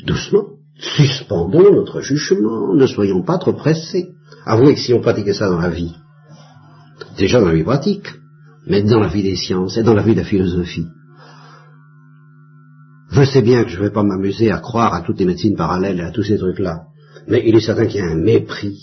Doucement, 0.05 0.45
suspendons 0.79 1.73
notre 1.73 1.99
jugement, 1.99 2.73
ne 2.73 2.87
soyons 2.87 3.23
pas 3.23 3.39
trop 3.39 3.53
pressés. 3.53 4.07
Avouez 4.45 4.75
que 4.75 4.79
si 4.79 4.93
on 4.93 5.01
pratiquait 5.01 5.33
ça 5.33 5.49
dans 5.49 5.59
la 5.59 5.69
vie, 5.69 5.93
déjà 7.17 7.41
dans 7.41 7.47
la 7.47 7.55
vie 7.55 7.63
pratique, 7.63 8.07
mais 8.67 8.83
dans 8.83 9.01
la 9.01 9.09
vie 9.09 9.23
des 9.23 9.35
sciences 9.35 9.77
et 9.77 9.83
dans 9.83 9.93
la 9.93 10.01
vie 10.01 10.13
de 10.13 10.19
la 10.19 10.25
philosophie, 10.25 10.87
je 13.15 13.23
sais 13.23 13.41
bien 13.41 13.63
que 13.63 13.69
je 13.69 13.77
ne 13.77 13.83
vais 13.83 13.91
pas 13.91 14.03
m'amuser 14.03 14.51
à 14.51 14.57
croire 14.57 14.93
à 14.93 15.01
toutes 15.01 15.19
les 15.19 15.25
médecines 15.25 15.55
parallèles 15.55 15.99
et 15.99 16.03
à 16.03 16.11
tous 16.11 16.23
ces 16.23 16.37
trucs-là, 16.37 16.83
mais 17.27 17.41
il 17.45 17.55
est 17.55 17.61
certain 17.61 17.85
qu'il 17.85 18.01
y 18.01 18.03
a 18.03 18.11
un 18.11 18.15
mépris 18.15 18.77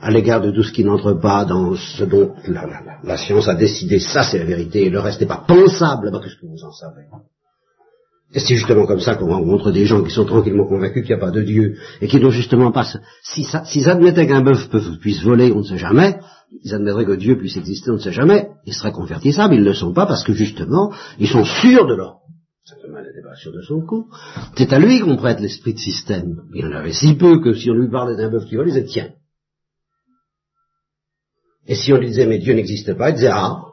à 0.00 0.10
l'égard 0.10 0.40
de 0.40 0.50
tout 0.50 0.62
ce 0.62 0.72
qui 0.72 0.84
n'entre 0.84 1.12
pas 1.12 1.44
dans 1.44 1.74
ce 1.74 2.04
dont 2.04 2.34
la, 2.46 3.16
science 3.16 3.48
a 3.48 3.54
décidé, 3.54 3.98
ça 3.98 4.22
c'est 4.22 4.38
la 4.38 4.44
vérité, 4.44 4.86
et 4.86 4.90
le 4.90 5.00
reste 5.00 5.20
n'est 5.20 5.26
pas 5.26 5.44
pensable, 5.46 6.10
bah, 6.10 6.20
qu'est-ce 6.22 6.36
que 6.36 6.46
vous 6.46 6.64
en 6.64 6.72
savez. 6.72 7.02
Et 8.34 8.40
c'est 8.40 8.54
justement 8.54 8.86
comme 8.86 9.00
ça 9.00 9.14
qu'on 9.14 9.28
rencontre 9.28 9.70
des 9.70 9.86
gens 9.86 10.02
qui 10.02 10.10
sont 10.10 10.24
tranquillement 10.24 10.66
convaincus 10.66 11.06
qu'il 11.06 11.14
n'y 11.14 11.22
a 11.22 11.24
pas 11.24 11.30
de 11.30 11.42
Dieu, 11.42 11.76
et 12.00 12.08
qui 12.08 12.20
n'ont 12.20 12.30
justement 12.30 12.72
pas... 12.72 12.84
S'ils 13.22 13.46
si 13.64 13.88
admettaient 13.88 14.26
qu'un 14.26 14.42
bœuf 14.42 14.68
puisse 15.00 15.22
voler, 15.22 15.52
on 15.52 15.60
ne 15.60 15.64
sait 15.64 15.78
jamais, 15.78 16.18
ils 16.62 16.74
admettraient 16.74 17.06
que 17.06 17.16
Dieu 17.16 17.38
puisse 17.38 17.56
exister, 17.56 17.90
on 17.90 17.94
ne 17.94 17.98
sait 17.98 18.12
jamais, 18.12 18.48
ils 18.66 18.74
seraient 18.74 18.92
convertissables, 18.92 19.54
ils 19.54 19.60
ne 19.60 19.66
le 19.66 19.74
sont 19.74 19.92
pas 19.92 20.06
parce 20.06 20.24
que 20.24 20.32
justement, 20.32 20.92
ils 21.18 21.28
sont 21.28 21.44
sûrs 21.44 21.86
de 21.86 21.94
leur 21.94 22.18
Simplement, 22.64 23.02
sûr 23.36 23.52
de 23.52 23.60
son 23.60 23.82
coup. 23.82 24.08
C'est 24.56 24.72
à 24.72 24.78
lui 24.78 25.00
qu'on 25.00 25.16
prête 25.16 25.38
l'esprit 25.38 25.74
de 25.74 25.78
système. 25.78 26.44
Il 26.54 26.64
en 26.64 26.72
avait 26.72 26.94
si 26.94 27.14
peu 27.14 27.42
que 27.42 27.52
si 27.52 27.70
on 27.70 27.74
lui 27.74 27.90
parlait 27.90 28.16
d'un 28.16 28.30
bœuf 28.30 28.46
qui 28.46 28.56
vole, 28.56 28.68
il 28.68 28.72
disait 28.72 28.86
tiens. 28.86 29.10
Et 31.66 31.74
si 31.74 31.92
on 31.92 31.98
lui 31.98 32.06
disait 32.06 32.26
mais 32.26 32.38
Dieu 32.38 32.54
n'existe 32.54 32.94
pas, 32.94 33.10
il 33.10 33.16
disait 33.16 33.30
ah, 33.30 33.64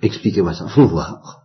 expliquez-moi 0.00 0.54
ça, 0.54 0.66
faut 0.68 0.86
voir. 0.86 1.42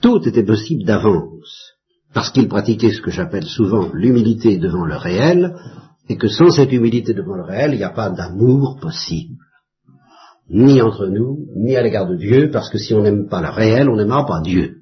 Tout 0.00 0.22
était 0.28 0.44
possible 0.44 0.84
d'avance, 0.84 1.72
parce 2.14 2.30
qu'il 2.30 2.46
pratiquait 2.46 2.92
ce 2.92 3.02
que 3.02 3.10
j'appelle 3.10 3.46
souvent 3.46 3.90
l'humilité 3.92 4.58
devant 4.58 4.84
le 4.84 4.96
réel, 4.96 5.56
et 6.08 6.16
que 6.16 6.28
sans 6.28 6.50
cette 6.50 6.70
humilité 6.70 7.14
devant 7.14 7.34
le 7.34 7.42
réel, 7.42 7.72
il 7.72 7.78
n'y 7.78 7.84
a 7.84 7.90
pas 7.90 8.10
d'amour 8.10 8.78
possible. 8.80 9.34
Ni 10.48 10.80
entre 10.80 11.08
nous, 11.08 11.48
ni 11.56 11.74
à 11.74 11.82
l'égard 11.82 12.06
de 12.06 12.14
Dieu, 12.14 12.50
parce 12.52 12.70
que 12.70 12.78
si 12.78 12.94
on 12.94 13.02
n'aime 13.02 13.28
pas 13.28 13.42
le 13.42 13.48
réel, 13.48 13.88
on 13.88 13.96
n'aimera 13.96 14.24
pas 14.24 14.40
Dieu 14.40 14.75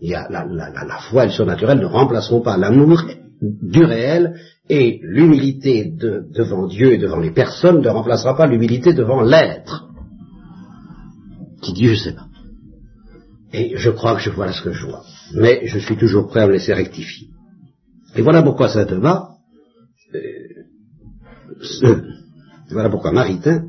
il 0.00 0.10
y 0.10 0.14
a 0.14 0.28
la, 0.28 0.44
la, 0.44 0.98
foi 1.10 1.24
et 1.24 1.26
le 1.28 1.32
surnaturel 1.32 1.78
ne 1.78 1.86
remplaceront 1.86 2.40
pas 2.40 2.56
l'amour 2.56 3.02
du 3.40 3.84
réel 3.84 4.34
et 4.68 5.00
l'humilité 5.02 5.92
devant 5.92 6.66
Dieu 6.66 6.92
et 6.92 6.98
devant 6.98 7.18
les 7.18 7.32
personnes 7.32 7.80
ne 7.80 7.88
remplacera 7.88 8.36
pas 8.36 8.46
l'humilité 8.46 8.92
devant 8.92 9.22
l'être. 9.22 9.88
Qui 11.62 11.72
dit 11.72 11.88
je 11.88 11.94
sais 11.94 12.14
pas. 12.14 12.26
Et 13.52 13.76
je 13.76 13.90
crois 13.90 14.16
que 14.16 14.20
je 14.20 14.30
vois 14.30 14.52
ce 14.52 14.62
que 14.62 14.72
je 14.72 14.86
vois. 14.86 15.02
Mais 15.34 15.66
je 15.66 15.78
suis 15.78 15.96
toujours 15.96 16.26
prêt 16.26 16.40
à 16.40 16.46
me 16.46 16.52
laisser 16.52 16.74
rectifier. 16.74 17.28
Et 18.16 18.22
voilà 18.22 18.42
pourquoi 18.42 18.68
saint 18.68 18.84
Thomas, 18.84 19.28
euh, 20.14 22.02
voilà 22.70 22.90
pourquoi 22.90 23.12
Maritain, 23.12 23.66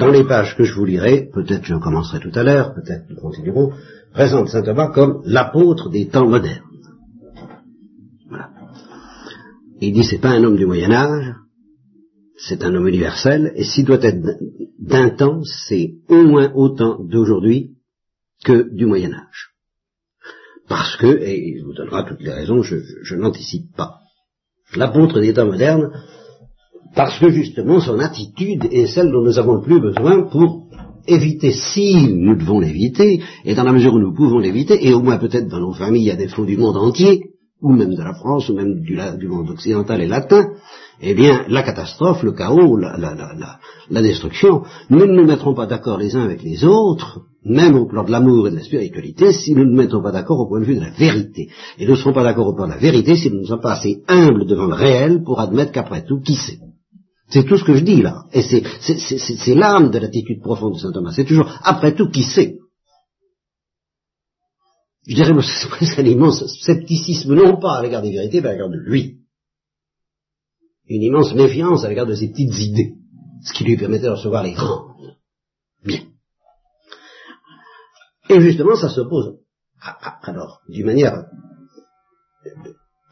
dans 0.00 0.10
les 0.10 0.24
pages 0.24 0.56
que 0.56 0.64
je 0.64 0.74
vous 0.74 0.84
lirai, 0.84 1.28
peut-être 1.32 1.64
je 1.64 1.74
commencerai 1.76 2.20
tout 2.20 2.32
à 2.34 2.42
l'heure, 2.42 2.74
peut-être 2.74 3.04
nous 3.08 3.16
continuerons, 3.16 3.72
présente 4.12 4.48
saint 4.48 4.62
Thomas 4.62 4.92
comme 4.92 5.22
l'apôtre 5.24 5.88
des 5.88 6.08
temps 6.08 6.28
modernes. 6.28 6.64
Voilà. 8.28 8.50
Il 9.80 9.92
dit 9.92 10.04
c'est 10.04 10.20
pas 10.20 10.30
un 10.30 10.44
homme 10.44 10.56
du 10.56 10.66
Moyen 10.66 10.92
Âge, 10.92 11.34
c'est 12.36 12.64
un 12.64 12.74
homme 12.74 12.88
universel, 12.88 13.52
et 13.54 13.64
s'il 13.64 13.84
doit 13.84 14.02
être 14.02 14.22
d'un 14.78 15.10
temps, 15.10 15.42
c'est 15.44 15.94
au 16.08 16.22
moins 16.24 16.52
autant 16.54 17.02
d'aujourd'hui 17.04 17.76
que 18.44 18.74
du 18.74 18.86
Moyen 18.86 19.12
Âge. 19.12 19.50
Parce 20.68 20.96
que, 20.96 21.06
et 21.06 21.48
il 21.48 21.64
vous 21.64 21.74
donnera 21.74 22.04
toutes 22.04 22.22
les 22.22 22.32
raisons, 22.32 22.62
je, 22.62 22.76
je 23.02 23.14
n'anticipe 23.16 23.74
pas. 23.76 23.98
L'apôtre 24.76 25.20
des 25.20 25.34
temps 25.34 25.46
modernes, 25.46 25.90
parce 26.94 27.18
que 27.18 27.30
justement 27.30 27.80
son 27.80 27.98
attitude 27.98 28.66
est 28.70 28.86
celle 28.86 29.10
dont 29.10 29.22
nous 29.22 29.38
avons 29.38 29.56
le 29.56 29.62
plus 29.62 29.80
besoin 29.80 30.22
pour 30.28 30.69
éviter, 31.06 31.52
si 31.52 31.94
nous 32.12 32.36
devons 32.36 32.60
l'éviter, 32.60 33.20
et 33.44 33.54
dans 33.54 33.64
la 33.64 33.72
mesure 33.72 33.94
où 33.94 33.98
nous 33.98 34.14
pouvons 34.14 34.38
l'éviter, 34.38 34.86
et 34.86 34.92
au 34.92 35.02
moins 35.02 35.18
peut-être 35.18 35.48
dans 35.48 35.60
nos 35.60 35.72
familles 35.72 36.10
à 36.10 36.16
défaut 36.16 36.44
du 36.44 36.56
monde 36.56 36.76
entier, 36.76 37.30
ou 37.62 37.72
même 37.72 37.94
de 37.94 38.02
la 38.02 38.14
France, 38.14 38.48
ou 38.48 38.54
même 38.54 38.80
du, 38.80 39.28
monde 39.28 39.50
occidental 39.50 40.00
et 40.00 40.08
latin, 40.08 40.48
eh 41.02 41.14
bien, 41.14 41.44
la 41.48 41.62
catastrophe, 41.62 42.22
le 42.22 42.32
chaos, 42.32 42.76
la, 42.76 44.02
destruction, 44.02 44.62
nous 44.88 45.06
ne 45.06 45.12
nous 45.12 45.26
mettrons 45.26 45.54
pas 45.54 45.66
d'accord 45.66 45.98
les 45.98 46.16
uns 46.16 46.24
avec 46.24 46.42
les 46.42 46.64
autres, 46.64 47.20
même 47.44 47.74
au 47.74 47.86
plan 47.86 48.04
de 48.04 48.10
l'amour 48.10 48.48
et 48.48 48.50
de 48.50 48.56
la 48.56 48.62
spiritualité, 48.62 49.32
si 49.32 49.54
nous 49.54 49.64
ne 49.64 49.70
nous 49.70 49.76
mettons 49.76 50.02
pas 50.02 50.12
d'accord 50.12 50.40
au 50.40 50.48
point 50.48 50.60
de 50.60 50.64
vue 50.64 50.76
de 50.76 50.80
la 50.80 50.90
vérité. 50.90 51.48
Et 51.78 51.84
nous 51.84 51.92
ne 51.92 51.96
serons 51.96 52.12
pas 52.12 52.24
d'accord 52.24 52.48
au 52.48 52.54
point 52.54 52.66
de 52.66 52.72
la 52.72 52.78
vérité 52.78 53.16
si 53.16 53.30
nous 53.30 53.40
ne 53.40 53.46
sommes 53.46 53.60
pas 53.60 53.72
assez 53.72 54.02
humbles 54.08 54.46
devant 54.46 54.66
le 54.66 54.74
réel 54.74 55.22
pour 55.22 55.40
admettre 55.40 55.72
qu'après 55.72 56.04
tout, 56.04 56.20
qui 56.20 56.36
sait 56.36 56.58
c'est 57.30 57.44
tout 57.44 57.56
ce 57.56 57.64
que 57.64 57.74
je 57.74 57.84
dis 57.84 58.02
là. 58.02 58.24
Et 58.32 58.42
c'est 58.42 59.54
l'âme 59.54 59.90
de 59.90 59.98
l'attitude 59.98 60.42
profonde 60.42 60.74
de 60.74 60.78
saint 60.78 60.92
Thomas. 60.92 61.12
C'est 61.14 61.24
toujours, 61.24 61.50
après 61.62 61.94
tout, 61.94 62.10
qui 62.10 62.24
sait? 62.24 62.58
Je 65.06 65.14
dirais, 65.14 65.32
c'est 65.42 66.00
un 66.00 66.06
immense 66.06 66.44
scepticisme, 66.60 67.34
non 67.34 67.58
pas 67.58 67.78
à 67.78 67.82
l'égard 67.82 68.02
des 68.02 68.10
vérités, 68.10 68.40
mais 68.40 68.48
à 68.48 68.52
l'égard 68.52 68.68
de 68.68 68.78
lui. 68.78 69.20
Une 70.86 71.02
immense 71.02 71.34
méfiance 71.34 71.84
à 71.84 71.88
l'égard 71.88 72.06
de 72.06 72.14
ses 72.14 72.28
petites 72.28 72.58
idées, 72.58 72.94
ce 73.44 73.52
qui 73.52 73.64
lui 73.64 73.76
permettait 73.76 74.06
de 74.06 74.10
recevoir 74.10 74.42
les 74.42 74.52
grandes. 74.52 74.90
Bien. 75.84 76.00
Et 78.28 78.40
justement, 78.40 78.76
ça 78.76 78.88
s'oppose, 78.88 79.38
alors, 80.22 80.60
d'une 80.68 80.86
manière 80.86 81.26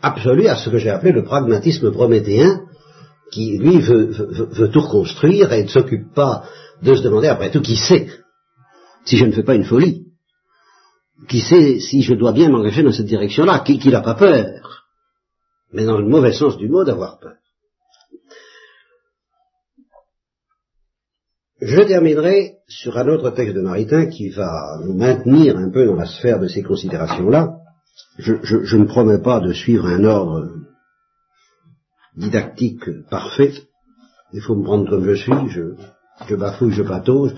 absolue 0.03 0.47
à 0.49 0.57
ce 0.57 0.71
que 0.71 0.79
j'ai 0.79 0.91
appelé 0.91 1.13
le 1.13 1.25
pragmatisme 1.25 1.91
prométhéen, 1.91 2.68
qui, 3.31 3.59
lui, 3.59 3.81
veut, 3.81 4.71
tout 4.73 4.81
reconstruire 4.81 5.53
et 5.53 5.65
ne 5.65 5.69
s'occupe 5.69 6.13
pas 6.15 6.45
de 6.83 6.95
se 6.95 7.03
demander, 7.03 7.29
après 7.29 7.51
tout, 7.51 7.61
qui 7.61 7.77
sait 7.77 8.09
si 9.05 9.17
je 9.17 9.25
ne 9.25 9.33
fais 9.33 9.43
pas 9.43 9.55
une 9.55 9.65
folie 9.65 10.07
Qui 11.29 11.41
sait 11.41 11.81
si 11.81 12.03
je 12.03 12.15
dois 12.15 12.33
bien 12.33 12.51
m'engager 12.51 12.83
dans 12.83 12.93
cette 12.93 13.07
direction-là 13.07 13.61
Qui, 13.61 13.89
n'a 13.89 14.01
pas 14.01 14.15
peur 14.15 14.85
Mais 15.73 15.85
dans 15.85 15.99
le 15.99 16.07
mauvais 16.07 16.33
sens 16.33 16.57
du 16.59 16.69
mot, 16.69 16.85
d'avoir 16.85 17.19
peur. 17.19 17.35
Je 21.61 21.81
terminerai 21.83 22.59
sur 22.69 22.97
un 22.99 23.09
autre 23.09 23.31
texte 23.31 23.57
de 23.57 23.63
Maritain 23.63 24.07
qui 24.07 24.29
va 24.29 24.79
nous 24.85 24.95
maintenir 24.95 25.57
un 25.57 25.71
peu 25.71 25.87
dans 25.87 25.97
la 25.97 26.07
sphère 26.07 26.39
de 26.39 26.47
ces 26.47 26.63
considérations-là. 26.63 27.57
Je, 28.19 28.35
je, 28.43 28.77
ne 28.77 28.85
promets 28.85 29.21
pas 29.21 29.41
de 29.41 29.53
suivre 29.53 29.87
un 29.87 30.05
ordre 30.05 30.51
didactique 32.19 32.85
parfait. 33.11 33.53
Il 34.33 34.43
faut 34.43 34.57
me 34.57 34.65
prendre 34.65 34.89
comme 34.91 35.05
je 35.05 35.15
suis, 35.15 35.49
je, 35.49 35.75
je 36.29 36.35
bafouille, 36.35 36.73
je 36.73 36.83
patauge. 36.83 37.33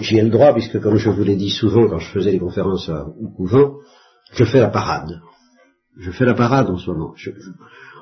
J'y 0.00 0.18
ai 0.18 0.22
le 0.22 0.30
droit, 0.30 0.52
puisque 0.52 0.80
comme 0.80 0.96
je 0.96 1.10
vous 1.10 1.22
l'ai 1.22 1.36
dit 1.36 1.50
souvent 1.50 1.88
quand 1.88 1.98
je 1.98 2.10
faisais 2.10 2.32
les 2.32 2.38
conférences 2.38 2.88
au 2.88 3.28
couvent, 3.36 3.74
je 4.32 4.44
fais 4.44 4.60
la 4.60 4.70
parade. 4.70 5.20
Je 5.98 6.10
fais 6.10 6.24
la 6.24 6.34
parade 6.34 6.68
en 6.70 6.78
ce 6.78 6.90
moment. 6.90 7.14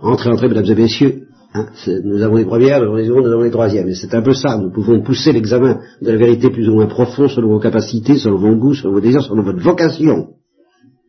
Entrez, 0.01 0.31
entrez, 0.31 0.49
mesdames 0.49 0.65
et 0.65 0.75
messieurs. 0.75 1.27
Hein, 1.55 1.67
nous 2.05 2.23
avons 2.23 2.37
les 2.37 2.47
premières, 2.47 2.81
nous 2.81 2.87
avons 2.87 2.97
les 2.97 3.07
secondes, 3.07 3.27
nous 3.27 3.33
avons 3.33 3.43
les 3.43 3.51
troisièmes. 3.51 3.89
Et 3.89 3.95
c'est 3.95 4.15
un 4.15 4.23
peu 4.23 4.33
ça. 4.33 4.57
Nous 4.57 4.71
pouvons 4.71 5.03
pousser 5.03 5.33
l'examen 5.33 5.81
de 6.01 6.11
la 6.11 6.17
vérité 6.17 6.49
plus 6.49 6.67
ou 6.71 6.75
moins 6.77 6.87
profond 6.87 7.29
selon 7.29 7.49
vos 7.49 7.61
capacités, 7.61 8.17
selon 8.17 8.39
vos 8.39 8.57
goûts, 8.57 8.75
selon 8.75 8.93
vos 8.93 9.01
désirs, 9.01 9.23
selon 9.23 9.43
votre 9.43 9.61
vocation. 9.61 10.29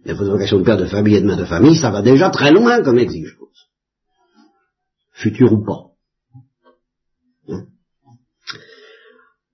Mais 0.05 0.11
votre 0.11 0.31
vocation 0.31 0.57
de 0.59 0.63
père 0.63 0.77
de 0.77 0.85
famille 0.85 1.15
et 1.15 1.21
de 1.21 1.25
mère 1.25 1.37
de 1.37 1.45
famille, 1.45 1.77
ça 1.77 1.91
va 1.91 2.01
déjà 2.01 2.29
très 2.29 2.51
loin 2.51 2.81
comme 2.81 2.97
exigence 2.97 3.52
futur 5.13 5.53
ou 5.53 5.63
pas. 5.63 5.91
Hein 7.49 7.65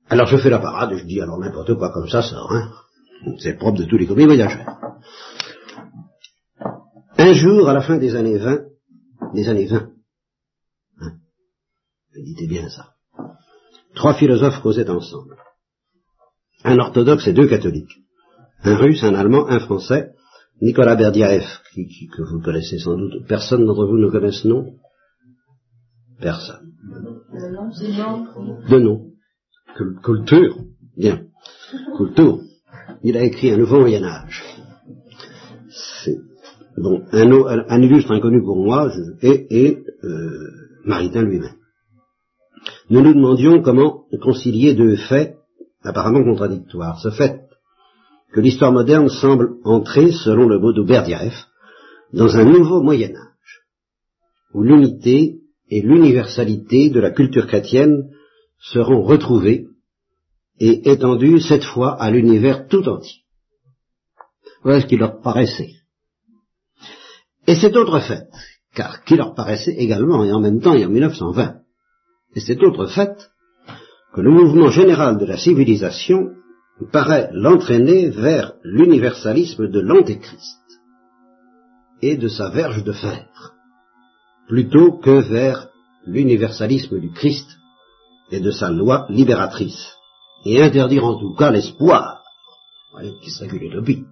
alors 0.10 0.28
je 0.28 0.38
fais 0.38 0.50
la 0.50 0.60
parade, 0.60 0.96
je 0.98 1.06
dis 1.06 1.22
alors 1.22 1.38
n'importe 1.38 1.76
quoi 1.76 1.92
comme 1.92 2.10
ça 2.10 2.22
sort, 2.22 2.52
hein 2.52 2.72
c'est 3.38 3.58
propre 3.58 3.80
de 3.80 3.86
tous 3.86 3.98
les 3.98 4.08
commis 4.08 4.26
voyageurs. 4.26 4.66
Un 7.18 7.34
jour, 7.34 7.68
à 7.68 7.74
la 7.74 7.82
fin 7.82 7.98
des 7.98 8.16
années 8.16 8.38
20, 8.38 8.60
des 9.34 9.50
années 9.50 9.68
20, 9.68 9.90
hein, 11.02 11.12
méditez 12.16 12.48
bien 12.48 12.70
ça, 12.70 12.94
trois 13.94 14.14
philosophes 14.14 14.62
causaient 14.62 14.90
ensemble. 14.90 15.36
Un 16.64 16.78
orthodoxe 16.78 17.28
et 17.28 17.34
deux 17.34 17.48
catholiques. 17.48 18.00
Un 18.64 18.76
russe, 18.76 19.04
un 19.04 19.16
allemand, 19.16 19.48
un 19.48 19.60
français, 19.60 20.12
Nicolas 20.62 20.96
Berdiaev, 20.96 21.46
qui, 21.74 22.08
que 22.08 22.22
vous 22.22 22.42
connaissez 22.42 22.80
sans 22.80 22.98
doute. 22.98 23.26
Personne 23.28 23.66
d'entre 23.66 23.86
vous 23.86 23.98
ne 23.98 24.10
connaît 24.10 24.34
ce 24.34 24.48
nom 24.48 24.74
Personne. 26.20 26.74
De 28.70 28.80
nom. 28.80 29.12
Culture. 30.04 30.58
Bien. 30.98 31.22
Culture. 31.96 32.40
il 33.04 33.16
a 33.16 33.24
écrit 33.24 33.52
un 33.52 33.58
nouveau 33.58 33.80
Moyen 33.80 34.04
Âge. 34.04 34.44
bon, 36.78 37.04
un, 37.12 37.82
illustre 37.82 38.12
inconnu 38.12 38.42
pour 38.42 38.58
moi 38.58 38.92
et, 39.22 39.84
euh, 40.04 40.50
Maritain 40.86 41.24
lui-même. 41.24 41.56
Nous 42.90 43.02
nous 43.02 43.14
demandions 43.14 43.62
comment 43.62 44.06
concilier 44.22 44.74
deux 44.74 44.96
faits 44.96 45.36
apparemment 45.84 46.24
contradictoires. 46.24 47.00
Ce 47.00 47.12
fait 47.12 47.42
que 48.34 48.42
l'histoire 48.42 48.72
moderne 48.72 49.10
semble 49.10 49.58
entrer, 49.64 50.12
selon 50.12 50.48
le 50.48 50.60
mot 50.60 50.74
d'Ouberdiev, 50.74 51.34
dans 52.14 52.36
un 52.36 52.46
nouveau 52.46 52.82
Moyen 52.82 53.16
Âge, 53.16 53.62
où 54.54 54.64
l'unité 54.64 55.39
et 55.70 55.82
l'universalité 55.82 56.90
de 56.90 57.00
la 57.00 57.12
culture 57.12 57.48
chrétienne 57.48 58.10
seront 58.60 59.04
retrouvées 59.04 59.68
et 60.60 60.92
étendues 60.92 61.40
cette 61.40 61.64
fois 61.64 62.02
à 62.02 62.12
l'univers 62.12 62.68
tout 62.68 62.88
entier. 62.88 63.22
Voilà 64.64 64.82
ce 64.82 64.88
qui 64.88 64.98
leur 64.98 65.22
paraissait. 65.22 65.72
Et 67.48 67.56
cet 67.56 67.76
autre 67.76 68.00
fait, 68.00 68.28
car 68.76 69.04
qui 69.04 69.16
leur 69.16 69.34
paraissait 69.34 69.76
également 69.78 70.24
et 70.24 70.32
en 70.32 70.40
même 70.40 70.62
temps 70.62 70.76
et 70.76 70.86
en 70.86 70.90
1920, 70.90 71.56
et 72.36 72.40
cet 72.40 72.62
autre 72.62 72.88
fait, 72.88 73.16
que 74.14 74.22
le 74.22 74.32
mouvement 74.32 74.70
général 74.70 75.18
de 75.18 75.26
la 75.26 75.38
civilisation 75.38 76.32
paraît 76.92 77.30
l'entraîner 77.32 78.10
vers 78.10 78.54
l'universalisme 78.64 79.68
de 79.70 79.80
l'Antéchrist 79.80 80.60
et 82.02 82.18
de 82.18 82.28
sa 82.28 82.50
verge 82.50 82.84
de 82.84 82.94
fer, 82.94 83.28
plutôt 84.50 84.98
que 84.98 85.22
vers 85.30 85.70
l'universalisme 86.06 87.00
du 87.00 87.12
Christ 87.12 87.48
et 88.32 88.42
de 88.42 88.52
sa 88.52 88.72
loi 88.72 89.06
libératrice, 89.10 89.94
et 90.44 90.62
interdire 90.62 91.06
en 91.06 91.20
tout 91.20 91.36
cas 91.36 91.52
l'espoir, 91.52 92.24
qui 93.22 93.30
serait 93.30 93.56
une 93.56 93.70
utopie, 93.70 94.06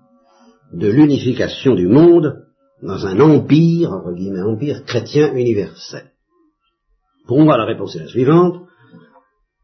de 0.72 0.88
l'unification 0.88 1.74
du 1.74 1.88
monde 1.88 2.46
dans 2.84 3.08
un 3.08 3.20
empire, 3.20 3.92
entre 3.92 4.14
guillemets, 4.14 4.44
empire 4.44 4.86
chrétien 4.86 5.34
universel. 5.34 6.12
Pour 7.26 7.42
moi, 7.42 7.58
la 7.58 7.66
réponse 7.66 7.96
est 7.96 8.04
la 8.04 8.08
suivante. 8.08 8.62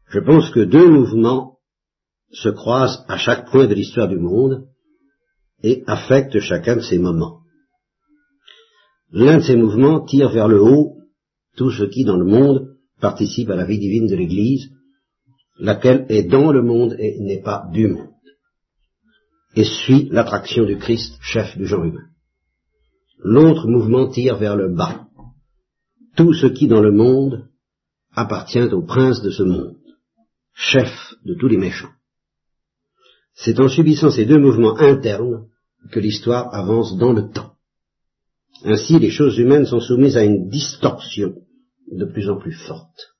Je 0.08 0.18
pense 0.18 0.50
que 0.50 0.60
deux 0.60 0.88
mouvements 0.88 1.58
se 2.32 2.48
croisent 2.48 3.04
à 3.08 3.16
chaque 3.16 3.48
point 3.50 3.66
de 3.66 3.74
l'histoire 3.74 4.08
du 4.08 4.18
monde 4.18 4.66
et 5.62 5.84
affectent 5.86 6.40
chacun 6.40 6.76
de 6.76 6.80
ces 6.80 6.98
moments. 6.98 7.43
L'un 9.14 9.38
de 9.38 9.42
ces 9.44 9.54
mouvements 9.54 10.04
tire 10.04 10.30
vers 10.30 10.48
le 10.48 10.60
haut 10.60 10.96
tout 11.56 11.70
ce 11.70 11.84
qui, 11.84 12.04
dans 12.04 12.16
le 12.16 12.24
monde, 12.24 12.74
participe 13.00 13.48
à 13.48 13.54
la 13.54 13.64
vie 13.64 13.78
divine 13.78 14.08
de 14.08 14.16
l'Église, 14.16 14.70
laquelle 15.60 16.04
est 16.08 16.24
dans 16.24 16.50
le 16.50 16.62
monde 16.62 16.96
et 16.98 17.20
n'est 17.20 17.40
pas 17.40 17.68
du 17.72 17.86
monde, 17.86 18.10
et 19.54 19.62
suit 19.62 20.08
l'attraction 20.10 20.64
du 20.64 20.78
Christ, 20.78 21.16
chef 21.20 21.56
du 21.56 21.64
genre 21.64 21.84
humain. 21.84 22.08
L'autre 23.18 23.68
mouvement 23.68 24.08
tire 24.08 24.36
vers 24.36 24.56
le 24.56 24.74
bas, 24.74 25.06
tout 26.16 26.34
ce 26.34 26.48
qui, 26.48 26.66
dans 26.66 26.82
le 26.82 26.90
monde, 26.90 27.48
appartient 28.16 28.72
au 28.72 28.82
prince 28.82 29.22
de 29.22 29.30
ce 29.30 29.44
monde, 29.44 29.76
chef 30.54 30.90
de 31.24 31.34
tous 31.34 31.46
les 31.46 31.56
méchants. 31.56 31.92
C'est 33.34 33.60
en 33.60 33.68
subissant 33.68 34.10
ces 34.10 34.26
deux 34.26 34.40
mouvements 34.40 34.76
internes 34.76 35.46
que 35.92 36.00
l'histoire 36.00 36.52
avance 36.52 36.96
dans 36.96 37.12
le 37.12 37.30
temps. 37.30 37.53
Ainsi, 38.64 38.98
les 38.98 39.10
choses 39.10 39.38
humaines 39.38 39.66
sont 39.66 39.80
soumises 39.80 40.16
à 40.16 40.24
une 40.24 40.48
distorsion 40.48 41.34
de 41.92 42.06
plus 42.06 42.30
en 42.30 42.38
plus 42.38 42.54
forte, 42.66 43.14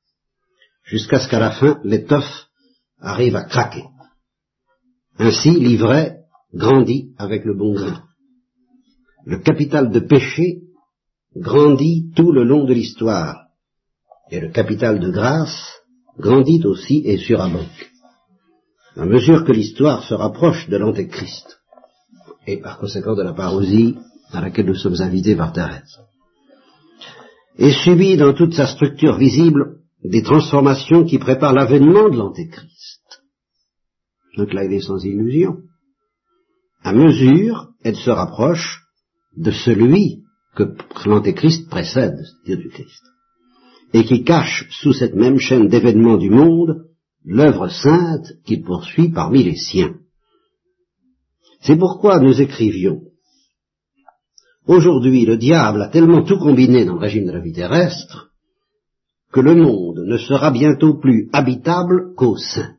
jusqu'à 0.84 1.20
ce 1.20 1.28
qu'à 1.28 1.38
la 1.38 1.50
fin, 1.50 1.80
l'étoffe 1.84 2.48
arrive 2.98 3.36
à 3.36 3.44
craquer. 3.44 3.84
Ainsi, 5.18 5.50
l'ivraie 5.50 6.16
grandit 6.54 7.12
avec 7.18 7.44
le 7.44 7.54
bon 7.54 7.74
grain. 7.74 8.04
Le 9.26 9.38
capital 9.38 9.90
de 9.90 10.00
péché 10.00 10.62
grandit 11.36 12.10
tout 12.16 12.32
le 12.32 12.44
long 12.44 12.64
de 12.64 12.72
l'histoire, 12.72 13.44
et 14.30 14.40
le 14.40 14.50
capital 14.50 14.98
de 14.98 15.10
grâce 15.10 15.82
grandit 16.18 16.64
aussi 16.64 17.02
et 17.04 17.18
surabonde. 17.18 17.68
À 18.96 19.04
mesure 19.04 19.44
que 19.44 19.52
l'histoire 19.52 20.04
se 20.04 20.14
rapproche 20.14 20.68
de 20.70 20.76
l'Antéchrist, 20.78 21.60
et 22.46 22.58
par 22.60 22.78
conséquent 22.78 23.14
de 23.14 23.22
la 23.22 23.34
parousie 23.34 23.96
à 24.32 24.40
laquelle 24.40 24.66
nous 24.66 24.74
sommes 24.74 25.00
invités 25.00 25.36
par 25.36 25.52
Thérèse, 25.52 25.98
et 27.58 27.70
subit 27.70 28.16
dans 28.16 28.32
toute 28.32 28.54
sa 28.54 28.66
structure 28.66 29.16
visible 29.16 29.78
des 30.02 30.22
transformations 30.22 31.04
qui 31.04 31.18
préparent 31.18 31.54
l'avènement 31.54 32.08
de 32.08 32.16
l'Antéchrist. 32.16 33.22
Donc 34.36 34.52
là, 34.52 34.64
il 34.64 34.72
est 34.72 34.80
sans 34.80 35.02
illusion. 35.04 35.58
À 36.82 36.92
mesure, 36.92 37.68
elle 37.82 37.96
se 37.96 38.10
rapproche 38.10 38.82
de 39.36 39.50
celui 39.50 40.22
que 40.56 40.74
l'Antéchrist 41.06 41.68
précède, 41.68 42.18
c'est-à-dire 42.18 42.64
du 42.64 42.70
Christ 42.70 43.02
et 43.94 44.04
qui 44.04 44.24
cache 44.24 44.66
sous 44.70 44.92
cette 44.92 45.14
même 45.14 45.38
chaîne 45.38 45.68
d'événements 45.68 46.18
du 46.18 46.28
monde 46.28 46.84
l'œuvre 47.24 47.68
sainte 47.68 48.26
qu'il 48.44 48.62
poursuit 48.62 49.10
parmi 49.10 49.44
les 49.44 49.56
siens. 49.56 49.94
C'est 51.60 51.76
pourquoi 51.76 52.18
nous 52.18 52.40
écrivions 52.40 53.02
Aujourd'hui, 54.66 55.26
le 55.26 55.36
diable 55.36 55.82
a 55.82 55.88
tellement 55.88 56.22
tout 56.22 56.38
combiné 56.38 56.84
dans 56.84 56.94
le 56.94 57.00
régime 57.00 57.26
de 57.26 57.32
la 57.32 57.40
vie 57.40 57.52
terrestre 57.52 58.30
que 59.30 59.40
le 59.40 59.54
monde 59.54 60.04
ne 60.06 60.16
sera 60.16 60.50
bientôt 60.50 60.94
plus 60.94 61.28
habitable 61.32 62.14
qu'au 62.14 62.36
sein. 62.36 62.76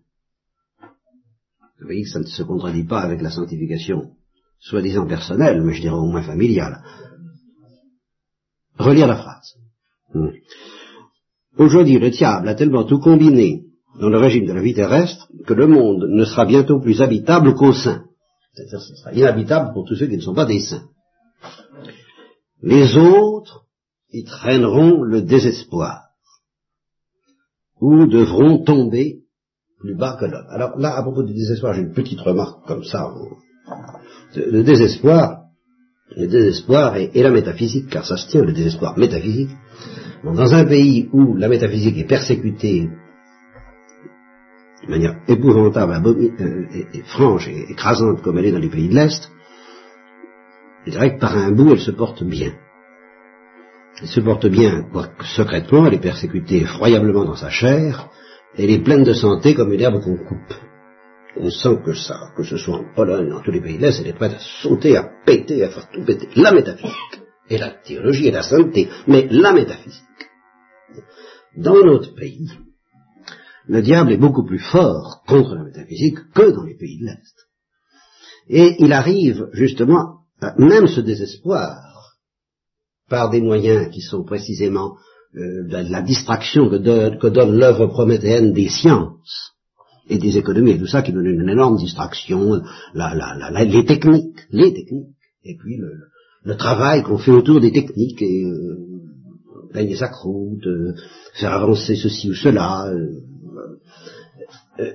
Vous 1.80 1.86
voyez 1.86 2.04
que 2.04 2.10
ça 2.10 2.20
ne 2.20 2.26
se 2.26 2.44
contredit 2.44 2.86
pas 2.86 3.02
avec 3.02 3.22
la 3.22 3.30
sanctification 3.30 4.12
soi-disant 4.60 5.06
personnelle, 5.06 5.62
mais 5.62 5.74
je 5.74 5.82
dirais 5.82 5.96
au 5.96 6.08
moins 6.08 6.24
familiale. 6.24 6.82
Relire 8.80 9.08
la 9.08 9.18
phrase. 9.18 9.56
Hmm. 10.14 10.30
Aujourd'hui, 11.58 12.00
le 12.00 12.10
diable 12.10 12.50
a 12.50 12.56
tellement 12.56 12.86
tout 12.86 13.00
combiné 13.00 13.66
dans 14.00 14.10
le 14.10 14.18
régime 14.18 14.48
de 14.48 14.54
la 14.54 14.62
vie 14.62 14.74
terrestre 14.74 15.30
que 15.46 15.54
le 15.54 15.68
monde 15.68 16.08
ne 16.10 16.26
sera 16.26 16.46
bientôt 16.46 16.80
plus 16.80 17.02
habitable 17.02 17.54
qu'aux 17.54 17.74
saints. 17.74 18.06
C'est-à-dire 18.54 18.82
ce 18.82 18.96
sera 18.96 19.14
inhabitable 19.14 19.74
pour 19.74 19.86
tous 19.86 19.96
ceux 19.96 20.08
qui 20.08 20.18
ne 20.18 20.22
sont 20.22 20.34
pas 20.34 20.46
des 20.46 20.62
saints. 20.62 20.88
Les 22.66 22.98
autres 22.98 23.68
y 24.12 24.24
traîneront 24.24 25.04
le 25.04 25.22
désespoir 25.22 26.06
ou 27.80 28.08
devront 28.08 28.64
tomber 28.64 29.20
plus 29.80 29.96
bas 29.96 30.18
que 30.20 30.26
l'homme. 30.26 30.48
Alors 30.50 30.76
là, 30.80 30.98
à 30.98 31.04
propos 31.04 31.22
du 31.22 31.34
désespoir, 31.34 31.74
j'ai 31.74 31.82
une 31.82 31.94
petite 31.94 32.20
remarque 32.20 32.66
comme 32.66 32.84
ça. 32.84 33.14
Le 34.36 34.64
désespoir, 34.64 35.44
le 36.16 36.26
désespoir 36.26 36.98
et, 36.98 37.12
la 37.14 37.30
métaphysique, 37.30 37.88
car 37.90 38.04
ça 38.04 38.18
se 38.18 38.28
tient, 38.30 38.42
le 38.42 38.54
désespoir 38.54 38.98
métaphysique, 38.98 39.52
dans 40.24 40.54
un 40.56 40.66
pays 40.66 41.08
où 41.14 41.36
la 41.36 41.48
métaphysique 41.48 41.98
est 42.00 42.08
persécutée 42.08 42.90
de 44.84 44.90
manière 44.90 45.20
épouvantable, 45.28 45.94
euh, 45.94 46.66
et, 46.94 47.02
franche 47.04 47.48
et 47.48 47.72
écrasante 47.72 48.24
comme 48.24 48.40
elle 48.40 48.46
est 48.46 48.52
dans 48.52 48.60
les 48.60 48.70
pays 48.70 48.90
de 48.90 48.96
l'Est, 48.96 49.30
je 50.86 50.92
dirais 50.92 51.16
que 51.16 51.20
par 51.20 51.38
un 51.38 51.52
bout, 51.52 51.72
elle 51.72 51.80
se 51.80 51.92
porte 51.92 52.24
bien. 52.24 52.54
Elle 54.02 54.08
se 54.08 54.20
porte 54.20 54.48
bien, 54.48 54.84
quoique 54.92 55.26
secrètement, 55.26 55.88
elle 55.88 55.96
est 55.96 56.00
persécutée 56.00 56.62
effroyablement 56.62 57.26
dans 57.26 57.36
sa 57.36 57.50
chair, 57.50 58.10
elle 58.58 58.70
est 58.70 58.84
pleine 58.84 59.04
de 59.04 59.14
santé 59.14 59.56
comme 59.56 59.74
une 59.74 59.82
herbe 59.82 60.02
qu'on 60.02 60.18
coupe. 60.18 60.54
On 61.38 61.50
sent 61.50 61.78
que 61.86 61.94
ça, 61.94 62.32
que 62.38 62.44
ce 62.44 62.58
soit 62.58 62.78
en 62.78 62.94
Pologne, 62.94 63.30
dans 63.30 63.42
tous 63.42 63.52
les 63.52 63.62
pays 63.62 63.78
de 63.78 63.82
l'Est, 63.82 64.00
elle 64.00 64.08
est 64.08 64.14
prête 64.14 64.34
à 64.34 64.40
sauter, 64.40 64.96
à 64.96 65.10
péter, 65.26 65.64
à 65.64 65.70
faire 65.70 65.90
tout 65.92 66.04
péter. 66.04 66.30
La 66.36 66.54
métaphysique, 66.54 67.22
et 67.50 67.58
la 67.58 67.72
théologie 67.72 68.28
et 68.28 68.32
la 68.32 68.44
sainteté, 68.44 68.90
mais 69.08 69.28
la 69.30 69.54
métaphysique. 69.54 70.04
Dans 71.58 71.84
notre 71.84 72.14
pays, 72.16 72.50
le 73.68 73.82
diable 73.82 74.12
est 74.12 74.18
beaucoup 74.18 74.46
plus 74.46 74.60
fort 74.60 75.24
contre 75.28 75.56
la 75.56 75.64
métaphysique 75.64 76.20
que 76.34 76.52
dans 76.52 76.64
les 76.64 76.78
pays 76.78 77.00
de 77.00 77.06
l'Est. 77.06 77.36
Et 78.48 78.76
il 78.80 78.94
arrive 78.94 79.48
justement, 79.54 80.25
même 80.58 80.88
ce 80.88 81.02
désespoir, 81.02 81.86
par 83.10 83.30
des 83.30 83.42
moyens 83.42 83.90
qui 83.92 84.02
sont 84.02 84.24
précisément 84.24 84.96
euh, 85.36 85.68
la, 85.68 86.02
distraction 86.02 86.70
que, 86.70 86.78
donne 87.28 87.58
l'œuvre 87.58 87.88
prométhéenne 87.88 88.54
des 88.54 88.70
sciences 88.70 89.54
et 90.08 90.18
des 90.18 90.38
économies 90.38 90.72
et 90.72 90.80
tout 90.80 90.88
ça, 90.88 91.02
qui 91.02 91.12
donne 91.12 91.26
une 91.26 91.50
énorme 91.50 91.78
distraction, 91.78 92.62
les 92.94 93.86
techniques, 93.86 94.40
les 94.52 94.74
techniques, 94.74 95.16
et 95.44 95.56
puis 95.58 95.78
le, 95.78 96.56
travail 96.58 97.04
qu'on 97.04 97.18
fait 97.18 97.32
autour 97.32 97.60
des 97.60 97.72
techniques, 97.72 98.22
et 98.22 98.44
euh, 98.46 98.78
gagner 99.74 99.96
sa 99.96 100.08
croûte, 100.08 100.66
euh, 100.68 100.94
faire 101.34 101.54
avancer 101.54 101.96
ceci 101.96 102.30
ou 102.30 102.36
cela, 102.36 102.88
euh, 102.88 103.22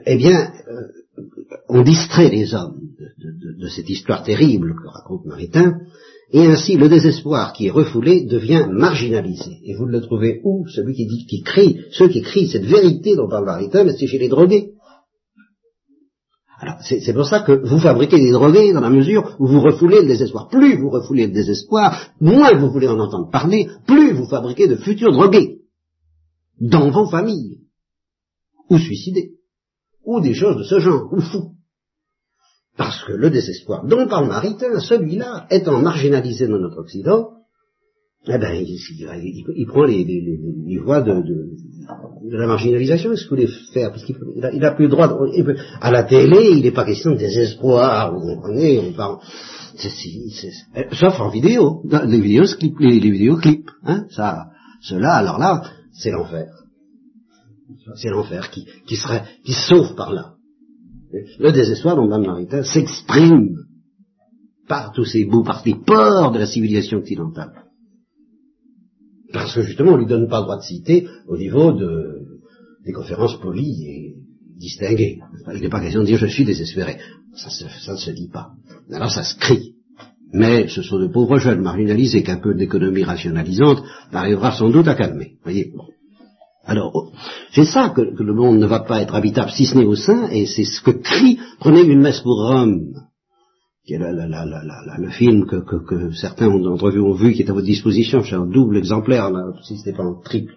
eh 0.06 0.16
bien, 0.16 0.52
on 1.68 1.82
distrait 1.82 2.30
les 2.30 2.54
hommes 2.54 2.80
de, 3.58 3.68
cette 3.68 3.88
histoire 3.88 4.22
terrible 4.22 4.74
que 4.74 4.88
raconte 4.88 5.24
Maritain, 5.26 5.80
et 6.32 6.46
ainsi 6.46 6.76
le 6.76 6.88
désespoir 6.88 7.52
qui 7.52 7.66
est 7.66 7.70
refoulé 7.70 8.24
devient 8.24 8.66
marginalisé. 8.70 9.58
Et 9.64 9.74
vous 9.74 9.86
le 9.86 10.00
trouvez 10.00 10.40
où 10.44 10.66
Celui 10.68 10.94
qui 10.94 11.06
dit, 11.06 11.26
qui 11.26 11.42
crie, 11.42 11.80
ceux 11.92 12.08
qui 12.08 12.22
crient 12.22 12.48
cette 12.48 12.64
vérité 12.64 13.16
dont 13.16 13.28
parle 13.28 13.46
Maritain, 13.46 13.84
mais 13.84 13.92
c'est 13.92 14.06
chez 14.06 14.18
les 14.18 14.28
drogués. 14.28 14.72
Voilà, 16.60 16.78
c'est 16.82 17.14
pour 17.14 17.24
ça 17.24 17.40
que 17.40 17.52
vous 17.52 17.78
fabriquez 17.78 18.18
des 18.18 18.32
drogués 18.32 18.72
dans 18.72 18.82
la 18.82 18.90
mesure 18.90 19.34
où 19.38 19.46
vous 19.46 19.60
refoulez 19.60 20.02
le 20.02 20.08
désespoir. 20.08 20.48
Plus 20.48 20.76
vous 20.76 20.90
refoulez 20.90 21.26
le 21.26 21.32
désespoir, 21.32 22.12
moins 22.20 22.54
vous 22.54 22.70
voulez 22.70 22.88
en 22.88 23.00
entendre 23.00 23.30
parler, 23.30 23.68
plus 23.86 24.12
vous 24.12 24.26
fabriquez 24.26 24.68
de 24.68 24.76
futurs 24.76 25.12
drogués 25.12 25.60
dans 26.60 26.90
vos 26.90 27.06
familles, 27.06 27.60
ou 28.68 28.76
suicidés, 28.76 29.39
ou 30.04 30.20
des 30.20 30.34
choses 30.34 30.56
de 30.56 30.64
ce 30.64 30.80
genre, 30.80 31.12
ou 31.12 31.20
fous. 31.20 31.52
Parce 32.76 33.04
que 33.04 33.12
le 33.12 33.30
désespoir 33.30 33.84
dont 33.86 34.06
parle 34.06 34.28
Maritain, 34.28 34.78
celui-là, 34.80 35.46
étant 35.50 35.80
marginalisé 35.80 36.46
dans 36.46 36.58
notre 36.58 36.78
Occident, 36.78 37.30
eh 38.26 38.38
ben, 38.38 38.52
il, 38.54 39.66
prend 39.66 39.84
les, 39.84 40.78
voies 40.84 41.00
de, 41.00 41.22
la 42.30 42.46
marginalisation. 42.46 43.12
Est-ce 43.12 43.24
que 43.24 43.30
vous 43.30 43.36
voulez 43.36 43.48
faire 43.72 43.90
Parce 43.90 44.04
qu'il 44.04 44.16
n'a 44.36 44.72
plus 44.72 44.84
le 44.84 44.90
droit. 44.90 45.08
De, 45.08 45.56
à 45.80 45.90
la 45.90 46.04
télé, 46.04 46.50
il 46.52 46.62
n'est 46.62 46.70
pas 46.70 46.84
question 46.84 47.12
de 47.12 47.16
désespoir. 47.16 48.12
Vous 48.12 48.20
comprenez 48.20 48.78
On 48.78 48.92
parle. 48.92 49.18
sauf 50.92 51.18
en 51.18 51.30
vidéo, 51.30 51.82
les 51.84 52.20
vidéoclips, 52.20 52.78
les, 52.78 53.00
les 53.00 53.10
vidéoclips, 53.10 53.70
hein, 53.84 54.04
ça, 54.10 54.48
cela, 54.82 55.14
alors 55.14 55.38
là, 55.38 55.62
c'est 55.92 56.10
l'enfer. 56.10 56.59
C'est 57.96 58.10
l'enfer 58.10 58.50
qui, 58.50 58.66
qui 58.86 58.96
serait, 58.96 59.24
qui 59.44 59.52
sauve 59.52 59.94
par 59.94 60.12
là. 60.12 60.34
Le 61.38 61.52
désespoir 61.52 61.96
dont 61.96 62.06
Mme 62.06 62.26
Maritain 62.26 62.62
s'exprime 62.62 63.56
par 64.68 64.92
tous 64.92 65.04
ces 65.04 65.24
bouts, 65.24 65.42
par 65.42 65.62
ces 65.62 65.74
ports 65.74 66.30
de 66.30 66.38
la 66.38 66.46
civilisation 66.46 66.98
occidentale. 66.98 67.64
Parce 69.32 69.54
que 69.54 69.62
justement, 69.62 69.92
on 69.92 69.96
lui 69.96 70.06
donne 70.06 70.28
pas 70.28 70.38
le 70.38 70.44
droit 70.44 70.58
de 70.58 70.62
citer 70.62 71.08
au 71.26 71.36
niveau 71.36 71.72
de, 71.72 72.20
des 72.84 72.92
conférences 72.92 73.38
polies 73.40 73.84
et 73.84 74.14
distinguées. 74.56 75.18
Il 75.54 75.60
n'est 75.60 75.68
pas 75.68 75.80
question 75.80 76.00
de 76.00 76.06
dire 76.06 76.18
je 76.18 76.26
suis 76.26 76.44
désespéré. 76.44 76.98
Ça, 77.34 77.48
ça 77.50 77.92
ne 77.92 77.98
se 77.98 78.10
dit 78.10 78.28
pas. 78.28 78.50
Alors 78.92 79.10
ça 79.10 79.22
se 79.22 79.36
crie. 79.36 79.74
Mais 80.32 80.68
ce 80.68 80.82
sont 80.82 80.98
de 80.98 81.08
pauvres 81.08 81.38
jeunes 81.38 81.62
marginalisés 81.62 82.22
qu'un 82.22 82.38
peu 82.38 82.54
d'économie 82.54 83.02
rationalisante 83.02 83.82
arrivera 84.12 84.52
sans 84.52 84.70
doute 84.70 84.86
à 84.86 84.94
calmer. 84.94 85.34
Voyez. 85.42 85.72
Alors, 86.64 87.09
c'est 87.52 87.64
ça 87.64 87.90
que, 87.90 88.00
le 88.00 88.32
monde 88.32 88.58
ne 88.58 88.66
va 88.66 88.80
pas 88.80 89.00
être 89.00 89.14
habitable, 89.14 89.50
si 89.50 89.66
ce 89.66 89.76
n'est 89.76 89.84
au 89.84 89.96
sein, 89.96 90.28
et 90.30 90.46
c'est 90.46 90.64
ce 90.64 90.80
que 90.80 90.92
crie, 90.92 91.38
prenez 91.58 91.82
une 91.82 92.00
messe 92.00 92.20
pour 92.20 92.46
Rome, 92.46 92.94
qui 93.86 93.94
est 93.94 93.98
le 93.98 95.10
film 95.10 95.46
que, 95.46 96.12
certains 96.12 96.48
d'entre 96.48 96.90
vous 96.90 97.04
ont 97.04 97.14
vu, 97.14 97.32
qui 97.32 97.42
est 97.42 97.50
à 97.50 97.54
votre 97.54 97.66
disposition, 97.66 98.22
c'est 98.22 98.36
un 98.36 98.46
double 98.46 98.76
exemplaire, 98.76 99.30
si 99.64 99.78
ce 99.78 99.88
n'est 99.88 99.96
pas 99.96 100.04
en 100.04 100.20
triple, 100.20 100.54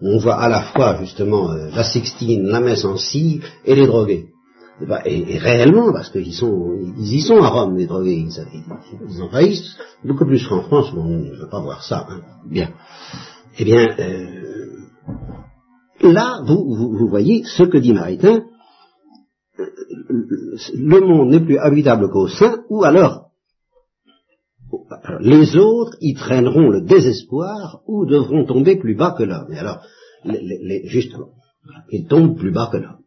on 0.00 0.18
voit 0.18 0.36
à 0.36 0.48
la 0.48 0.62
fois 0.62 0.98
justement 1.00 1.50
euh, 1.50 1.70
la 1.74 1.82
Sixtine, 1.82 2.44
la 2.44 2.60
messe 2.60 2.84
en 2.84 2.96
scie 2.96 3.40
et 3.64 3.74
les 3.74 3.86
drogués. 3.86 4.26
Et, 5.06 5.38
réellement, 5.38 5.90
parce 5.90 6.10
qu'ils 6.10 6.34
sont, 6.34 6.76
ils 6.98 7.14
y 7.14 7.22
sont 7.22 7.42
à 7.42 7.48
Rome, 7.48 7.78
les 7.78 7.86
drogués, 7.86 8.26
ils, 8.28 9.22
envahissent, 9.22 9.74
beaucoup 10.04 10.26
plus 10.26 10.46
qu'en 10.46 10.62
France, 10.62 10.92
où 10.92 11.00
on 11.00 11.18
ne 11.18 11.34
veut 11.34 11.48
pas 11.48 11.60
voir 11.60 11.82
ça. 11.82 12.06
Hein. 12.10 12.20
Bien. 12.46 12.68
Eh 13.58 13.64
bien, 13.64 13.96
euh, 13.98 14.45
là, 16.02 16.42
vous, 16.46 17.08
voyez 17.08 17.44
ce 17.44 17.62
que 17.62 17.78
dit 17.78 17.92
Maritain, 17.92 18.44
le 20.74 21.00
monde 21.00 21.30
n'est 21.30 21.44
plus 21.44 21.58
habitable 21.58 22.10
qu'au 22.10 22.28
sein, 22.28 22.64
ou 22.68 22.84
alors, 22.84 23.30
les 25.20 25.56
autres 25.56 25.96
y 26.00 26.14
traîneront 26.14 26.70
le 26.70 26.82
désespoir, 26.82 27.80
ou 27.86 28.06
devront 28.06 28.44
tomber 28.44 28.76
plus 28.76 28.94
bas 28.94 29.14
que 29.16 29.22
l'homme. 29.22 29.52
Et 29.52 29.58
alors, 29.58 29.80
justement, 30.84 31.30
ils 31.90 32.06
tombent 32.06 32.36
plus 32.36 32.52
bas 32.52 32.68
que 32.70 32.78
l'homme. 32.78 33.00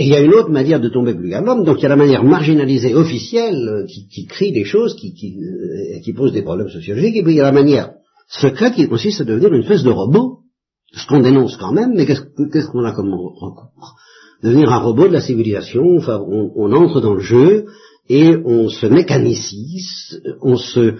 Et 0.00 0.04
il 0.04 0.10
y 0.10 0.14
a 0.14 0.20
une 0.20 0.34
autre 0.34 0.50
manière 0.50 0.80
de 0.80 0.88
tomber 0.88 1.14
plus 1.14 1.30
bas 1.30 1.40
que 1.40 1.46
l'homme, 1.46 1.64
donc 1.64 1.78
il 1.78 1.82
y 1.82 1.86
a 1.86 1.90
la 1.90 1.96
manière 1.96 2.24
marginalisée 2.24 2.94
officielle 2.94 3.86
qui, 3.88 4.26
crie 4.26 4.52
des 4.52 4.64
choses, 4.64 4.94
qui, 4.94 5.12
euh, 5.12 6.00
qui, 6.00 6.12
pose 6.12 6.32
des 6.32 6.42
problèmes 6.42 6.68
sociologiques, 6.68 7.16
et 7.16 7.22
puis 7.22 7.32
il 7.32 7.36
y 7.36 7.40
a 7.40 7.44
la 7.44 7.52
manière 7.52 7.97
secrète 8.28 8.74
qui 8.74 8.88
consiste 8.88 9.22
à 9.22 9.24
devenir 9.24 9.52
une 9.52 9.62
espèce 9.62 9.82
de 9.82 9.90
robot, 9.90 10.40
ce 10.92 11.06
qu'on 11.06 11.20
dénonce 11.20 11.56
quand 11.56 11.72
même, 11.72 11.94
mais 11.94 12.06
qu'est-ce 12.06 12.70
qu'on 12.70 12.84
a 12.84 12.92
comme 12.92 13.12
recours? 13.12 13.96
Devenir 14.42 14.70
un 14.72 14.78
robot 14.78 15.08
de 15.08 15.14
la 15.14 15.20
civilisation, 15.20 15.96
enfin, 15.96 16.20
on, 16.20 16.72
entre 16.72 17.00
dans 17.00 17.14
le 17.14 17.20
jeu 17.20 17.66
et 18.08 18.36
on 18.44 18.68
se 18.68 18.86
mécanicise, 18.86 20.22
on 20.40 20.56
se, 20.56 20.96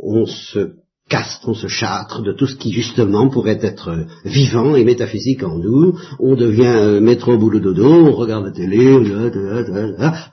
on 0.00 0.24
se 0.24 0.74
castre, 1.08 1.48
on 1.48 1.54
se 1.54 1.66
châtre 1.66 2.22
de 2.22 2.32
tout 2.32 2.46
ce 2.46 2.56
qui 2.56 2.72
justement 2.72 3.28
pourrait 3.28 3.58
être 3.62 4.06
vivant 4.24 4.76
et 4.76 4.84
métaphysique 4.84 5.42
en 5.42 5.58
nous, 5.58 5.98
on 6.18 6.34
devient 6.36 6.66
euh, 6.66 7.00
métro 7.00 7.36
boulot 7.38 7.60
dodo, 7.60 7.86
on 7.86 8.12
regarde 8.12 8.46
la 8.46 8.52
télé, 8.52 8.98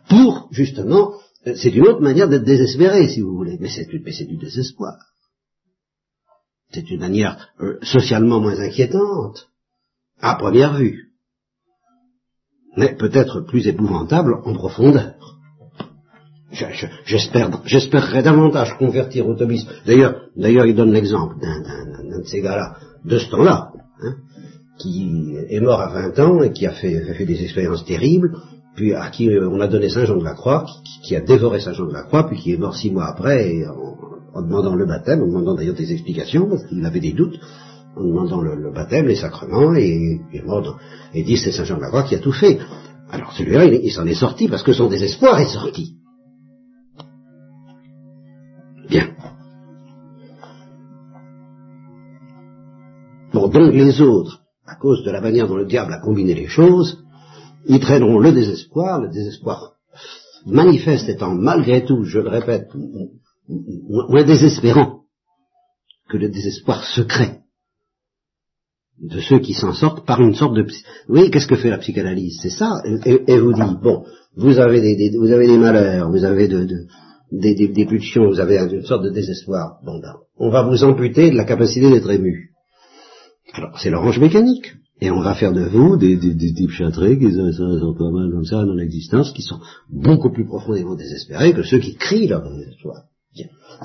pour 0.09 0.47
justement, 0.51 1.13
euh, 1.47 1.53
c'est 1.55 1.75
une 1.75 1.87
autre 1.87 2.01
manière 2.01 2.29
d'être 2.29 2.45
désespéré 2.45 3.07
si 3.07 3.21
vous 3.21 3.35
voulez, 3.35 3.57
mais 3.59 3.69
c'est 3.69 4.27
du 4.27 4.37
désespoir. 4.37 4.93
C'est 6.73 6.89
une 6.89 6.99
manière 6.99 7.49
euh, 7.61 7.77
socialement 7.83 8.39
moins 8.39 8.59
inquiétante, 8.59 9.49
à 10.19 10.35
première 10.35 10.73
vue, 10.73 11.11
mais 12.75 12.95
peut-être 12.95 13.41
plus 13.41 13.67
épouvantable 13.67 14.35
en 14.43 14.53
profondeur. 14.53 15.13
J'espérerais 17.05 18.23
davantage 18.23 18.77
convertir 18.77 19.27
au 19.27 19.35
D'ailleurs, 19.85 20.21
d'ailleurs, 20.35 20.65
il 20.65 20.75
donne 20.75 20.93
l'exemple 20.93 21.35
d'un 21.39 22.19
de 22.19 22.25
ces 22.25 22.41
gars-là, 22.41 22.75
de 23.05 23.17
ce 23.17 23.29
temps-là, 23.29 23.71
hein, 24.01 24.15
qui 24.79 25.35
est 25.49 25.59
mort 25.59 25.81
à 25.81 25.89
20 25.89 26.19
ans 26.19 26.43
et 26.43 26.51
qui 26.51 26.65
a 26.67 26.71
fait, 26.71 27.25
des 27.25 27.43
expériences 27.43 27.85
terribles, 27.85 28.37
puis 28.75 28.93
à 28.93 29.09
qui 29.09 29.29
on 29.29 29.59
a 29.59 29.67
donné 29.67 29.89
Saint 29.89 30.05
Jean 30.05 30.17
de 30.17 30.23
la 30.23 30.33
Croix, 30.33 30.65
qui, 31.03 31.15
a 31.15 31.21
dévoré 31.21 31.59
Saint 31.59 31.73
Jean 31.73 31.85
de 31.85 31.93
la 31.93 32.03
Croix, 32.03 32.27
puis 32.27 32.37
qui 32.37 32.53
est 32.53 32.57
mort 32.57 32.75
six 32.75 32.91
mois 32.91 33.07
après, 33.07 33.63
demandant 34.41 34.75
le 34.75 34.85
baptême, 34.85 35.21
en 35.21 35.27
demandant 35.27 35.55
d'ailleurs 35.55 35.75
des 35.75 35.91
explications, 35.91 36.49
parce 36.49 36.65
qu'il 36.65 36.85
avait 36.85 36.99
des 36.99 37.13
doutes, 37.13 37.39
en 37.95 38.03
demandant 38.03 38.41
le, 38.41 38.71
baptême, 38.71 39.07
les 39.07 39.15
sacrements, 39.15 39.75
et, 39.75 40.19
et, 40.33 40.43
et 41.13 41.23
dit 41.23 41.37
c'est 41.37 41.51
Saint 41.51 41.65
Jean 41.65 41.77
de 41.77 41.81
la 41.81 41.89
Croix 41.89 42.03
qui 42.03 42.15
a 42.15 42.19
tout 42.19 42.31
fait. 42.31 42.59
Alors 43.11 43.31
celui-là, 43.33 43.65
il, 43.65 43.91
s'en 43.91 44.07
est 44.07 44.15
sorti 44.15 44.47
parce 44.47 44.63
que 44.63 44.73
son 44.73 44.89
désespoir 44.89 45.39
est 45.39 45.53
sorti. 45.53 45.97
Bien. 48.89 49.09
Bon, 53.31 53.47
donc 53.49 53.73
les 53.73 54.01
autres, 54.01 54.41
à 54.65 54.75
cause 54.75 55.03
de 55.03 55.11
la 55.11 55.21
manière 55.21 55.47
dont 55.47 55.57
le 55.57 55.65
diable 55.65 55.93
a 55.93 55.99
combiné 55.99 56.33
les 56.33 56.47
choses, 56.47 57.03
ils 57.67 57.79
traîneront 57.79 58.19
le 58.19 58.31
désespoir, 58.31 58.99
le 59.01 59.09
désespoir 59.09 59.73
manifeste 60.45 61.07
étant 61.07 61.35
malgré 61.35 61.85
tout, 61.85 62.03
je 62.03 62.19
le 62.19 62.29
répète, 62.29 62.67
moins 63.47 64.23
désespérant 64.23 65.01
que 66.09 66.17
le 66.17 66.29
désespoir 66.29 66.83
secret 66.85 67.39
de 69.01 69.19
ceux 69.19 69.39
qui 69.39 69.53
s'en 69.53 69.73
sortent 69.73 70.05
par 70.05 70.21
une 70.21 70.35
sorte 70.35 70.55
de... 70.55 70.65
Oui, 71.09 71.29
qu'est-ce 71.29 71.47
que 71.47 71.55
fait 71.55 71.69
la 71.69 71.79
psychanalyse? 71.79 72.39
C'est 72.41 72.49
ça. 72.49 72.81
Et, 73.05 73.39
vous 73.39 73.53
dit, 73.53 73.61
bon, 73.81 74.05
vous 74.35 74.59
avez 74.59 74.81
des, 74.81 75.17
vous 75.17 75.31
avez 75.31 75.47
des 75.47 75.57
malheurs, 75.57 76.09
vous 76.09 76.23
avez 76.23 76.47
de, 76.47 76.65
des, 77.31 77.55
des, 77.55 77.85
vous 77.85 78.39
avez 78.39 78.57
une 78.57 78.85
sorte 78.85 79.03
de 79.03 79.09
désespoir. 79.09 79.79
Bon, 79.83 79.99
ben, 79.99 80.13
on 80.37 80.49
va 80.49 80.61
vous 80.63 80.83
amputer 80.83 81.31
de 81.31 81.35
la 81.35 81.45
capacité 81.45 81.89
d'être 81.89 82.09
ému. 82.09 82.51
Alors, 83.53 83.77
c'est 83.79 83.89
l'orange 83.89 84.19
mécanique. 84.19 84.73
Et 85.01 85.11
on 85.11 85.19
va 85.19 85.35
faire 85.35 85.51
de 85.51 85.65
vous 85.65 85.97
des, 85.97 86.15
des, 86.15 86.33
des 86.33 86.53
types 86.53 86.69
châtrés 86.69 87.19
qui 87.19 87.29
sont, 87.33 87.95
pas 87.97 88.11
mal 88.11 88.31
comme 88.31 88.45
ça 88.45 88.63
dans 88.63 88.75
l'existence, 88.75 89.33
qui 89.33 89.41
sont 89.41 89.59
beaucoup 89.89 90.31
plus 90.31 90.45
profondément 90.45 90.95
désespérés 90.95 91.53
que 91.53 91.63
ceux 91.63 91.79
qui 91.79 91.95
crient 91.95 92.27
leur 92.27 92.41
désespoir. 92.43 93.03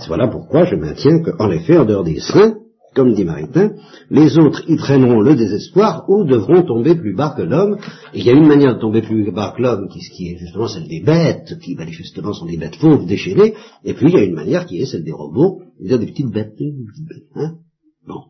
Voilà 0.07 0.29
pourquoi 0.29 0.65
je 0.65 0.77
maintiens 0.77 1.23
qu'en 1.23 1.51
effet, 1.51 1.79
en 1.79 1.85
dehors 1.85 2.05
des 2.05 2.21
saints, 2.21 2.55
comme 2.95 3.15
dit 3.15 3.25
Maritain, 3.25 3.73
les 4.11 4.39
autres 4.39 4.63
y 4.69 4.77
traîneront 4.77 5.21
le 5.21 5.35
désespoir 5.35 6.05
ou 6.09 6.25
devront 6.25 6.63
tomber 6.63 6.95
plus 6.95 7.15
bas 7.15 7.35
que 7.37 7.43
l'homme. 7.43 7.79
Et 8.13 8.19
il 8.19 8.25
y 8.25 8.31
a 8.31 8.33
une 8.33 8.47
manière 8.47 8.75
de 8.75 8.81
tomber 8.81 9.03
plus 9.03 9.31
bas 9.31 9.55
que 9.57 9.63
l'homme, 9.63 9.89
qui, 9.89 10.01
qui, 10.01 10.33
est 10.33 10.39
justement 10.39 10.69
celle 10.69 10.89
des 10.89 11.01
bêtes, 11.01 11.59
qui 11.61 11.75
manifestement 11.75 12.33
sont 12.33 12.47
des 12.47 12.57
bêtes 12.57 12.77
fauves, 12.77 13.07
déchaînées, 13.07 13.55
et 13.85 13.95
puis 13.95 14.07
il 14.09 14.15
y 14.15 14.19
a 14.19 14.25
une 14.25 14.35
manière 14.35 14.67
qui 14.67 14.81
est 14.81 14.87
celle 14.87 15.05
des 15.05 15.13
robots, 15.13 15.63
des 15.81 15.99
petites 15.99 16.33
bêtes. 16.33 16.55
Hein 17.37 17.55
bon. 18.07 18.23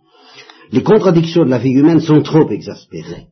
Les 0.71 0.83
contradictions 0.83 1.45
de 1.45 1.51
la 1.51 1.59
vie 1.59 1.73
humaine 1.73 2.01
sont 2.01 2.23
trop 2.23 2.49
exaspérées. 2.51 3.29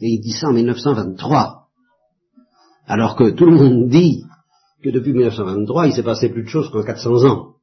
Et 0.00 0.08
il 0.08 0.20
dit 0.20 0.32
ça 0.32 0.48
en 0.48 0.52
1923. 0.52 1.68
Alors 2.86 3.16
que 3.16 3.30
tout 3.30 3.46
le 3.46 3.56
monde 3.56 3.88
dit 3.88 4.24
que 4.84 4.90
depuis 4.90 5.14
1923, 5.14 5.86
il 5.86 5.92
s'est 5.94 6.02
passé 6.02 6.28
plus 6.28 6.42
de 6.42 6.48
choses 6.48 6.70
qu'en 6.70 6.84
400 6.84 7.24
ans. 7.24 7.54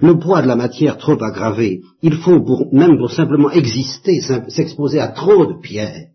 Le 0.00 0.18
poids 0.18 0.42
de 0.42 0.48
la 0.48 0.56
matière 0.56 0.98
trop 0.98 1.22
aggravé, 1.22 1.82
il 2.02 2.14
faut, 2.14 2.42
pour, 2.42 2.74
même 2.74 2.98
pour 2.98 3.12
simplement 3.12 3.50
exister, 3.50 4.20
s'exposer 4.48 4.98
à 4.98 5.08
trop 5.08 5.46
de 5.46 5.60
pièges. 5.60 6.08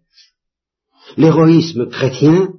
L'héroïsme 1.16 1.88
chrétien 1.88 2.50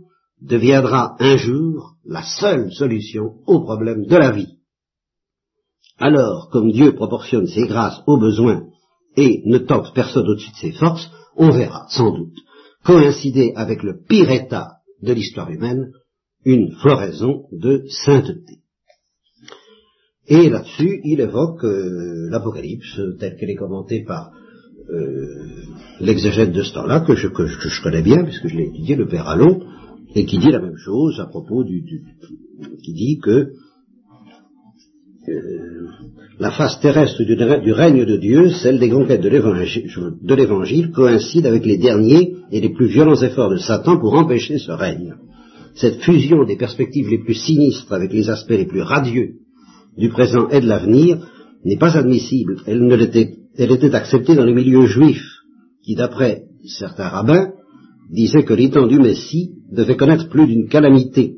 deviendra 0.40 1.16
un 1.18 1.36
jour 1.36 1.96
la 2.06 2.22
seule 2.22 2.72
solution 2.72 3.34
au 3.46 3.60
problème 3.60 4.06
de 4.06 4.16
la 4.16 4.30
vie. 4.30 4.56
Alors, 5.98 6.48
comme 6.50 6.72
Dieu 6.72 6.94
proportionne 6.94 7.46
ses 7.46 7.66
grâces 7.66 8.00
aux 8.06 8.18
besoins 8.18 8.64
et 9.16 9.42
ne 9.44 9.58
tente 9.58 9.92
personne 9.94 10.28
au-dessus 10.28 10.52
de 10.52 10.56
ses 10.56 10.72
forces, 10.72 11.10
on 11.36 11.50
verra 11.50 11.86
sans 11.90 12.10
doute 12.12 12.36
coïncider 12.84 13.52
avec 13.56 13.82
le 13.82 14.00
pire 14.08 14.30
état 14.30 14.76
de 15.02 15.12
l'histoire 15.12 15.50
humaine, 15.50 15.90
une 16.46 16.70
floraison 16.76 17.46
de 17.50 17.84
sainteté. 17.88 18.60
Et 20.28 20.48
là-dessus, 20.48 21.00
il 21.04 21.20
évoque 21.20 21.64
euh, 21.64 22.30
l'Apocalypse, 22.30 23.00
telle 23.18 23.36
qu'elle 23.36 23.50
est 23.50 23.56
commentée 23.56 24.04
par 24.04 24.30
euh, 24.90 25.26
l'exégète 26.00 26.52
de 26.52 26.62
ce 26.62 26.72
temps-là, 26.72 27.00
que 27.00 27.16
je, 27.16 27.26
connais 27.82 28.02
bien, 28.02 28.22
puisque 28.22 28.46
je 28.46 28.56
l'ai 28.56 28.68
étudié, 28.68 28.94
le 28.94 29.08
Père 29.08 29.28
Allon, 29.28 29.60
et 30.14 30.24
qui 30.24 30.38
dit 30.38 30.52
la 30.52 30.60
même 30.60 30.76
chose 30.76 31.18
à 31.20 31.26
propos 31.26 31.64
du, 31.64 31.82
qui 32.82 32.92
dit 32.92 33.18
que 33.18 33.50
euh, 35.28 35.88
la 36.38 36.52
face 36.52 36.78
terrestre 36.80 37.24
du, 37.24 37.34
du, 37.34 37.72
règne 37.72 38.04
de 38.04 38.16
Dieu, 38.16 38.50
celle 38.50 38.78
des 38.78 38.88
conquêtes 38.88 39.22
de 39.22 40.34
l'évangile, 40.34 40.92
coïncide 40.92 41.46
avec 41.46 41.66
les 41.66 41.78
derniers 41.78 42.36
et 42.52 42.60
les 42.60 42.70
plus 42.70 42.86
violents 42.86 43.20
efforts 43.20 43.50
de 43.50 43.56
Satan 43.56 43.98
pour 43.98 44.14
empêcher 44.14 44.58
ce 44.58 44.70
règne. 44.70 45.16
Cette 45.76 46.00
fusion 46.02 46.44
des 46.44 46.56
perspectives 46.56 47.08
les 47.08 47.22
plus 47.22 47.34
sinistres 47.34 47.92
avec 47.92 48.12
les 48.12 48.30
aspects 48.30 48.50
les 48.50 48.66
plus 48.66 48.82
radieux 48.82 49.34
du 49.96 50.08
présent 50.08 50.48
et 50.48 50.60
de 50.60 50.66
l'avenir 50.66 51.18
n'est 51.64 51.76
pas 51.76 51.96
admissible. 51.96 52.62
Elle, 52.66 52.90
était 53.72 53.94
acceptée 53.94 54.34
dans 54.34 54.44
les 54.44 54.54
milieux 54.54 54.86
juifs, 54.86 55.28
qui 55.84 55.94
d'après 55.94 56.44
certains 56.64 57.08
rabbins 57.08 57.52
disaient 58.10 58.44
que 58.44 58.54
l'étendue 58.54 58.96
du 58.96 59.02
Messie 59.02 59.52
devait 59.70 59.96
connaître 59.96 60.28
plus 60.28 60.46
d'une 60.46 60.68
calamité. 60.68 61.36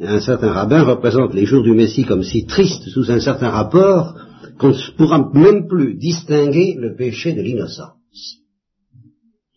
Un 0.00 0.20
certain 0.20 0.52
rabbin 0.52 0.82
représente 0.82 1.34
les 1.34 1.44
jours 1.44 1.62
du 1.62 1.72
Messie 1.72 2.04
comme 2.04 2.22
si 2.22 2.46
tristes 2.46 2.88
sous 2.88 3.10
un 3.10 3.20
certain 3.20 3.50
rapport 3.50 4.14
qu'on 4.58 4.70
ne 4.70 4.96
pourra 4.96 5.30
même 5.34 5.68
plus 5.68 5.96
distinguer 5.96 6.74
le 6.78 6.96
péché 6.96 7.34
de 7.34 7.42
l'innocence. 7.42 8.38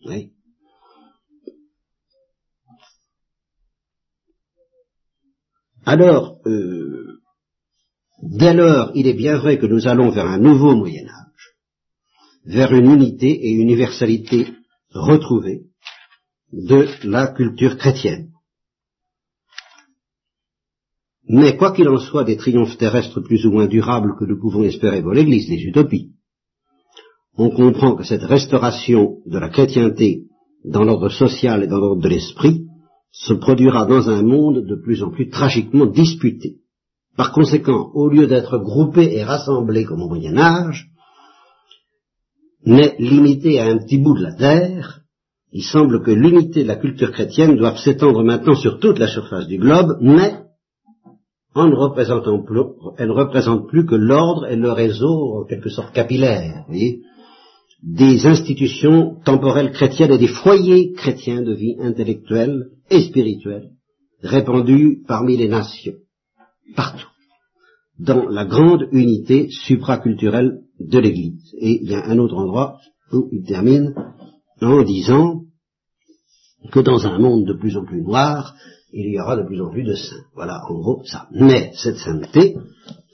Oui. 0.06 0.28
Alors, 5.86 6.38
euh, 6.46 7.04
Dès 8.24 8.54
lors, 8.54 8.90
il 8.94 9.06
est 9.06 9.14
bien 9.14 9.36
vrai 9.36 9.58
que 9.58 9.66
nous 9.66 9.86
allons 9.86 10.10
vers 10.10 10.26
un 10.26 10.38
nouveau 10.38 10.74
Moyen 10.74 11.06
Âge, 11.06 11.54
vers 12.46 12.72
une 12.72 12.90
unité 12.90 13.28
et 13.28 13.52
universalité 13.52 14.48
retrouvée 14.90 15.64
de 16.52 16.86
la 17.02 17.26
culture 17.28 17.76
chrétienne. 17.76 18.30
Mais 21.28 21.56
quoi 21.56 21.72
qu'il 21.72 21.88
en 21.88 21.98
soit 21.98 22.24
des 22.24 22.36
triomphes 22.36 22.78
terrestres 22.78 23.20
plus 23.20 23.44
ou 23.44 23.50
moins 23.50 23.66
durables 23.66 24.14
que 24.18 24.24
nous 24.24 24.40
pouvons 24.40 24.62
espérer 24.62 25.02
pour 25.02 25.12
l'Église, 25.12 25.48
les 25.48 25.62
utopies, 25.62 26.12
on 27.36 27.50
comprend 27.50 27.94
que 27.94 28.04
cette 28.04 28.22
restauration 28.22 29.18
de 29.26 29.38
la 29.38 29.50
chrétienté 29.50 30.24
dans 30.64 30.84
l'ordre 30.84 31.10
social 31.10 31.62
et 31.62 31.66
dans 31.66 31.78
l'ordre 31.78 32.02
de 32.02 32.08
l'esprit 32.08 32.63
se 33.14 33.32
produira 33.32 33.86
dans 33.86 34.10
un 34.10 34.22
monde 34.22 34.66
de 34.66 34.74
plus 34.74 35.02
en 35.04 35.10
plus 35.10 35.30
tragiquement 35.30 35.86
disputé. 35.86 36.56
Par 37.16 37.30
conséquent, 37.30 37.90
au 37.94 38.08
lieu 38.08 38.26
d'être 38.26 38.58
groupés 38.58 39.14
et 39.14 39.22
rassemblés 39.22 39.84
comme 39.84 40.02
au 40.02 40.08
Moyen 40.08 40.36
Âge, 40.36 40.88
mais 42.66 42.96
limités 42.98 43.60
à 43.60 43.66
un 43.66 43.78
petit 43.78 43.98
bout 43.98 44.18
de 44.18 44.22
la 44.22 44.34
terre, 44.34 45.00
il 45.52 45.62
semble 45.62 46.02
que 46.02 46.10
l'unité 46.10 46.64
de 46.64 46.68
la 46.68 46.74
culture 46.74 47.12
chrétienne 47.12 47.56
doit 47.56 47.76
s'étendre 47.76 48.24
maintenant 48.24 48.56
sur 48.56 48.80
toute 48.80 48.98
la 48.98 49.06
surface 49.06 49.46
du 49.46 49.58
globe, 49.58 49.96
mais 50.00 50.34
en 51.54 51.68
ne 51.68 51.76
représentant 51.76 52.42
plus, 52.42 52.62
elle 52.98 53.08
ne 53.08 53.12
représente 53.12 53.68
plus 53.68 53.86
que 53.86 53.94
l'ordre 53.94 54.46
et 54.48 54.56
le 54.56 54.72
réseau, 54.72 55.40
en 55.40 55.44
quelque 55.44 55.68
sorte 55.68 55.92
capillaire, 55.92 56.64
des 57.84 58.26
institutions 58.26 59.20
temporelles 59.24 59.72
chrétiennes 59.72 60.12
et 60.12 60.18
des 60.18 60.26
foyers 60.26 60.92
chrétiens 60.92 61.42
de 61.42 61.52
vie 61.52 61.76
intellectuelle 61.80 62.70
et 62.90 63.02
spirituelle 63.02 63.70
répandus 64.22 65.02
parmi 65.06 65.36
les 65.36 65.48
nations 65.48 65.92
partout, 66.74 67.08
dans 67.98 68.26
la 68.28 68.46
grande 68.46 68.88
unité 68.90 69.48
supraculturelle 69.50 70.62
de 70.80 70.98
l'Église. 70.98 71.54
Et 71.58 71.82
il 71.82 71.90
y 71.90 71.94
a 71.94 72.06
un 72.06 72.18
autre 72.18 72.36
endroit 72.36 72.78
où 73.12 73.28
il 73.32 73.44
termine 73.44 73.94
en 74.62 74.82
disant 74.82 75.42
que 76.72 76.80
dans 76.80 77.06
un 77.06 77.18
monde 77.18 77.46
de 77.46 77.52
plus 77.52 77.76
en 77.76 77.84
plus 77.84 78.02
noir, 78.02 78.56
il 78.92 79.12
y 79.12 79.20
aura 79.20 79.36
de 79.36 79.46
plus 79.46 79.60
en 79.60 79.70
plus 79.70 79.82
de 79.82 79.94
saints. 79.94 80.24
Voilà, 80.34 80.62
en 80.68 80.74
gros, 80.74 81.02
ça. 81.04 81.28
Mais 81.32 81.72
cette 81.74 81.98
sainteté, 81.98 82.56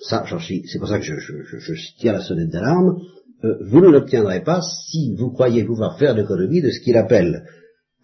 ça, 0.01 0.25
c'est 0.29 0.79
pour 0.79 0.89
ça 0.89 0.99
que 1.01 1.05
je, 1.05 1.14
je, 1.14 1.99
tire 1.99 2.12
la 2.12 2.23
sonnette 2.23 2.51
d'alarme, 2.51 3.01
euh, 3.45 3.57
vous 3.62 3.80
ne 3.80 3.88
l'obtiendrez 3.88 4.43
pas 4.43 4.61
si 4.62 5.14
vous 5.14 5.30
croyez 5.30 5.64
pouvoir 5.64 5.99
faire 5.99 6.14
l'économie 6.14 6.62
de 6.62 6.70
ce 6.70 6.80
qu'il 6.80 6.97
appelle, 6.97 7.45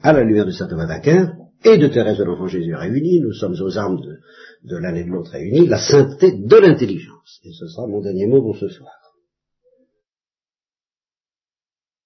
à 0.02 0.12
la 0.12 0.22
lumière 0.22 0.46
de 0.46 0.50
saint 0.50 0.68
Thomas 0.68 0.86
d'Aquin 0.86 1.32
et 1.64 1.78
de 1.78 1.88
Thérèse 1.88 2.18
de 2.18 2.24
l'Enfant 2.24 2.46
Jésus 2.46 2.74
réunis, 2.74 3.20
nous 3.20 3.32
sommes 3.32 3.56
aux 3.60 3.78
armes 3.78 4.00
de, 4.00 4.18
de 4.64 4.76
l'un 4.76 4.94
et 4.94 5.04
de 5.04 5.10
l'autre 5.10 5.32
réunis, 5.32 5.66
la 5.66 5.78
sainteté 5.78 6.32
de 6.32 6.56
l'intelligence. 6.56 7.40
Et 7.44 7.52
ce 7.52 7.66
sera 7.66 7.86
mon 7.86 8.02
dernier 8.02 8.26
mot 8.26 8.42
pour 8.42 8.56
ce 8.56 8.68
soir. 8.68 8.92